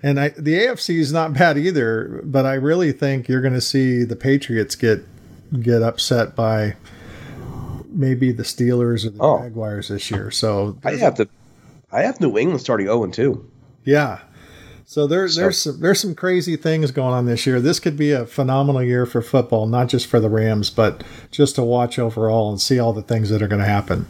and 0.02 0.20
I, 0.20 0.30
the 0.30 0.54
AFC 0.54 0.98
is 1.00 1.12
not 1.12 1.34
bad 1.34 1.58
either, 1.58 2.22
but 2.24 2.46
I 2.46 2.54
really 2.54 2.92
think 2.92 3.28
you're 3.28 3.42
going 3.42 3.54
to 3.54 3.62
see 3.62 4.04
the 4.04 4.16
Patriots 4.16 4.76
get 4.76 5.04
get 5.62 5.82
upset 5.82 6.36
by 6.36 6.76
maybe 7.88 8.32
the 8.32 8.44
Steelers 8.44 9.06
or 9.06 9.10
the 9.10 9.22
oh. 9.22 9.40
Jaguars 9.40 9.88
this 9.90 10.10
year. 10.12 10.32
So 10.32 10.78
I 10.84 10.96
have 10.96 11.16
to 11.16 11.28
I 11.92 12.04
have 12.04 12.22
New 12.22 12.38
England 12.38 12.62
starting 12.62 12.88
0 12.88 13.04
and 13.04 13.14
2. 13.14 13.52
Yeah. 13.84 14.20
So 14.90 15.06
there's 15.06 15.36
so. 15.36 15.42
there's 15.42 15.58
some, 15.60 15.80
there's 15.80 16.00
some 16.00 16.16
crazy 16.16 16.56
things 16.56 16.90
going 16.90 17.14
on 17.14 17.28
this 17.28 17.46
year. 17.46 17.62
This 17.62 17.80
could 17.80 17.96
be 17.96 18.12
a 18.12 18.26
phenomenal 18.26 18.82
year 18.82 19.06
for 19.06 19.22
football, 19.22 19.68
not 19.68 19.88
just 19.88 20.08
for 20.08 20.20
the 20.20 20.32
Rams, 20.32 20.72
but 20.72 21.04
just 21.30 21.54
to 21.58 21.64
watch 21.64 22.00
overall 22.00 22.50
and 22.50 22.60
see 22.60 22.80
all 22.80 22.92
the 22.92 23.04
things 23.04 23.30
that 23.30 23.44
are 23.44 23.48
going 23.48 23.62
to 23.62 23.68
happen. 23.68 24.08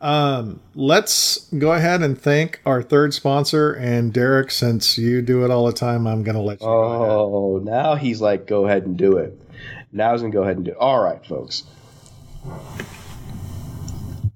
Um, 0.00 0.60
let's 0.76 1.48
go 1.58 1.72
ahead 1.72 2.00
and 2.00 2.16
thank 2.16 2.60
our 2.64 2.80
third 2.80 3.12
sponsor. 3.12 3.72
And 3.72 4.12
Derek, 4.12 4.52
since 4.52 4.96
you 4.96 5.20
do 5.20 5.44
it 5.44 5.50
all 5.50 5.66
the 5.66 5.72
time, 5.72 6.06
I'm 6.06 6.22
going 6.22 6.36
to 6.36 6.42
let 6.42 6.60
you. 6.60 6.68
Oh, 6.68 7.58
now 7.64 7.96
he's 7.96 8.20
like, 8.20 8.46
go 8.46 8.66
ahead 8.66 8.84
and 8.84 8.96
do 8.96 9.16
it. 9.16 9.36
Now 9.90 10.12
he's 10.12 10.20
going 10.20 10.30
to 10.30 10.36
go 10.38 10.44
ahead 10.44 10.54
and 10.54 10.64
do 10.64 10.70
it. 10.70 10.76
All 10.76 11.00
right, 11.02 11.26
folks 11.26 11.64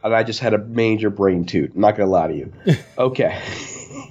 and 0.02 0.14
I 0.14 0.22
just 0.22 0.40
had 0.40 0.54
a 0.54 0.58
major 0.58 1.10
brain 1.10 1.44
toot. 1.44 1.74
I'm 1.74 1.80
not 1.80 1.96
going 1.96 2.06
to 2.08 2.12
lie 2.12 2.28
to 2.28 2.34
you. 2.34 2.52
Okay. 2.98 3.40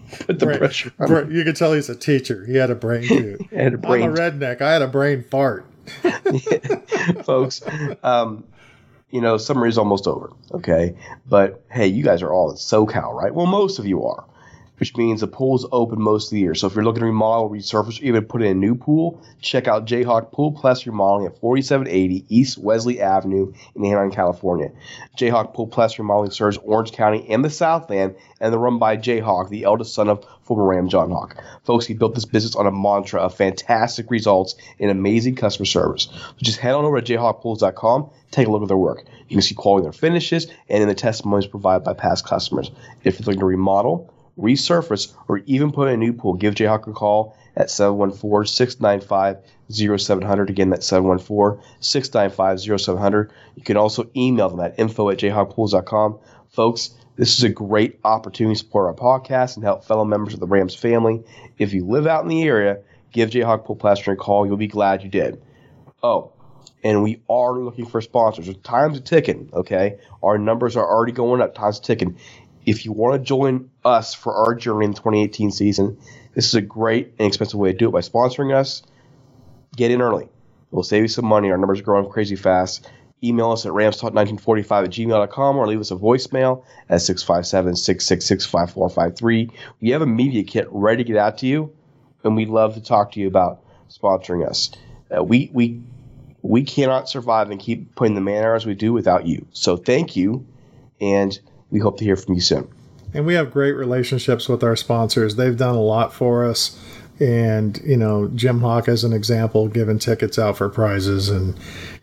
Put 0.20 0.40
the 0.40 0.46
brain, 0.46 0.58
pressure 0.60 0.94
on. 1.00 1.32
You 1.32 1.44
can 1.44 1.54
tell 1.54 1.74
he's 1.74 1.90
a 1.90 1.96
teacher. 1.96 2.46
He 2.46 2.56
had 2.56 2.70
a 2.70 2.76
brain 2.76 3.08
toot. 3.08 3.42
had 3.52 3.74
a 3.74 3.78
brain 3.78 4.04
I'm 4.04 4.12
a 4.12 4.16
redneck. 4.16 4.62
I 4.62 4.72
had 4.72 4.82
a 4.82 4.88
brain 4.88 5.24
fart. 5.24 5.66
Folks, 7.24 7.62
um, 8.04 8.44
you 9.10 9.22
know, 9.22 9.38
summer 9.38 9.66
is 9.68 9.78
almost 9.78 10.08
over. 10.08 10.32
Okay. 10.52 10.98
But 11.28 11.64
hey, 11.72 11.88
you 11.88 12.04
guys 12.04 12.22
are 12.22 12.32
all 12.32 12.52
in 12.52 12.58
SoCal, 12.58 13.14
right? 13.14 13.34
Well, 13.34 13.48
most 13.48 13.80
of 13.80 13.86
you 13.86 14.06
are 14.06 14.26
which 14.78 14.96
means 14.96 15.22
the 15.22 15.28
pool 15.28 15.56
is 15.56 15.66
open 15.72 16.02
most 16.02 16.28
of 16.28 16.32
the 16.32 16.40
year. 16.40 16.56
So 16.56 16.68
if 16.68 16.76
you're 16.76 16.84
looking 16.84 17.02
to 17.02 17.08
remodel, 17.08 17.50
resurface, 17.50 18.02
or 18.02 18.06
even 18.06 18.26
put 18.26 18.42
in 18.42 18.52
a 18.52 18.54
new 18.54 18.76
pool, 18.76 19.22
check 19.42 19.68
out 19.68 19.86
Jayhawk 19.86 20.32
Pool 20.32 20.52
Plus 20.52 20.86
Remodeling 20.86 21.28
at 21.28 21.40
4780 21.40 22.26
East 22.30 22.58
Wesley 22.58 23.02
Avenue 23.02 23.54
in 23.76 23.86
Anaheim, 23.86 24.12
California. 24.12 24.72
Jayhawk 25.18 25.54
Pool 25.54 25.68
Plus 25.68 25.98
Remodeling 25.98 26.32
serves 26.32 26.58
Orange 26.58 26.92
County 26.92 27.28
and 27.30 27.44
the 27.44 27.50
Southland, 27.50 28.16
and 28.40 28.54
they're 28.54 28.60
run 28.60 28.80
by 28.80 28.98
Jayhawk, 28.98 29.50
the 29.50 29.64
eldest 29.64 29.94
son 29.94 30.10
of 30.10 30.26
former 30.44 30.66
Ram 30.66 30.90
John 30.90 31.12
Hawk. 31.12 31.44
Folks, 31.64 31.86
he 31.86 31.94
built 31.94 32.16
this 32.16 32.26
business 32.26 32.56
on 32.56 32.68
a 32.68 32.72
mantra 32.72 33.22
of 33.22 33.36
fantastic 33.36 34.10
results 34.12 34.56
and 34.80 34.92
amazing 34.92 35.36
customer 35.36 35.66
service. 35.66 36.08
So 36.12 36.36
just 36.38 36.60
head 36.60 36.74
on 36.74 36.86
over 36.86 37.02
to 37.02 37.14
jayhawkpools.com, 37.14 38.10
take 38.32 38.48
a 38.48 38.52
look 38.52 38.62
at 38.62 38.68
their 38.68 38.78
work. 38.78 39.04
You 39.28 39.36
can 39.36 39.42
see 39.42 39.56
quality 39.56 39.88
of 39.88 39.94
their 39.94 40.00
finishes 40.00 40.48
and 40.70 40.82
in 40.82 40.88
the 40.88 40.96
testimonies 40.96 41.48
provided 41.48 41.84
by 41.84 41.94
past 41.94 42.26
customers. 42.26 42.72
If 43.04 43.20
you're 43.20 43.26
looking 43.26 43.42
to 43.42 43.46
remodel, 43.46 44.14
resurface, 44.38 45.14
or 45.28 45.40
even 45.40 45.72
put 45.72 45.88
in 45.88 45.96
a 45.96 45.98
new 45.98 46.14
pool, 46.14 46.34
give 46.34 46.56
Jayhawk 46.56 46.88
a 46.88 46.94
call 46.94 47.36
at 47.56 47.70
714 47.70 48.48
695 48.48 49.38
0700. 50.00 50.50
Again, 50.50 50.70
that's 50.70 50.88
714 50.88 51.64
695 51.80 52.80
0700. 52.80 53.32
You 53.56 53.64
can 53.64 53.78
also 53.78 54.10
email 54.16 54.50
them 54.50 54.60
at 54.60 54.80
info 54.80 55.10
at 55.10 55.18
jayhawkpools.com. 55.18 56.20
Folks, 56.50 56.92
this 57.16 57.38
is 57.38 57.44
a 57.44 57.50
great 57.50 58.00
opportunity 58.04 58.56
to 58.56 58.60
support 58.60 58.86
our 58.86 58.94
podcast 58.94 59.56
and 59.56 59.66
help 59.66 59.84
fellow 59.84 60.06
members 60.06 60.34
of 60.34 60.40
the 60.40 60.48
Rams 60.48 60.76
family. 60.76 61.24
If 61.58 61.74
you 61.74 61.86
live 61.86 62.06
out 62.06 62.24
in 62.24 62.30
the 62.30 62.44
area, 62.44 62.80
give 63.12 63.32
Jayhawk 63.32 63.66
Pool 63.66 63.76
Plaster 63.76 64.12
a 64.12 64.16
call. 64.16 64.46
You'll 64.46 64.58
be 64.58 64.68
glad 64.68 65.04
you 65.04 65.10
did. 65.10 65.42
Oh, 66.04 66.32
and 66.84 67.04
we 67.04 67.22
are 67.28 67.54
looking 67.54 67.88
for 67.88 68.02
sponsors. 68.02 68.56
Time's 68.58 69.02
ticking, 69.02 69.50
okay? 69.52 69.98
Our 70.22 70.38
numbers 70.38 70.76
are 70.76 70.88
already 70.88 71.12
going 71.12 71.42
up. 71.42 71.56
Time's 71.56 71.80
ticking 71.80 72.18
if 72.68 72.86
you 72.86 72.92
want 72.92 73.14
to 73.20 73.26
join 73.26 73.70
us 73.86 74.14
for 74.14 74.36
our 74.36 74.54
journey 74.54 74.86
in 74.86 74.92
the 74.92 74.98
2018 74.98 75.52
season, 75.52 75.98
this 76.34 76.46
is 76.46 76.54
a 76.54 76.62
great 76.62 77.14
and 77.18 77.26
expensive 77.26 77.58
way 77.58 77.72
to 77.72 77.78
do 77.78 77.88
it 77.88 77.92
by 77.92 78.02
sponsoring 78.02 78.54
us. 78.54 78.84
Get 79.78 79.90
in 79.90 80.02
early. 80.02 80.28
We'll 80.70 80.84
save 80.84 81.02
you 81.02 81.08
some 81.08 81.26
money. 81.26 81.50
Our 81.50 81.58
numbers 81.58 81.80
are 81.80 81.84
growing 81.84 82.10
crazy 82.12 82.36
fast. 82.36 82.92
Email 83.24 83.52
us 83.52 83.66
at 83.66 83.72
ramstalk1945 83.72 84.84
at 84.84 84.90
gmail.com 84.90 85.58
or 85.58 85.66
leave 85.66 85.80
us 85.80 85.92
a 85.92 85.96
voicemail 85.96 86.66
at 86.90 87.02
657 87.02 87.78
666 87.78 88.46
5453. 88.46 89.50
We 89.80 89.90
have 89.92 90.02
a 90.02 90.06
media 90.06 90.44
kit 90.44 90.68
ready 90.70 91.06
to 91.06 91.08
get 91.08 91.18
out 91.18 91.38
to 91.40 91.48
you, 91.48 91.74
and 92.26 92.36
we'd 92.36 92.50
love 92.50 92.74
to 92.76 92.82
talk 92.82 93.14
to 93.14 93.22
you 93.22 93.28
about 93.28 93.62
sponsoring 93.90 94.46
us. 94.46 94.72
Uh, 95.16 95.24
we, 95.24 95.50
we, 95.54 95.82
we 96.42 96.64
cannot 96.64 97.08
survive 97.08 97.50
and 97.50 97.62
keep 97.62 97.96
putting 97.96 98.14
the 98.14 98.22
man 98.22 98.44
hours 98.44 98.66
we 98.66 98.76
do 98.76 98.92
without 98.92 99.26
you. 99.26 99.48
So 99.54 99.78
thank 99.78 100.18
you. 100.18 100.46
And 101.00 101.40
we 101.72 101.80
hope 101.80 101.98
to 101.98 102.04
hear 102.04 102.16
from 102.16 102.36
you 102.36 102.42
soon. 102.42 102.68
And 103.14 103.26
we 103.26 103.34
have 103.36 103.52
great 103.52 103.74
relationships 103.74 104.50
with 104.50 104.64
our 104.64 104.76
sponsors. 104.76 105.36
They've 105.36 105.58
done 105.58 105.76
a 105.76 105.82
lot 105.82 106.14
for 106.14 106.46
us. 106.46 106.80
And, 107.20 107.82
you 107.84 107.98
know, 107.98 108.28
Jim 108.36 108.62
Hock, 108.62 108.88
as 108.88 109.04
an 109.04 109.12
example, 109.12 109.68
giving 109.68 109.98
tickets 109.98 110.38
out 110.38 110.58
for 110.58 110.70
prizes. 110.70 111.30
And, 111.30 111.58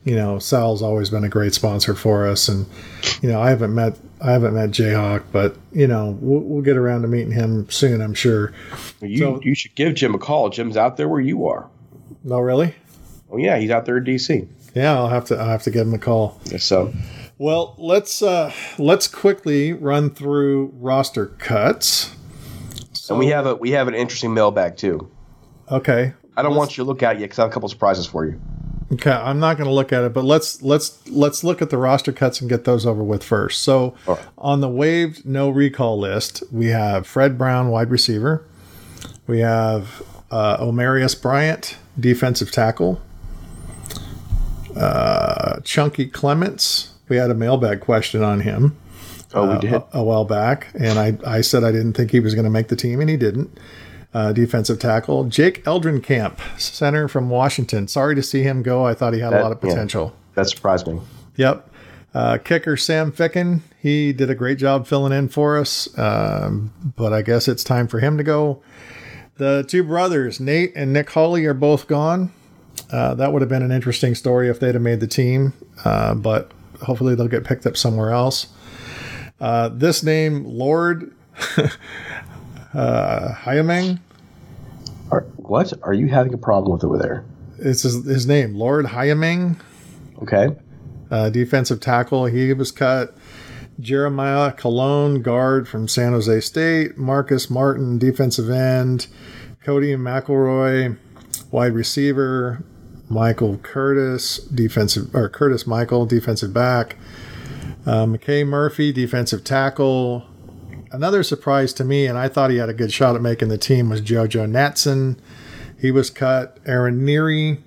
you 0.05 0.17
know, 0.17 0.39
Sal's 0.39 0.83
always 0.83 1.11
been 1.11 1.23
a 1.23 1.29
great 1.29 1.55
sponsor 1.55 1.95
for 1.95 2.27
us. 2.27 2.49
And, 2.49 2.67
you 3.23 3.29
know, 3.29 3.41
I 3.41 3.51
haven't 3.51 3.75
met 3.75 3.97
I 4.25 4.33
haven't 4.33 4.55
met 4.55 4.71
Jayhawk, 4.71 5.25
but 5.33 5.55
you 5.73 5.87
know 5.87 6.17
we'll, 6.21 6.41
we'll, 6.41 6.62
get 6.62 6.79
around 6.79 7.03
to 7.03 7.09
meeting 7.09 7.33
him 7.33 7.69
soon. 7.69 8.01
I'm 8.01 8.15
sure. 8.15 8.55
You 9.03 9.19
so, 9.19 9.41
you 9.43 9.55
should 9.55 9.75
give 9.75 9.95
Jim 9.95 10.15
a 10.15 10.19
call. 10.19 10.49
Jim's 10.49 10.79
out 10.79 10.97
there 10.97 11.09
where 11.09 11.21
you 11.21 11.47
are. 11.47 11.69
No, 12.23 12.41
really? 12.41 12.75
Oh 13.31 13.37
yeah, 13.37 13.59
he's 13.59 13.71
out 13.71 13.85
there 13.85 13.99
in 13.99 14.05
DC. 14.05 14.49
Yeah, 14.75 14.95
I'll 14.95 15.09
have 15.09 15.27
to 15.27 15.37
I'll 15.37 15.49
have 15.49 15.62
to 15.65 15.71
give 15.71 15.87
him 15.87 15.93
a 15.93 15.99
call. 15.99 16.41
So 16.59 16.95
well, 17.39 17.74
let's 17.78 18.22
uh, 18.22 18.53
let's 18.78 19.09
quickly 19.09 19.72
run 19.72 20.11
through 20.11 20.72
roster 20.74 21.26
cuts. 21.26 22.14
So, 22.93 23.14
and 23.14 23.18
we 23.18 23.28
have 23.28 23.47
a 23.47 23.57
we 23.57 23.72
have 23.72 23.89
an 23.89 23.95
interesting 23.95 24.35
mailbag 24.35 24.76
too. 24.76 25.11
Okay. 25.70 26.12
I 26.37 26.43
don't 26.43 26.53
let's, 26.53 26.59
want 26.59 26.76
you 26.76 26.85
to 26.85 26.89
look 26.89 27.03
at 27.03 27.16
it 27.16 27.20
yet 27.20 27.26
because 27.26 27.39
I 27.39 27.43
have 27.43 27.51
a 27.51 27.55
couple 27.55 27.68
surprises 27.68 28.07
for 28.07 28.26
you. 28.26 28.41
Okay, 28.93 29.11
I'm 29.11 29.41
not 29.41 29.57
going 29.57 29.66
to 29.66 29.72
look 29.72 29.93
at 29.93 30.05
it, 30.05 30.12
but 30.12 30.24
let's 30.24 30.62
let's 30.62 31.09
let's 31.09 31.43
look 31.43 31.62
at 31.62 31.70
the 31.70 31.78
roster 31.78 32.12
cuts 32.12 32.41
and 32.41 32.51
get 32.51 32.64
those 32.64 32.85
over 32.87 33.03
with 33.03 33.24
first. 33.24 33.62
So, 33.62 33.95
right. 34.07 34.18
on 34.39 34.61
the 34.61 34.68
waived 34.68 35.24
no 35.24 35.49
recall 35.49 35.99
list, 35.99 36.43
we 36.53 36.66
have 36.66 37.07
Fred 37.07 37.39
Brown, 37.39 37.70
wide 37.70 37.91
receiver. 37.91 38.47
We 39.26 39.41
have 39.41 40.03
uh, 40.30 40.59
Omarius 40.59 41.20
Bryant, 41.20 41.76
defensive 41.99 42.51
tackle. 42.53 43.01
Uh, 44.76 45.61
Chunky 45.61 46.07
Clements, 46.07 46.93
we 47.09 47.16
had 47.16 47.30
a 47.30 47.34
mailbag 47.34 47.80
question 47.80 48.22
on 48.22 48.40
him. 48.40 48.76
Oh, 49.32 49.59
we 49.59 49.68
uh, 49.68 49.80
a, 49.92 49.98
a, 49.98 50.02
while 50.02 50.24
back, 50.24 50.68
and 50.78 50.98
I 50.98 51.18
I 51.26 51.40
said 51.40 51.64
I 51.64 51.72
didn't 51.72 51.94
think 51.94 52.12
he 52.12 52.20
was 52.20 52.34
going 52.34 52.44
to 52.44 52.50
make 52.50 52.68
the 52.68 52.76
team, 52.76 53.00
and 53.00 53.11
he 53.11 53.16
didn't. 53.16 53.59
Uh, 54.12 54.32
defensive 54.32 54.78
tackle 54.78 55.24
Jake 55.24 55.64
Eldrenkamp, 55.64 56.38
center 56.59 57.09
from 57.09 57.30
Washington. 57.30 57.88
Sorry 57.88 58.14
to 58.14 58.22
see 58.22 58.42
him 58.42 58.62
go. 58.62 58.86
I 58.86 58.94
thought 58.94 59.12
he 59.12 59.18
had 59.18 59.32
that, 59.32 59.40
a 59.40 59.42
lot 59.42 59.50
of 59.50 59.61
potential. 59.61 60.12
Yeah, 60.14 60.34
that 60.34 60.48
surprised 60.48 60.86
me. 60.86 61.00
Yep. 61.36 61.68
Uh, 62.14 62.38
kicker 62.38 62.76
Sam 62.76 63.11
Ficken, 63.11 63.62
he 63.80 64.12
did 64.12 64.30
a 64.30 64.36
great 64.36 64.57
job 64.57 64.86
filling 64.86 65.12
in 65.12 65.28
for 65.28 65.59
us, 65.59 65.88
um, 65.98 66.72
but 66.94 67.12
I 67.12 67.22
guess 67.22 67.48
it's 67.48 67.64
time 67.64 67.88
for 67.88 67.98
him 67.98 68.16
to 68.18 68.22
go. 68.22 68.62
The 69.36 69.64
two 69.66 69.82
brothers, 69.82 70.38
Nate 70.38 70.72
and 70.76 70.92
Nick 70.92 71.11
Hawley, 71.11 71.44
are 71.44 71.55
both 71.55 71.88
gone. 71.88 72.32
Uh, 72.92 73.14
that 73.14 73.32
would 73.32 73.42
have 73.42 73.48
been 73.48 73.64
an 73.64 73.72
interesting 73.72 74.14
story 74.14 74.48
if 74.48 74.61
they'd 74.61 74.76
have 74.76 74.82
made 74.82 75.00
the 75.00 75.09
team, 75.09 75.55
uh, 75.84 76.14
but 76.14 76.52
hopefully 76.83 77.14
they'll 77.14 77.29
get 77.29 77.45
picked 77.45 77.66
up 77.66 77.77
somewhere 77.77 78.11
else. 78.11 78.49
Uh, 79.41 79.68
this 79.68 80.03
name, 80.03 80.45
Lord 80.45 81.12
uh, 82.75 83.35
Are, 85.11 85.20
what 85.37 85.72
are 85.83 85.93
you 85.93 86.09
having 86.09 86.35
a 86.35 86.39
problem 86.39 86.72
with 86.72 86.85
over 86.85 86.99
there? 86.99 87.25
it's 87.59 87.83
his, 87.83 88.05
his 88.05 88.27
name, 88.27 88.55
Lord 88.55 88.87
Hyeamang, 88.87 89.57
Okay. 90.22 90.49
uh, 91.11 91.31
defensive 91.31 91.81
tackle. 91.81 92.27
He 92.27 92.53
was 92.53 92.70
cut. 92.72 93.16
Jeremiah 93.81 94.53
Kolone, 94.53 95.22
guard 95.22 95.66
from 95.68 95.89
San 95.89 96.12
Jose 96.12 96.41
State. 96.41 96.97
Marcus 96.97 97.51
Martin, 97.51 97.99
defensive 97.99 98.49
end. 98.51 99.09
Cody 99.64 99.95
McElroy, 99.97 100.97
wide 101.51 101.75
receiver. 101.75 102.62
Michael 103.09 103.59
Curtis, 103.59 104.38
defensive 104.38 105.14
or 105.14 105.28
Curtis 105.28 105.66
Michael, 105.66 106.07
defensive 106.07 106.52
back. 106.52 106.96
Uh, 107.86 108.07
McKay 108.07 108.46
Murphy, 108.46 108.92
defensive 108.92 109.44
tackle. 109.44 110.24
Another 110.90 111.22
surprise 111.22 111.72
to 111.74 111.84
me, 111.84 112.07
and 112.07 112.16
I 112.16 112.28
thought 112.28 112.50
he 112.50 112.57
had 112.57 112.68
a 112.68 112.74
good 112.74 112.92
shot 112.92 113.16
at 113.16 113.22
making 113.22 113.48
the 113.48 113.59
team, 113.59 113.90
was 113.90 114.00
JoJo 114.00 114.50
Natson. 114.50 115.18
He 115.78 115.90
was 115.90 116.09
cut. 116.09 116.59
Aaron 116.64 117.05
Neary, 117.05 117.59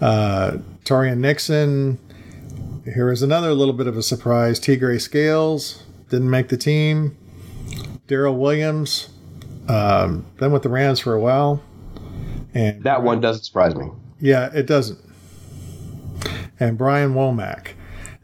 uh, 0.00 0.58
Torian 0.84 1.18
Nixon. 1.18 1.98
Here 2.84 3.10
is 3.10 3.22
another 3.22 3.54
little 3.54 3.74
bit 3.74 3.86
of 3.86 3.96
a 3.96 4.02
surprise. 4.02 4.60
Tegray 4.60 5.00
Scales 5.00 5.82
didn't 6.08 6.30
make 6.30 6.48
the 6.48 6.56
team. 6.56 7.16
Daryl 8.06 8.36
Williams, 8.36 9.08
um, 9.68 10.26
been 10.36 10.52
with 10.52 10.62
the 10.62 10.68
Rams 10.68 11.00
for 11.00 11.14
a 11.14 11.20
while. 11.20 11.62
And 12.54 12.82
That 12.84 13.02
one 13.02 13.20
doesn't 13.20 13.44
surprise 13.44 13.74
me. 13.74 13.88
Yeah, 14.22 14.50
it 14.54 14.66
doesn't. 14.66 15.00
And 16.60 16.78
Brian 16.78 17.12
Womack. 17.12 17.72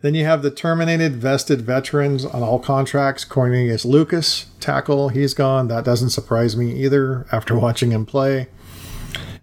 Then 0.01 0.15
you 0.15 0.25
have 0.25 0.43
the 0.43 0.51
terminated 0.53 1.17
vested 1.17 1.63
veterans 1.63 2.25
on 2.25 2.41
all 2.41 2.61
contracts. 2.61 3.25
Cornelius 3.25 3.85
Lucas, 3.85 4.47
tackle, 4.61 5.09
he's 5.09 5.35
gone. 5.35 5.67
That 5.67 5.85
doesn't 5.85 6.11
surprise 6.11 6.57
me 6.57 6.73
either 6.85 7.27
after 7.33 7.59
watching 7.59 7.91
him 7.91 8.07
play. 8.07 8.47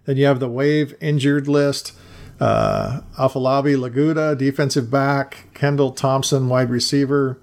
Then 0.06 0.16
you 0.16 0.24
have 0.24 0.40
the 0.40 0.48
wave 0.48 0.94
injured 0.98 1.46
list. 1.46 1.92
Uh, 2.40 3.02
Afolabi 3.18 3.76
Laguda, 3.76 4.36
defensive 4.36 4.90
back. 4.90 5.48
Kendall 5.52 5.92
Thompson, 5.92 6.48
wide 6.48 6.70
receiver. 6.70 7.38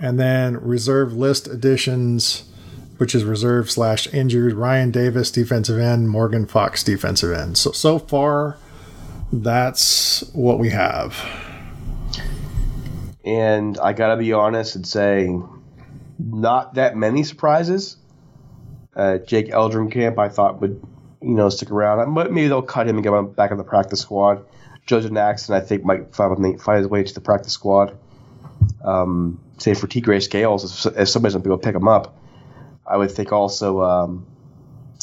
And 0.00 0.18
then 0.18 0.56
reserve 0.56 1.12
list 1.12 1.46
additions, 1.46 2.50
which 2.98 3.14
is 3.14 3.24
reserve 3.24 3.70
slash 3.70 4.12
injured. 4.12 4.54
Ryan 4.54 4.90
Davis, 4.90 5.30
defensive 5.30 5.78
end. 5.78 6.08
Morgan 6.08 6.46
Fox, 6.46 6.82
defensive 6.82 7.32
end. 7.32 7.58
So, 7.58 7.72
so 7.72 7.98
far, 7.98 8.56
that's 9.32 10.20
what 10.32 10.58
we 10.58 10.70
have. 10.70 11.16
And 13.24 13.76
I 13.78 13.92
got 13.92 14.14
to 14.14 14.16
be 14.16 14.32
honest 14.32 14.76
and 14.76 14.86
say, 14.86 15.28
not 16.18 16.74
that 16.74 16.96
many 16.96 17.24
surprises. 17.24 17.96
Uh, 18.94 19.18
Jake 19.18 19.48
Eldrenkamp, 19.48 20.18
I 20.18 20.28
thought 20.28 20.60
would, 20.60 20.80
you 21.20 21.34
know, 21.34 21.48
stick 21.50 21.70
around. 21.70 22.14
But 22.14 22.32
maybe 22.32 22.48
they'll 22.48 22.62
cut 22.62 22.88
him 22.88 22.96
and 22.96 23.04
get 23.04 23.12
him 23.12 23.32
back 23.32 23.50
on 23.50 23.58
the 23.58 23.64
practice 23.64 24.00
squad. 24.00 24.44
Joseph 24.86 25.10
Naxton, 25.10 25.54
I 25.54 25.60
think, 25.60 25.84
might 25.84 26.14
find, 26.14 26.62
find 26.62 26.78
his 26.78 26.86
way 26.86 27.02
to 27.02 27.14
the 27.14 27.20
practice 27.20 27.52
squad. 27.52 27.98
Um, 28.84 29.40
say 29.58 29.74
for 29.74 29.88
Tegray 29.88 30.22
Scales, 30.22 30.86
if, 30.86 30.96
if 30.96 31.08
somebody's 31.08 31.34
going 31.34 31.42
to 31.42 31.50
to 31.50 31.58
pick 31.58 31.74
him 31.74 31.88
up. 31.88 32.16
I 32.88 32.96
would 32.96 33.10
think 33.10 33.32
also, 33.32 33.82
um, 33.82 34.26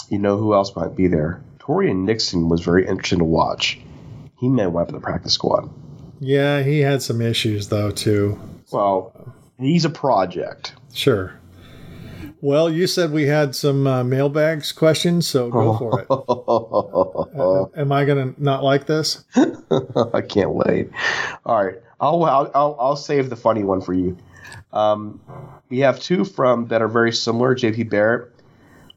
you 0.09 0.19
know, 0.19 0.37
who 0.37 0.53
else 0.53 0.75
might 0.75 0.95
be 0.95 1.07
there? 1.07 1.43
Torian 1.59 2.03
Nixon 2.03 2.49
was 2.49 2.61
very 2.61 2.87
interesting 2.87 3.19
to 3.19 3.25
watch. 3.25 3.79
He 4.39 4.49
may 4.49 4.67
wipe 4.67 4.89
in 4.89 4.95
the 4.95 5.01
practice 5.01 5.33
squad. 5.33 5.69
Yeah, 6.19 6.61
he 6.61 6.79
had 6.79 7.01
some 7.01 7.21
issues 7.21 7.69
though 7.69 7.91
too. 7.91 8.39
Well, 8.71 9.35
he's 9.59 9.85
a 9.85 9.89
project. 9.89 10.73
Sure. 10.93 11.33
Well, 12.41 12.69
you 12.69 12.87
said 12.87 13.11
we 13.11 13.23
had 13.23 13.55
some 13.55 13.87
uh, 13.87 14.03
mailbags 14.03 14.73
questions, 14.73 15.25
so 15.27 15.49
go 15.49 15.77
for 15.77 16.01
it. 16.01 16.07
Uh, 16.09 17.67
am 17.79 17.93
I 17.93 18.03
going 18.03 18.33
to 18.33 18.43
not 18.43 18.63
like 18.63 18.85
this? 18.85 19.23
I 20.13 20.19
can't 20.19 20.51
wait. 20.51 20.89
All 21.45 21.63
right, 21.63 21.75
I'll, 22.01 22.21
I'll 22.25 22.51
I'll 22.53 22.77
I'll 22.79 22.95
save 22.97 23.29
the 23.29 23.37
funny 23.37 23.63
one 23.63 23.79
for 23.79 23.93
you. 23.93 24.17
Um, 24.73 25.21
we 25.69 25.79
have 25.79 25.99
two 25.99 26.25
from 26.25 26.67
that 26.67 26.81
are 26.81 26.87
very 26.87 27.11
similar. 27.13 27.55
JP 27.55 27.89
Barrett 27.89 28.31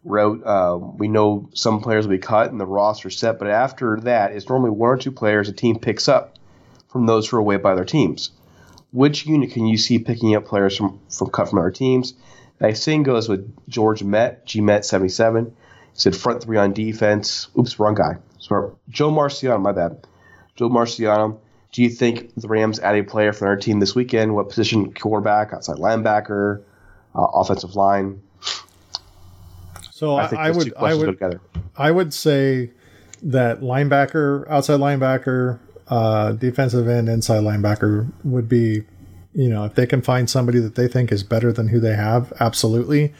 wrote, 0.05 0.43
uh, 0.45 0.79
"We 0.79 1.09
know 1.09 1.49
some 1.55 1.81
players 1.81 2.07
will 2.07 2.15
be 2.15 2.19
cut 2.19 2.51
and 2.51 2.59
the 2.61 2.67
roster 2.67 3.11
set, 3.11 3.39
but 3.39 3.49
after 3.49 4.01
that, 4.01 4.33
it's 4.33 4.49
normally 4.49 4.71
one 4.71 4.91
or 4.91 4.97
two 4.97 5.13
players 5.13 5.49
a 5.49 5.53
team 5.53 5.79
picks 5.79 6.09
up 6.09 6.39
from 6.89 7.07
those 7.07 7.29
who 7.29 7.37
are 7.37 7.43
waived 7.43 7.63
by 7.63 7.75
their 7.75 7.85
teams. 7.85 8.31
Which 8.93 9.27
unit 9.27 9.51
can 9.51 9.67
you 9.67 9.77
see 9.77 9.99
picking 9.99 10.35
up 10.35 10.47
players 10.47 10.77
from 10.77 11.01
from 11.11 11.29
cut 11.29 11.51
from 11.51 11.59
other 11.59 11.71
teams?" 11.71 12.15
I 12.59 12.73
same 12.73 13.03
goes 13.03 13.29
with 13.29 13.53
George 13.69 14.03
Met, 14.03 14.47
G 14.47 14.63
Met 14.63 14.87
seventy 14.87 15.11
seven. 15.11 15.53
He 15.93 16.01
said 16.01 16.17
front 16.17 16.43
three 16.43 16.57
on 16.57 16.73
defense. 16.73 17.49
Oops, 17.59 17.79
wrong 17.79 17.95
guy. 17.95 18.17
Sorry. 18.39 18.71
Joe 18.89 19.11
Marciano, 19.11 19.61
my 19.61 19.73
bad. 19.73 20.07
Joe 20.55 20.71
Marciano. 20.71 21.39
Do 21.77 21.83
you 21.83 21.91
think 21.91 22.35
the 22.37 22.49
Rams 22.49 22.79
add 22.81 22.95
a 22.95 23.05
player 23.05 23.35
from 23.35 23.49
their 23.49 23.57
team 23.57 23.81
this 23.81 23.95
weekend? 23.95 24.35
What 24.35 24.49
position? 24.49 24.95
Quarterback, 24.95 25.53
outside 25.53 25.77
linebacker, 25.77 26.63
uh, 27.15 27.27
offensive 27.35 27.77
line. 27.77 28.23
So 29.91 30.17
I, 30.17 30.27
think 30.27 30.41
I 30.41 30.51
would 30.53 30.75
I 30.75 30.95
would. 30.95 31.41
I 31.77 31.91
would 31.91 32.15
say 32.15 32.71
that 33.25 33.61
linebacker, 33.61 34.49
outside 34.49 34.81
linebacker, 34.81 35.59
uh, 35.89 36.33
defensive 36.33 36.89
end, 36.89 37.11
inside 37.11 37.43
linebacker 37.43 38.11
would 38.25 38.49
be, 38.49 38.85
you 39.35 39.51
know, 39.51 39.67
if 39.67 39.75
they 39.75 39.85
can 39.85 40.01
find 40.01 40.31
somebody 40.31 40.61
that 40.61 40.77
they 40.77 40.89
think 40.89 41.13
is 41.13 41.23
better 41.23 41.53
than 41.53 41.69
who 41.69 41.79
they 41.79 41.95
have, 41.95 42.33
absolutely. 42.41 43.13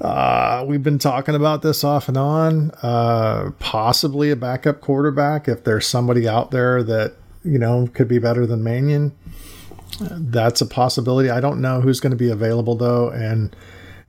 Uh, 0.00 0.64
we've 0.66 0.82
been 0.82 0.98
talking 0.98 1.36
about 1.36 1.62
this 1.62 1.84
off 1.84 2.08
and 2.08 2.16
on. 2.16 2.72
Uh, 2.82 3.52
possibly 3.60 4.32
a 4.32 4.36
backup 4.36 4.80
quarterback 4.80 5.46
if 5.46 5.62
there's 5.62 5.86
somebody 5.86 6.26
out 6.26 6.50
there 6.50 6.82
that 6.82 7.14
you 7.44 7.58
know 7.58 7.88
could 7.92 8.08
be 8.08 8.18
better 8.18 8.46
than 8.46 8.62
Mannion. 8.62 9.12
That's 10.00 10.60
a 10.60 10.66
possibility. 10.66 11.30
I 11.30 11.40
don't 11.40 11.60
know 11.60 11.80
who's 11.80 12.00
going 12.00 12.12
to 12.12 12.16
be 12.16 12.30
available 12.30 12.74
though, 12.74 13.10
and 13.10 13.54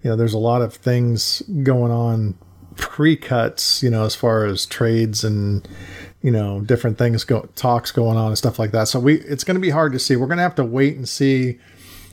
you 0.02 0.10
know, 0.10 0.16
there's 0.16 0.34
a 0.34 0.40
lot 0.40 0.62
of 0.62 0.74
things 0.74 1.42
going 1.64 1.92
on 1.92 2.36
pre-cuts. 2.76 3.82
You 3.82 3.90
know, 3.90 4.06
as 4.06 4.16
far 4.16 4.46
as 4.46 4.66
trades 4.66 5.24
and 5.24 5.68
you 6.22 6.32
know 6.32 6.62
different 6.62 6.98
things 6.98 7.24
go 7.24 7.50
talks 7.56 7.92
going 7.92 8.18
on 8.18 8.28
and 8.28 8.38
stuff 8.38 8.60
like 8.60 8.72
that. 8.72 8.88
So 8.88 9.00
we 9.00 9.16
it's 9.22 9.44
going 9.44 9.56
to 9.56 9.62
be 9.62 9.70
hard 9.70 9.94
to 9.94 10.00
see. 10.00 10.16
We're 10.16 10.28
going 10.28 10.38
to 10.38 10.44
have 10.44 10.56
to 10.56 10.66
wait 10.66 10.98
and 10.98 11.08
see 11.08 11.60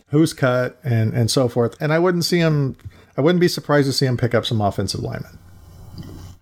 who's 0.08 0.32
cut 0.32 0.78
and 0.84 1.12
and 1.12 1.30
so 1.30 1.48
forth. 1.48 1.76
And 1.80 1.92
I 1.92 1.98
wouldn't 1.98 2.24
see 2.24 2.38
him. 2.38 2.76
I 3.16 3.20
wouldn't 3.20 3.40
be 3.40 3.48
surprised 3.48 3.86
to 3.86 3.92
see 3.92 4.06
him 4.06 4.16
pick 4.16 4.34
up 4.34 4.46
some 4.46 4.60
offensive 4.60 5.00
linemen. 5.00 5.38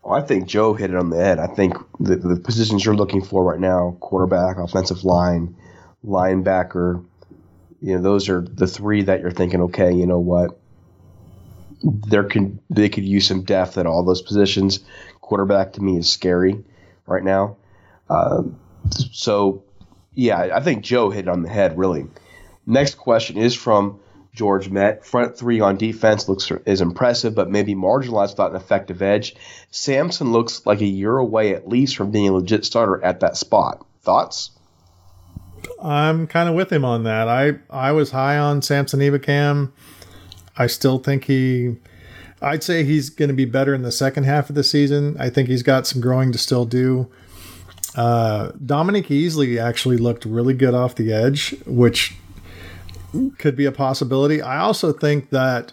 Well, 0.09 0.19
I 0.19 0.27
think 0.27 0.49
Joe 0.49 0.73
hit 0.73 0.89
it 0.89 0.97
on 0.97 1.11
the 1.11 1.19
head. 1.19 1.39
I 1.39 1.49
think 1.49 1.77
the, 2.01 2.17
the 2.17 2.37
positions 2.37 2.83
you're 2.83 2.97
looking 2.97 3.23
for 3.23 3.45
right 3.45 3.61
now 3.61 3.99
quarterback, 4.01 4.57
offensive 4.57 5.05
line, 5.05 5.55
linebacker 6.03 7.05
you 7.81 7.95
know, 7.95 8.03
those 8.03 8.29
are 8.29 8.41
the 8.41 8.67
three 8.67 9.03
that 9.03 9.21
you're 9.21 9.31
thinking, 9.31 9.63
okay, 9.63 9.93
you 9.93 10.07
know 10.07 10.19
what? 10.19 10.59
There 11.83 12.25
can 12.25 12.59
they 12.71 12.89
could 12.89 13.05
use 13.05 13.27
some 13.29 13.45
depth 13.45 13.79
at 13.79 13.87
all 13.87 14.05
those 14.05 14.23
positions. 14.23 14.81
Quarterback 15.21 15.75
to 15.75 15.83
me 15.83 15.97
is 15.97 16.11
scary 16.11 16.65
right 17.07 17.23
now. 17.23 17.57
Uh, 18.11 18.43
so, 18.91 19.63
yeah, 20.15 20.39
I 20.55 20.61
think 20.61 20.83
Joe 20.85 21.11
hit 21.11 21.27
it 21.27 21.29
on 21.29 21.43
the 21.43 21.49
head 21.49 21.79
really. 21.79 22.07
Next 22.67 22.97
question 22.97 23.37
is 23.37 23.55
from 23.55 24.01
George 24.39 24.71
Met. 24.71 25.05
Front 25.05 25.37
three 25.37 25.59
on 25.59 25.77
defense 25.77 26.29
looks 26.29 26.51
is 26.65 26.81
impressive, 26.81 27.35
but 27.35 27.51
maybe 27.51 27.75
marginalized 27.75 28.31
without 28.31 28.53
an 28.53 28.57
effective 28.57 29.03
edge. 29.03 29.35
Samson 29.73 30.31
looks 30.31 30.65
like 30.65 30.81
a 30.81 30.87
year 30.87 31.19
away 31.19 31.55
at 31.55 31.69
least 31.69 31.97
from 31.97 32.13
being 32.13 32.29
a 32.29 32.33
legit 32.33 32.65
starter 32.65 33.05
at 33.05 33.21
that 33.21 33.37
spot. 33.37 33.85
Thoughts? 34.03 34.53
I'm 35.83 36.29
kind 36.29 36.49
of 36.49 36.55
with 36.55 36.73
him 36.73 36.85
on 36.85 37.03
that. 37.03 37.29
I 37.29 37.55
I 37.69 37.91
was 37.91 38.13
high 38.13 38.39
on 38.39 38.63
Samson 38.63 39.01
Ebukam. 39.01 39.73
I 40.57 40.69
still 40.69 40.99
think 41.01 41.25
he. 41.25 41.75
I'd 42.41 42.63
say 42.63 42.85
he's 42.85 43.11
going 43.11 43.31
to 43.31 43.35
be 43.35 43.45
better 43.45 43.75
in 43.75 43.83
the 43.83 43.91
second 43.91 44.23
half 44.23 44.49
of 44.49 44.55
the 44.55 44.63
season. 44.63 45.17
I 45.19 45.31
think 45.31 45.49
he's 45.49 45.65
got 45.65 45.89
some 45.89 46.01
growing 46.01 46.31
to 46.31 46.39
still 46.39 46.65
do. 46.65 47.11
Uh, 47.97 48.53
Dominique 48.65 49.09
Easley 49.09 49.61
actually 49.61 49.97
looked 49.97 50.25
really 50.25 50.55
good 50.55 50.75
off 50.75 50.95
the 50.95 51.13
edge, 51.13 51.57
which 51.67 52.15
could 53.39 53.57
be 53.57 53.65
a 53.65 53.73
possibility. 53.73 54.43
I 54.43 54.59
also 54.59 54.93
think 54.93 55.31
that, 55.31 55.73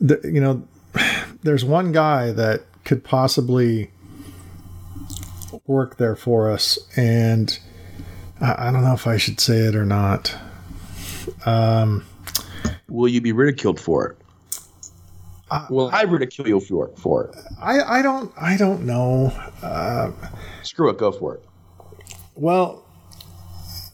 the, 0.00 0.20
you 0.24 0.40
know, 0.40 0.66
there's 1.42 1.64
one 1.64 1.92
guy 1.92 2.32
that 2.32 2.62
could 2.84 3.04
possibly 3.04 3.90
work 5.66 5.96
there 5.96 6.16
for 6.16 6.50
us, 6.50 6.78
and 6.96 7.58
I, 8.40 8.68
I 8.68 8.72
don't 8.72 8.82
know 8.82 8.94
if 8.94 9.06
I 9.06 9.16
should 9.16 9.40
say 9.40 9.58
it 9.58 9.74
or 9.74 9.84
not. 9.84 10.34
Um, 11.46 12.04
Will 12.88 13.08
you 13.08 13.20
be 13.20 13.32
ridiculed 13.32 13.78
for 13.78 14.06
it? 14.08 14.16
well, 15.70 15.90
I 15.92 16.02
ridicule 16.02 16.46
you 16.48 16.60
for 16.60 16.88
it. 16.88 16.98
For 16.98 17.24
it. 17.26 17.36
I, 17.60 17.80
I 17.98 18.02
don't 18.02 18.32
I 18.38 18.56
don't 18.56 18.84
know. 18.84 19.32
Uh, 19.62 20.12
Screw 20.62 20.88
it, 20.90 20.98
go 20.98 21.12
for 21.12 21.34
it. 21.36 21.42
well, 22.34 22.84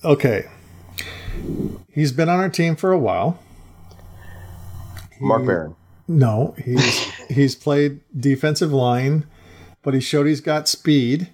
okay. 0.05 0.47
He's 1.91 2.12
been 2.12 2.28
on 2.28 2.41
our 2.41 2.49
team 2.49 2.76
for 2.76 2.93
a 2.93 2.99
while. 2.99 3.39
Mark 5.20 5.47
Barron. 5.47 5.76
No, 6.07 6.55
he's 6.62 6.99
he's 7.28 7.55
played 7.55 8.01
defensive 8.18 8.72
line, 8.72 9.26
but 9.82 9.95
he 9.95 10.01
showed 10.01 10.26
he's 10.26 10.41
got 10.41 10.68
speed, 10.68 11.30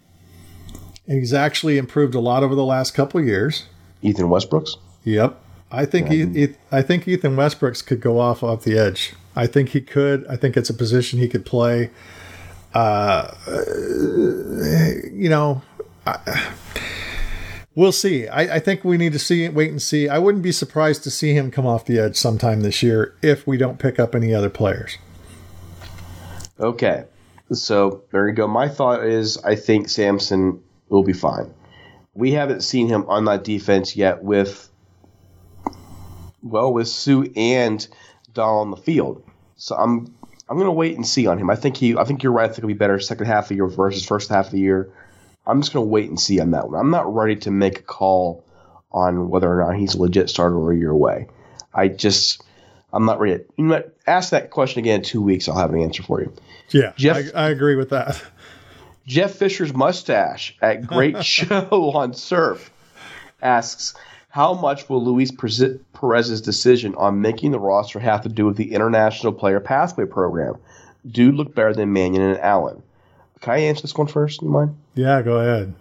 and 1.07 1.18
he's 1.18 1.32
actually 1.32 1.78
improved 1.78 2.14
a 2.14 2.20
lot 2.20 2.42
over 2.42 2.55
the 2.55 2.64
last 2.64 2.92
couple 2.92 3.22
years. 3.22 3.66
Ethan 4.03 4.26
Westbrooks. 4.26 4.76
Yep, 5.05 5.40
I 5.72 5.86
think 5.86 6.09
he, 6.09 6.26
he, 6.26 6.55
I 6.70 6.82
think 6.82 7.09
Ethan 7.09 7.36
Westbrooks 7.36 7.84
could 7.84 8.01
go 8.01 8.20
off 8.20 8.42
off 8.42 8.64
the 8.64 8.78
edge. 8.78 9.14
I 9.34 9.46
think 9.46 9.70
he 9.70 9.80
could. 9.80 10.26
I 10.28 10.36
think 10.36 10.57
it's 10.57 10.70
a 10.70 10.74
position 10.74 11.18
he 11.18 11.28
could 11.28 11.46
play. 11.46 11.90
Uh, 12.74 13.32
you 15.12 15.28
know, 15.28 15.62
I, 16.07 16.53
we'll 17.74 17.92
see. 17.92 18.28
I, 18.28 18.56
I 18.56 18.58
think 18.58 18.84
we 18.84 18.96
need 18.96 19.12
to 19.12 19.18
see 19.18 19.48
wait 19.48 19.70
and 19.70 19.80
see. 19.80 20.08
I 20.08 20.18
wouldn't 20.18 20.42
be 20.42 20.52
surprised 20.52 21.02
to 21.04 21.10
see 21.10 21.34
him 21.34 21.50
come 21.50 21.66
off 21.66 21.84
the 21.84 21.98
edge 21.98 22.16
sometime 22.16 22.60
this 22.60 22.82
year 22.82 23.16
if 23.22 23.46
we 23.46 23.56
don't 23.56 23.78
pick 23.78 23.98
up 23.98 24.14
any 24.14 24.34
other 24.34 24.50
players. 24.50 24.98
Okay. 26.58 27.04
So 27.52 28.04
there 28.12 28.28
you 28.28 28.34
go. 28.34 28.46
My 28.46 28.68
thought 28.68 29.04
is 29.04 29.38
I 29.38 29.56
think 29.56 29.88
Samson 29.88 30.62
will 30.88 31.02
be 31.02 31.12
fine. 31.12 31.52
We 32.14 32.32
haven't 32.32 32.62
seen 32.62 32.88
him 32.88 33.04
on 33.08 33.24
that 33.24 33.44
defense 33.44 33.96
yet 33.96 34.22
with 34.22 34.68
well, 36.42 36.72
with 36.72 36.88
Suh 36.88 37.24
and 37.36 37.86
Dahl 38.32 38.60
on 38.60 38.70
the 38.70 38.76
field. 38.76 39.22
So 39.56 39.76
I'm 39.76 40.14
I'm 40.48 40.58
gonna 40.58 40.72
wait 40.72 40.96
and 40.96 41.06
see 41.06 41.26
on 41.26 41.38
him. 41.38 41.50
I 41.50 41.56
think 41.56 41.76
he 41.76 41.96
I 41.96 42.04
think 42.04 42.22
you're 42.22 42.32
right, 42.32 42.44
I 42.44 42.48
think 42.48 42.58
it'll 42.58 42.68
be 42.68 42.74
better 42.74 42.98
second 42.98 43.26
half 43.26 43.44
of 43.44 43.48
the 43.50 43.54
year 43.56 43.66
versus 43.66 44.04
first 44.04 44.28
half 44.28 44.46
of 44.46 44.52
the 44.52 44.60
year. 44.60 44.92
I'm 45.51 45.61
just 45.61 45.72
gonna 45.72 45.86
wait 45.86 46.09
and 46.09 46.18
see 46.18 46.40
on 46.40 46.53
that 46.53 46.70
one. 46.70 46.78
I'm 46.78 46.90
not 46.90 47.12
ready 47.12 47.36
to 47.36 47.51
make 47.51 47.80
a 47.80 47.82
call 47.82 48.44
on 48.92 49.28
whether 49.28 49.51
or 49.51 49.64
not 49.64 49.78
he's 49.78 49.94
a 49.94 50.01
legit 50.01 50.30
starter 50.30 50.57
or 50.57 50.72
a 50.72 50.76
year 50.76 50.90
away. 50.90 51.26
I 51.74 51.88
just 51.88 52.42
I'm 52.92 53.05
not 53.05 53.20
ready. 53.20 53.44
You 53.57 53.66
what? 53.68 53.96
Ask 54.07 54.30
that 54.30 54.51
question 54.51 54.80
again 54.80 54.96
in 55.01 55.05
two 55.05 55.22
weeks. 55.22 55.48
I'll 55.48 55.59
have 55.59 55.72
an 55.72 55.80
answer 55.80 56.03
for 56.03 56.20
you. 56.20 56.32
Yeah, 56.70 56.92
Jeff- 56.96 57.34
I, 57.34 57.46
I 57.46 57.51
agree 57.51 57.76
with 57.76 57.90
that. 57.90 58.22
Jeff 59.07 59.34
Fisher's 59.34 59.74
mustache 59.74 60.57
at 60.61 60.86
Great 60.86 61.24
Show 61.24 61.92
on 61.94 62.14
Surf 62.14 62.70
asks, 63.42 63.94
"How 64.28 64.55
much 64.55 64.88
will 64.88 65.05
Luis 65.05 65.30
Perez's 65.30 66.40
decision 66.40 66.94
on 66.96 67.20
making 67.20 67.53
the 67.53 67.59
roster 67.61 67.98
have 67.98 68.22
to 68.22 68.28
do 68.28 68.46
with 68.46 68.57
the 68.57 68.72
International 68.72 69.32
Player 69.32 69.61
Pathway 69.61 70.05
Program? 70.05 70.57
Dude 71.09 71.34
look 71.34 71.55
better 71.55 71.74
than 71.74 71.92
Mannion 71.92 72.22
and 72.22 72.38
Allen." 72.38 72.82
Can 73.41 73.55
I 73.55 73.59
answer 73.59 73.82
this 73.82 73.95
one 73.95 74.07
first? 74.07 74.43
You 74.43 74.49
mind? 74.49 74.76
Yeah, 74.95 75.22
go 75.22 75.38
ahead. 75.41 75.74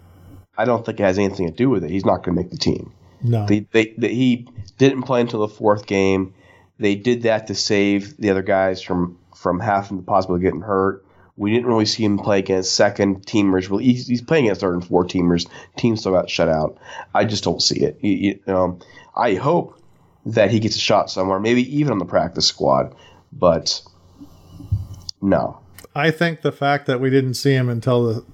I 0.56 0.64
don't 0.64 0.84
think 0.84 1.00
it 1.00 1.04
has 1.04 1.18
anything 1.18 1.46
to 1.46 1.52
do 1.52 1.70
with 1.70 1.84
it. 1.84 1.90
He's 1.90 2.04
not 2.04 2.22
going 2.22 2.36
to 2.36 2.42
make 2.42 2.50
the 2.50 2.58
team. 2.58 2.92
No, 3.22 3.46
They, 3.46 3.60
they, 3.72 3.94
they, 3.98 4.14
he 4.14 4.48
didn't 4.78 5.02
play 5.02 5.20
until 5.20 5.40
the 5.40 5.48
fourth 5.48 5.86
game. 5.86 6.34
They 6.78 6.94
did 6.94 7.22
that 7.22 7.48
to 7.48 7.54
save 7.54 8.16
the 8.16 8.30
other 8.30 8.42
guys 8.42 8.80
from 8.80 9.18
from 9.36 9.60
having 9.60 9.98
to 9.98 10.04
possibly 10.04 10.40
getting 10.40 10.60
hurt. 10.60 11.04
We 11.36 11.50
didn't 11.50 11.66
really 11.66 11.86
see 11.86 12.04
him 12.04 12.18
play 12.18 12.38
against 12.40 12.74
second 12.74 13.24
teamers. 13.26 13.70
Well, 13.70 13.78
he's, 13.78 14.06
he's 14.06 14.20
playing 14.20 14.44
against 14.44 14.60
third 14.60 14.74
and 14.74 14.86
fourth 14.86 15.08
teamers. 15.08 15.48
Teams 15.76 16.00
still 16.00 16.12
got 16.12 16.28
shut 16.28 16.50
out. 16.50 16.76
I 17.14 17.24
just 17.24 17.42
don't 17.44 17.62
see 17.62 17.80
it. 17.80 17.98
You, 18.02 18.12
you 18.12 18.40
know, 18.46 18.78
I 19.16 19.34
hope 19.36 19.80
that 20.26 20.50
he 20.50 20.60
gets 20.60 20.76
a 20.76 20.80
shot 20.80 21.10
somewhere, 21.10 21.40
maybe 21.40 21.62
even 21.78 21.92
on 21.92 21.98
the 21.98 22.04
practice 22.04 22.46
squad. 22.46 22.94
But 23.32 23.80
no, 25.22 25.60
I 25.94 26.10
think 26.10 26.42
the 26.42 26.52
fact 26.52 26.86
that 26.86 27.00
we 27.00 27.10
didn't 27.10 27.34
see 27.34 27.52
him 27.52 27.68
until 27.68 28.06
the 28.06 28.24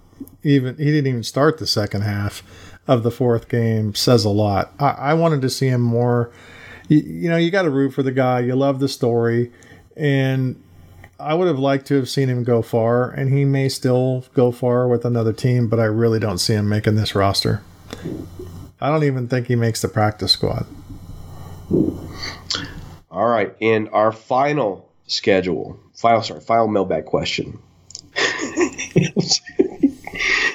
even 0.42 0.76
he 0.76 0.84
didn't 0.84 1.06
even 1.06 1.22
start 1.22 1.58
the 1.58 1.66
second 1.66 2.02
half 2.02 2.42
of 2.86 3.02
the 3.02 3.10
fourth 3.10 3.48
game 3.48 3.94
says 3.94 4.24
a 4.24 4.30
lot. 4.30 4.72
I, 4.78 4.90
I 4.90 5.14
wanted 5.14 5.42
to 5.42 5.50
see 5.50 5.68
him 5.68 5.80
more. 5.80 6.30
You, 6.88 6.98
you 6.98 7.28
know, 7.28 7.36
you 7.36 7.50
got 7.50 7.62
to 7.62 7.70
root 7.70 7.92
for 7.92 8.02
the 8.02 8.12
guy. 8.12 8.40
You 8.40 8.54
love 8.54 8.78
the 8.78 8.88
story, 8.88 9.50
and 9.96 10.62
I 11.18 11.34
would 11.34 11.48
have 11.48 11.58
liked 11.58 11.86
to 11.86 11.96
have 11.96 12.08
seen 12.08 12.28
him 12.28 12.44
go 12.44 12.62
far, 12.62 13.10
and 13.10 13.32
he 13.32 13.44
may 13.44 13.68
still 13.68 14.24
go 14.34 14.52
far 14.52 14.86
with 14.86 15.04
another 15.04 15.32
team, 15.32 15.68
but 15.68 15.80
I 15.80 15.84
really 15.84 16.20
don't 16.20 16.38
see 16.38 16.54
him 16.54 16.68
making 16.68 16.94
this 16.94 17.14
roster. 17.14 17.62
I 18.80 18.90
don't 18.90 19.04
even 19.04 19.26
think 19.26 19.46
he 19.48 19.56
makes 19.56 19.82
the 19.82 19.88
practice 19.88 20.32
squad. 20.32 20.66
All 23.10 23.26
right, 23.26 23.56
and 23.60 23.88
our 23.88 24.12
final 24.12 24.85
schedule, 25.06 25.78
File 25.94 26.22
sorry, 26.22 26.40
final 26.40 26.68
mailbag 26.68 27.06
question. 27.06 27.58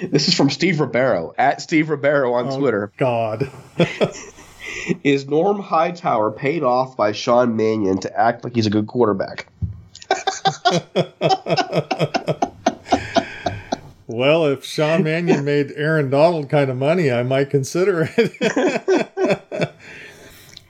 this 0.01 0.27
is 0.27 0.33
from 0.33 0.49
Steve 0.49 0.79
Ribeiro 0.79 1.33
at 1.37 1.61
Steve 1.61 1.89
Ribeiro 1.89 2.33
on 2.33 2.47
oh, 2.47 2.59
Twitter. 2.59 2.91
God. 2.97 3.51
Is 5.03 5.27
Norm 5.27 5.59
Hightower 5.59 6.31
paid 6.31 6.63
off 6.63 6.97
by 6.97 7.11
Sean 7.11 7.55
Mannion 7.55 7.99
to 7.99 8.19
act 8.19 8.43
like 8.43 8.55
he's 8.55 8.65
a 8.65 8.71
good 8.71 8.87
quarterback? 8.87 9.47
Well, 14.13 14.45
if 14.47 14.65
Sean 14.65 15.03
Mannion 15.03 15.45
made 15.45 15.71
Aaron 15.77 16.09
Donald 16.09 16.49
kind 16.49 16.69
of 16.69 16.75
money, 16.75 17.09
I 17.09 17.23
might 17.23 17.49
consider 17.49 18.09
it. 18.17 19.70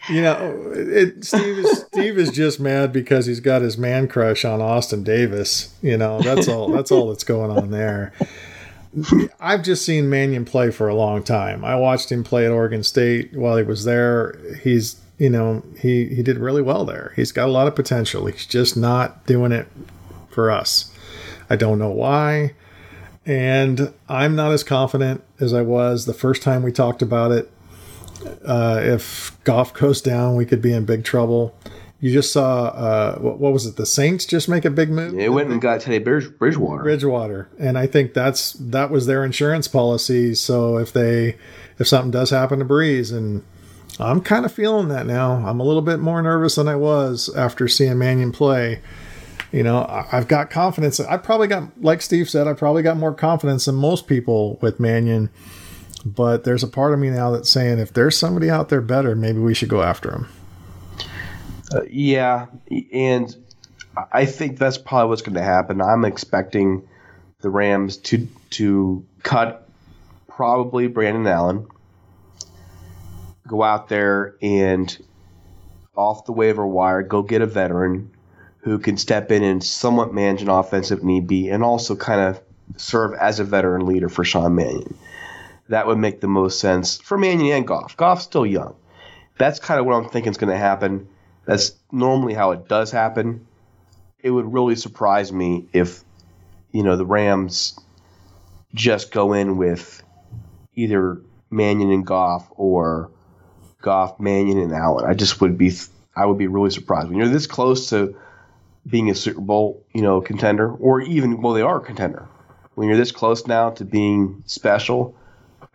You 0.09 0.21
know, 0.21 0.71
it, 0.73 1.23
Steve 1.23 1.59
is 1.59 1.79
Steve 1.87 2.17
is 2.17 2.31
just 2.31 2.59
mad 2.59 2.91
because 2.91 3.25
he's 3.25 3.39
got 3.39 3.61
his 3.61 3.77
man 3.77 4.07
crush 4.07 4.43
on 4.43 4.61
Austin 4.61 5.03
Davis. 5.03 5.75
You 5.81 5.97
know, 5.97 6.21
that's 6.21 6.47
all. 6.47 6.71
That's 6.71 6.91
all 6.91 7.09
that's 7.09 7.23
going 7.23 7.51
on 7.51 7.71
there. 7.71 8.13
I've 9.39 9.63
just 9.63 9.85
seen 9.85 10.09
Mannion 10.09 10.43
play 10.43 10.69
for 10.71 10.89
a 10.89 10.95
long 10.95 11.23
time. 11.23 11.63
I 11.63 11.75
watched 11.75 12.11
him 12.11 12.23
play 12.23 12.45
at 12.45 12.51
Oregon 12.51 12.83
State 12.83 13.33
while 13.33 13.55
he 13.55 13.63
was 13.63 13.85
there. 13.85 14.37
He's, 14.61 14.99
you 15.17 15.29
know, 15.29 15.63
he 15.79 16.07
he 16.07 16.23
did 16.23 16.37
really 16.37 16.61
well 16.61 16.83
there. 16.83 17.13
He's 17.15 17.31
got 17.31 17.47
a 17.47 17.51
lot 17.51 17.67
of 17.67 17.75
potential. 17.75 18.25
He's 18.25 18.45
just 18.45 18.75
not 18.75 19.25
doing 19.25 19.51
it 19.51 19.67
for 20.29 20.51
us. 20.51 20.93
I 21.49 21.55
don't 21.55 21.79
know 21.79 21.91
why. 21.91 22.53
And 23.25 23.93
I'm 24.09 24.35
not 24.35 24.51
as 24.51 24.63
confident 24.63 25.23
as 25.39 25.53
I 25.53 25.61
was 25.61 26.05
the 26.05 26.13
first 26.13 26.41
time 26.41 26.63
we 26.63 26.71
talked 26.71 27.01
about 27.01 27.31
it. 27.31 27.51
Uh, 28.45 28.79
if 28.83 29.37
Goff 29.43 29.73
goes 29.73 30.01
down, 30.01 30.35
we 30.35 30.45
could 30.45 30.61
be 30.61 30.73
in 30.73 30.85
big 30.85 31.03
trouble. 31.03 31.55
You 31.99 32.11
just 32.11 32.33
saw, 32.33 32.65
uh, 32.65 33.19
what, 33.19 33.37
what 33.39 33.53
was 33.53 33.67
it? 33.67 33.75
The 33.75 33.85
Saints 33.85 34.25
just 34.25 34.49
make 34.49 34.65
a 34.65 34.71
big 34.71 34.89
move. 34.89 35.17
It 35.19 35.31
went 35.31 35.51
and 35.51 35.61
got 35.61 35.81
Teddy 35.81 35.99
Bridge- 35.99 36.35
Bridgewater. 36.39 36.81
Bridgewater, 36.81 37.47
and 37.59 37.77
I 37.77 37.85
think 37.85 38.13
that's 38.13 38.53
that 38.53 38.89
was 38.89 39.05
their 39.05 39.23
insurance 39.23 39.67
policy. 39.67 40.33
So 40.33 40.77
if 40.77 40.91
they 40.91 41.37
if 41.77 41.87
something 41.87 42.09
does 42.11 42.31
happen 42.31 42.57
to 42.57 42.65
Brees, 42.65 43.15
and 43.15 43.43
I'm 43.99 44.21
kind 44.21 44.45
of 44.45 44.51
feeling 44.51 44.87
that 44.87 45.05
now. 45.05 45.45
I'm 45.45 45.59
a 45.59 45.63
little 45.63 45.83
bit 45.83 45.99
more 45.99 46.21
nervous 46.23 46.55
than 46.55 46.67
I 46.67 46.75
was 46.75 47.29
after 47.35 47.67
seeing 47.67 47.99
Mannion 47.99 48.31
play. 48.31 48.81
You 49.51 49.63
know, 49.63 49.85
I've 50.11 50.27
got 50.27 50.49
confidence. 50.49 50.99
I 50.99 51.17
probably 51.17 51.47
got, 51.47 51.83
like 51.83 52.01
Steve 52.01 52.29
said, 52.29 52.47
I 52.47 52.53
probably 52.53 52.83
got 52.83 52.95
more 52.97 53.13
confidence 53.13 53.65
than 53.65 53.75
most 53.75 54.07
people 54.07 54.57
with 54.61 54.79
Mannion. 54.79 55.29
But 56.05 56.43
there's 56.43 56.63
a 56.63 56.67
part 56.67 56.93
of 56.93 56.99
me 56.99 57.09
now 57.09 57.31
that's 57.31 57.49
saying 57.49 57.79
if 57.79 57.93
there's 57.93 58.17
somebody 58.17 58.49
out 58.49 58.69
there 58.69 58.81
better, 58.81 59.15
maybe 59.15 59.39
we 59.39 59.53
should 59.53 59.69
go 59.69 59.83
after 59.83 60.11
him. 60.11 60.27
Uh, 61.73 61.83
yeah, 61.89 62.47
and 62.91 63.35
I 64.11 64.25
think 64.25 64.57
that's 64.57 64.77
probably 64.77 65.09
what's 65.09 65.21
going 65.21 65.35
to 65.35 65.43
happen. 65.43 65.81
I'm 65.81 66.05
expecting 66.05 66.87
the 67.41 67.49
Rams 67.49 67.97
to 67.97 68.27
to 68.51 69.05
cut 69.23 69.67
probably 70.27 70.87
Brandon 70.87 71.27
Allen, 71.27 71.67
go 73.47 73.63
out 73.63 73.89
there 73.89 74.35
and 74.41 74.97
off 75.95 76.25
the 76.25 76.33
waiver 76.33 76.65
wire, 76.65 77.03
go 77.03 77.21
get 77.21 77.41
a 77.41 77.45
veteran 77.45 78.11
who 78.59 78.79
can 78.79 78.97
step 78.97 79.31
in 79.31 79.43
and 79.43 79.63
somewhat 79.63 80.13
manage 80.13 80.41
an 80.41 80.49
offensive 80.49 81.03
need 81.03 81.27
be, 81.27 81.49
and 81.49 81.63
also 81.63 81.95
kind 81.95 82.21
of 82.21 82.41
serve 82.77 83.13
as 83.13 83.39
a 83.39 83.43
veteran 83.43 83.85
leader 83.85 84.09
for 84.09 84.23
Sean 84.23 84.55
Mannion. 84.55 84.95
That 85.71 85.87
would 85.87 85.97
make 85.97 86.19
the 86.19 86.27
most 86.27 86.59
sense 86.59 86.97
for 86.97 87.17
Mannion 87.17 87.55
and 87.55 87.65
Goff. 87.65 87.95
Goff's 87.95 88.25
still 88.25 88.45
young. 88.45 88.75
That's 89.37 89.57
kind 89.57 89.79
of 89.79 89.85
what 89.85 89.93
I'm 89.93 90.09
thinking 90.09 90.31
is 90.31 90.37
going 90.37 90.51
to 90.51 90.57
happen. 90.57 91.07
That's 91.45 91.71
normally 91.93 92.33
how 92.33 92.51
it 92.51 92.67
does 92.67 92.91
happen. 92.91 93.47
It 94.19 94.31
would 94.31 94.51
really 94.51 94.75
surprise 94.75 95.31
me 95.31 95.69
if, 95.71 96.03
you 96.73 96.83
know, 96.83 96.97
the 96.97 97.05
Rams 97.05 97.79
just 98.73 99.13
go 99.13 99.31
in 99.31 99.55
with 99.55 100.03
either 100.75 101.21
Mannion 101.49 101.89
and 101.89 102.05
Goff 102.05 102.49
or 102.57 103.09
Goff, 103.81 104.19
Mannion, 104.19 104.59
and 104.59 104.73
Allen. 104.73 105.05
I 105.09 105.13
just 105.13 105.39
would 105.39 105.57
be, 105.57 105.71
I 106.13 106.25
would 106.25 106.37
be 106.37 106.47
really 106.47 106.71
surprised 106.71 107.07
when 107.07 107.17
you're 107.17 107.29
this 107.29 107.47
close 107.47 107.91
to 107.91 108.13
being 108.85 109.09
a 109.09 109.15
Super 109.15 109.39
Bowl, 109.39 109.85
you 109.93 110.01
know, 110.01 110.19
contender, 110.19 110.69
or 110.69 110.99
even 110.99 111.41
well, 111.41 111.53
they 111.53 111.61
are 111.61 111.77
a 111.77 111.81
contender. 111.81 112.27
When 112.75 112.89
you're 112.89 112.97
this 112.97 113.13
close 113.13 113.47
now 113.47 113.69
to 113.69 113.85
being 113.85 114.43
special, 114.47 115.15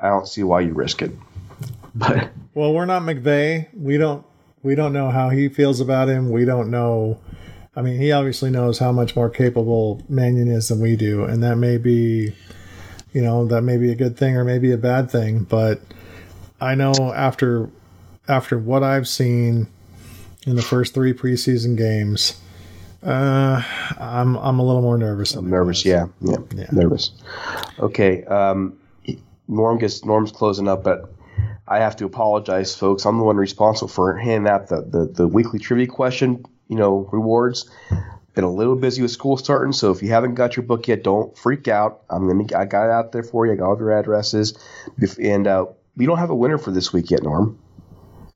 I 0.00 0.08
don't 0.08 0.28
see 0.28 0.42
why 0.42 0.60
you 0.60 0.72
risk 0.72 1.02
it. 1.02 1.12
But 1.94 2.28
Well, 2.52 2.74
we're 2.74 2.84
not 2.84 3.02
McVay. 3.02 3.68
We 3.74 3.96
don't 3.96 4.24
we 4.62 4.74
don't 4.74 4.92
know 4.92 5.10
how 5.10 5.30
he 5.30 5.48
feels 5.48 5.80
about 5.80 6.08
him. 6.08 6.30
We 6.30 6.44
don't 6.44 6.70
know 6.70 7.18
I 7.76 7.82
mean, 7.82 8.00
he 8.00 8.10
obviously 8.10 8.50
knows 8.50 8.78
how 8.78 8.90
much 8.90 9.14
more 9.14 9.28
capable 9.28 10.02
Mannion 10.08 10.48
is 10.48 10.68
than 10.68 10.80
we 10.80 10.96
do, 10.96 11.24
and 11.24 11.42
that 11.42 11.56
may 11.56 11.76
be, 11.76 12.32
you 13.12 13.20
know, 13.20 13.46
that 13.46 13.62
may 13.62 13.76
be 13.76 13.92
a 13.92 13.94
good 13.94 14.16
thing 14.16 14.34
or 14.34 14.44
maybe 14.44 14.72
a 14.72 14.78
bad 14.78 15.10
thing. 15.10 15.40
But 15.40 15.82
I 16.58 16.74
know 16.74 16.94
after 17.14 17.68
after 18.28 18.58
what 18.58 18.82
I've 18.82 19.06
seen 19.06 19.68
in 20.46 20.56
the 20.56 20.62
first 20.62 20.94
three 20.94 21.12
preseason 21.12 21.76
games, 21.76 22.40
uh, 23.02 23.62
I'm 23.98 24.36
I'm 24.36 24.58
a 24.58 24.64
little 24.64 24.82
more 24.82 24.96
nervous. 24.96 25.34
I'm 25.34 25.50
nervous. 25.50 25.84
Yeah, 25.84 26.06
yeah, 26.22 26.38
yeah, 26.54 26.68
nervous. 26.72 27.10
Okay, 27.78 28.24
um, 28.24 28.78
Norm 29.48 29.78
gets 29.78 30.04
Norm's 30.04 30.32
closing 30.32 30.68
up, 30.68 30.84
but 30.84 31.12
I 31.68 31.78
have 31.78 31.96
to 31.96 32.04
apologize, 32.04 32.74
folks. 32.74 33.04
I'm 33.04 33.18
the 33.18 33.24
one 33.24 33.36
responsible 33.36 33.88
for 33.88 34.16
handing 34.16 34.50
out 34.50 34.68
the, 34.68 34.82
the, 34.82 35.06
the 35.06 35.28
weekly 35.28 35.58
trivia 35.58 35.86
question 35.86 36.44
you 36.68 36.76
know, 36.76 37.08
rewards. 37.12 37.70
Been 38.34 38.44
a 38.44 38.52
little 38.52 38.76
busy 38.76 39.00
with 39.02 39.10
school 39.10 39.36
starting, 39.36 39.72
so 39.72 39.90
if 39.90 40.02
you 40.02 40.10
haven't 40.10 40.34
got 40.34 40.56
your 40.56 40.64
book 40.64 40.88
yet, 40.88 41.02
don't 41.02 41.36
freak 41.36 41.68
out. 41.68 42.02
I'm 42.10 42.28
gonna 42.28 42.44
I 42.54 42.66
got 42.66 42.86
it 42.86 42.90
out 42.90 43.12
there 43.12 43.22
for 43.22 43.46
you. 43.46 43.52
I 43.52 43.56
got 43.56 43.66
all 43.66 43.78
your 43.78 43.98
addresses, 43.98 44.58
and 45.18 45.46
uh, 45.46 45.66
we 45.96 46.04
don't 46.04 46.18
have 46.18 46.28
a 46.28 46.34
winner 46.34 46.58
for 46.58 46.70
this 46.70 46.92
week 46.92 47.10
yet, 47.10 47.22
Norm. 47.22 47.58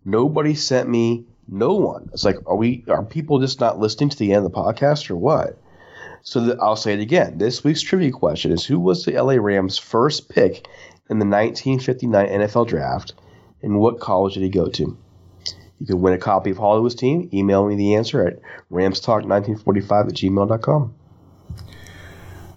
Nobody 0.04 0.54
sent 0.54 0.88
me. 0.88 1.26
No 1.46 1.74
one. 1.74 2.08
It's 2.14 2.24
like, 2.24 2.36
are 2.46 2.56
we? 2.56 2.84
Are 2.88 3.04
people 3.04 3.40
just 3.40 3.60
not 3.60 3.78
listening 3.78 4.08
to 4.08 4.16
the 4.16 4.32
end 4.32 4.46
of 4.46 4.50
the 4.50 4.56
podcast, 4.56 5.10
or 5.10 5.16
what? 5.16 5.58
So 6.22 6.40
the, 6.40 6.58
I'll 6.62 6.76
say 6.76 6.94
it 6.94 7.00
again. 7.00 7.36
This 7.36 7.62
week's 7.62 7.82
trivia 7.82 8.10
question 8.10 8.52
is: 8.52 8.64
Who 8.64 8.80
was 8.80 9.04
the 9.04 9.20
LA 9.20 9.34
Rams' 9.34 9.76
first 9.76 10.30
pick 10.30 10.66
in 11.10 11.18
the 11.18 11.26
1959 11.26 12.28
NFL 12.28 12.68
Draft, 12.68 13.14
and 13.62 13.78
what 13.78 14.00
college 14.00 14.34
did 14.34 14.42
he 14.42 14.48
go 14.48 14.68
to? 14.68 14.96
You 15.80 15.86
can 15.86 16.00
win 16.00 16.14
a 16.14 16.18
copy 16.18 16.50
of 16.50 16.58
Hollywood's 16.58 16.94
Team. 16.94 17.28
Email 17.32 17.66
me 17.66 17.74
the 17.74 17.94
answer 17.94 18.26
at 18.26 18.40
ramstalk1945 18.70 20.08
at 20.08 20.14
gmail.com. 20.14 20.94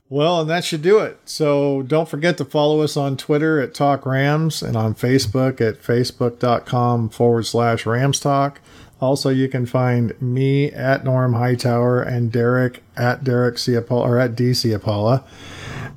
Well, 0.10 0.42
and 0.42 0.50
that 0.50 0.64
should 0.64 0.84
do 0.84 1.00
it. 1.00 1.18
So 1.26 1.82
don't 1.82 2.08
forget 2.08 2.38
to 2.38 2.46
follow 2.46 2.82
us 2.82 2.96
on 2.96 3.18
Twitter 3.18 3.60
at 3.60 3.74
Talk 3.74 4.06
Rams 4.06 4.62
and 4.62 4.78
on 4.78 4.94
Facebook 4.94 5.60
at 5.60 5.82
facebook.com 5.82 7.10
forward 7.10 7.48
slash 7.48 7.86
Rams 7.86 8.20
Talk. 8.20 8.62
Also, 9.02 9.30
you 9.30 9.50
can 9.50 9.66
find 9.66 10.22
me 10.22 10.72
at 10.72 11.04
Norm 11.04 11.34
Hightower 11.34 12.02
and 12.02 12.32
Derek 12.32 12.84
at 12.96 13.24
Derek 13.24 13.56
Ciapola 13.56 14.06
or 14.06 14.20
at 14.20 14.36
DC 14.36 14.74
Apollo 14.74 15.24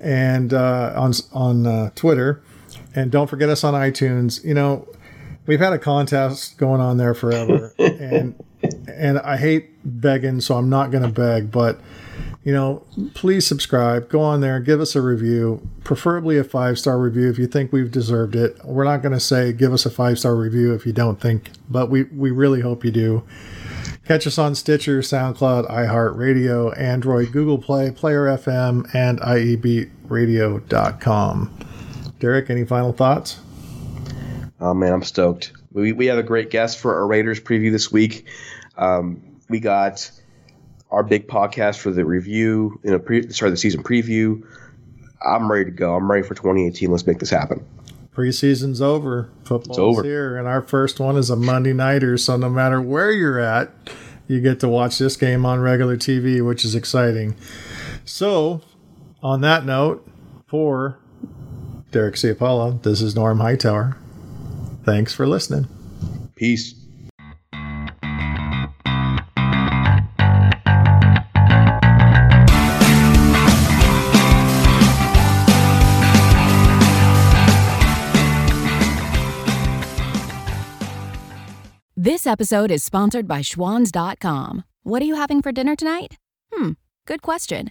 and 0.00 0.54
uh, 0.54 0.92
on 0.96 1.12
on 1.32 1.66
uh, 1.66 1.90
Twitter. 1.94 2.42
And 2.96 3.12
don't 3.12 3.28
forget 3.28 3.48
us 3.48 3.62
on 3.62 3.74
iTunes. 3.74 4.44
You 4.44 4.54
know, 4.54 4.88
we've 5.46 5.60
had 5.60 5.72
a 5.72 5.78
contest 5.78 6.58
going 6.58 6.80
on 6.80 6.96
there 6.96 7.14
forever, 7.14 7.72
and 7.78 8.34
and 8.88 9.20
I 9.20 9.36
hate 9.36 9.70
begging, 9.84 10.40
so 10.40 10.56
I'm 10.56 10.68
not 10.68 10.90
going 10.90 11.04
to 11.04 11.08
beg, 11.08 11.52
but 11.52 11.80
you 12.42 12.52
know, 12.52 12.82
please 13.14 13.46
subscribe. 13.46 14.08
Go 14.08 14.20
on 14.20 14.40
there, 14.40 14.58
give 14.60 14.80
us 14.80 14.96
a 14.96 15.02
review, 15.02 15.68
preferably 15.84 16.38
a 16.38 16.44
five 16.44 16.78
star 16.78 16.98
review 16.98 17.28
if 17.28 17.38
you 17.38 17.46
think 17.46 17.72
we've 17.72 17.90
deserved 17.90 18.36
it. 18.36 18.56
We're 18.64 18.84
not 18.84 19.02
going 19.02 19.12
to 19.12 19.20
say 19.20 19.52
give 19.52 19.72
us 19.72 19.84
a 19.84 19.90
five 19.90 20.18
star 20.18 20.34
review 20.34 20.72
if 20.72 20.86
you 20.86 20.92
don't 20.92 21.20
think, 21.20 21.50
but 21.68 21.90
we 21.90 22.04
we 22.04 22.30
really 22.30 22.60
hope 22.60 22.84
you 22.84 22.90
do. 22.90 23.24
Catch 24.06 24.26
us 24.28 24.38
on 24.38 24.54
Stitcher, 24.54 25.00
SoundCloud, 25.00 25.68
iHeartRadio, 25.68 26.78
Android, 26.78 27.32
Google 27.32 27.58
Play, 27.58 27.90
Player 27.90 28.26
FM, 28.26 28.88
and 28.94 29.20
IEBRadio.com. 29.20 31.65
Derek, 32.18 32.50
any 32.50 32.64
final 32.64 32.92
thoughts? 32.92 33.40
Oh 34.60 34.72
man, 34.72 34.92
I'm 34.92 35.02
stoked. 35.02 35.52
We 35.72 35.92
we 35.92 36.06
have 36.06 36.18
a 36.18 36.22
great 36.22 36.50
guest 36.50 36.78
for 36.78 36.94
our 36.96 37.06
Raiders 37.06 37.40
preview 37.40 37.70
this 37.70 37.92
week. 37.92 38.26
Um, 38.76 39.40
we 39.48 39.60
got 39.60 40.10
our 40.90 41.02
big 41.02 41.28
podcast 41.28 41.78
for 41.78 41.90
the 41.90 42.04
review, 42.04 42.80
you 42.82 42.90
know, 42.90 42.98
pre, 42.98 43.30
sorry, 43.30 43.50
the 43.50 43.56
season 43.56 43.82
preview. 43.82 44.42
I'm 45.26 45.50
ready 45.50 45.66
to 45.66 45.70
go. 45.70 45.94
I'm 45.94 46.10
ready 46.10 46.26
for 46.26 46.34
2018. 46.34 46.90
Let's 46.90 47.06
make 47.06 47.18
this 47.18 47.30
happen. 47.30 47.66
Preseason's 48.14 48.80
over. 48.80 49.30
Football's 49.44 49.78
over. 49.78 50.02
here, 50.02 50.38
and 50.38 50.48
our 50.48 50.62
first 50.62 50.98
one 50.98 51.16
is 51.16 51.28
a 51.28 51.36
Monday 51.36 51.74
nighter. 51.74 52.16
So 52.16 52.36
no 52.36 52.48
matter 52.48 52.80
where 52.80 53.10
you're 53.10 53.38
at, 53.38 53.70
you 54.26 54.40
get 54.40 54.58
to 54.60 54.68
watch 54.68 54.98
this 54.98 55.16
game 55.16 55.44
on 55.44 55.60
regular 55.60 55.96
TV, 55.96 56.44
which 56.44 56.64
is 56.64 56.74
exciting. 56.74 57.36
So, 58.04 58.62
on 59.22 59.42
that 59.42 59.66
note, 59.66 60.06
for 60.46 60.98
Derek 61.96 62.16
Ciapala, 62.16 62.82
this 62.82 63.00
is 63.00 63.16
Norm 63.16 63.40
Hightower. 63.40 63.96
Thanks 64.84 65.14
for 65.14 65.26
listening. 65.26 65.66
Peace. 66.34 66.74
This 81.96 82.26
episode 82.26 82.70
is 82.70 82.84
sponsored 82.84 83.26
by 83.26 83.40
Schwans.com. 83.40 84.64
What 84.82 85.00
are 85.00 85.06
you 85.06 85.14
having 85.14 85.40
for 85.40 85.50
dinner 85.50 85.74
tonight? 85.74 86.18
Hmm, 86.52 86.72
good 87.06 87.22
question. 87.22 87.70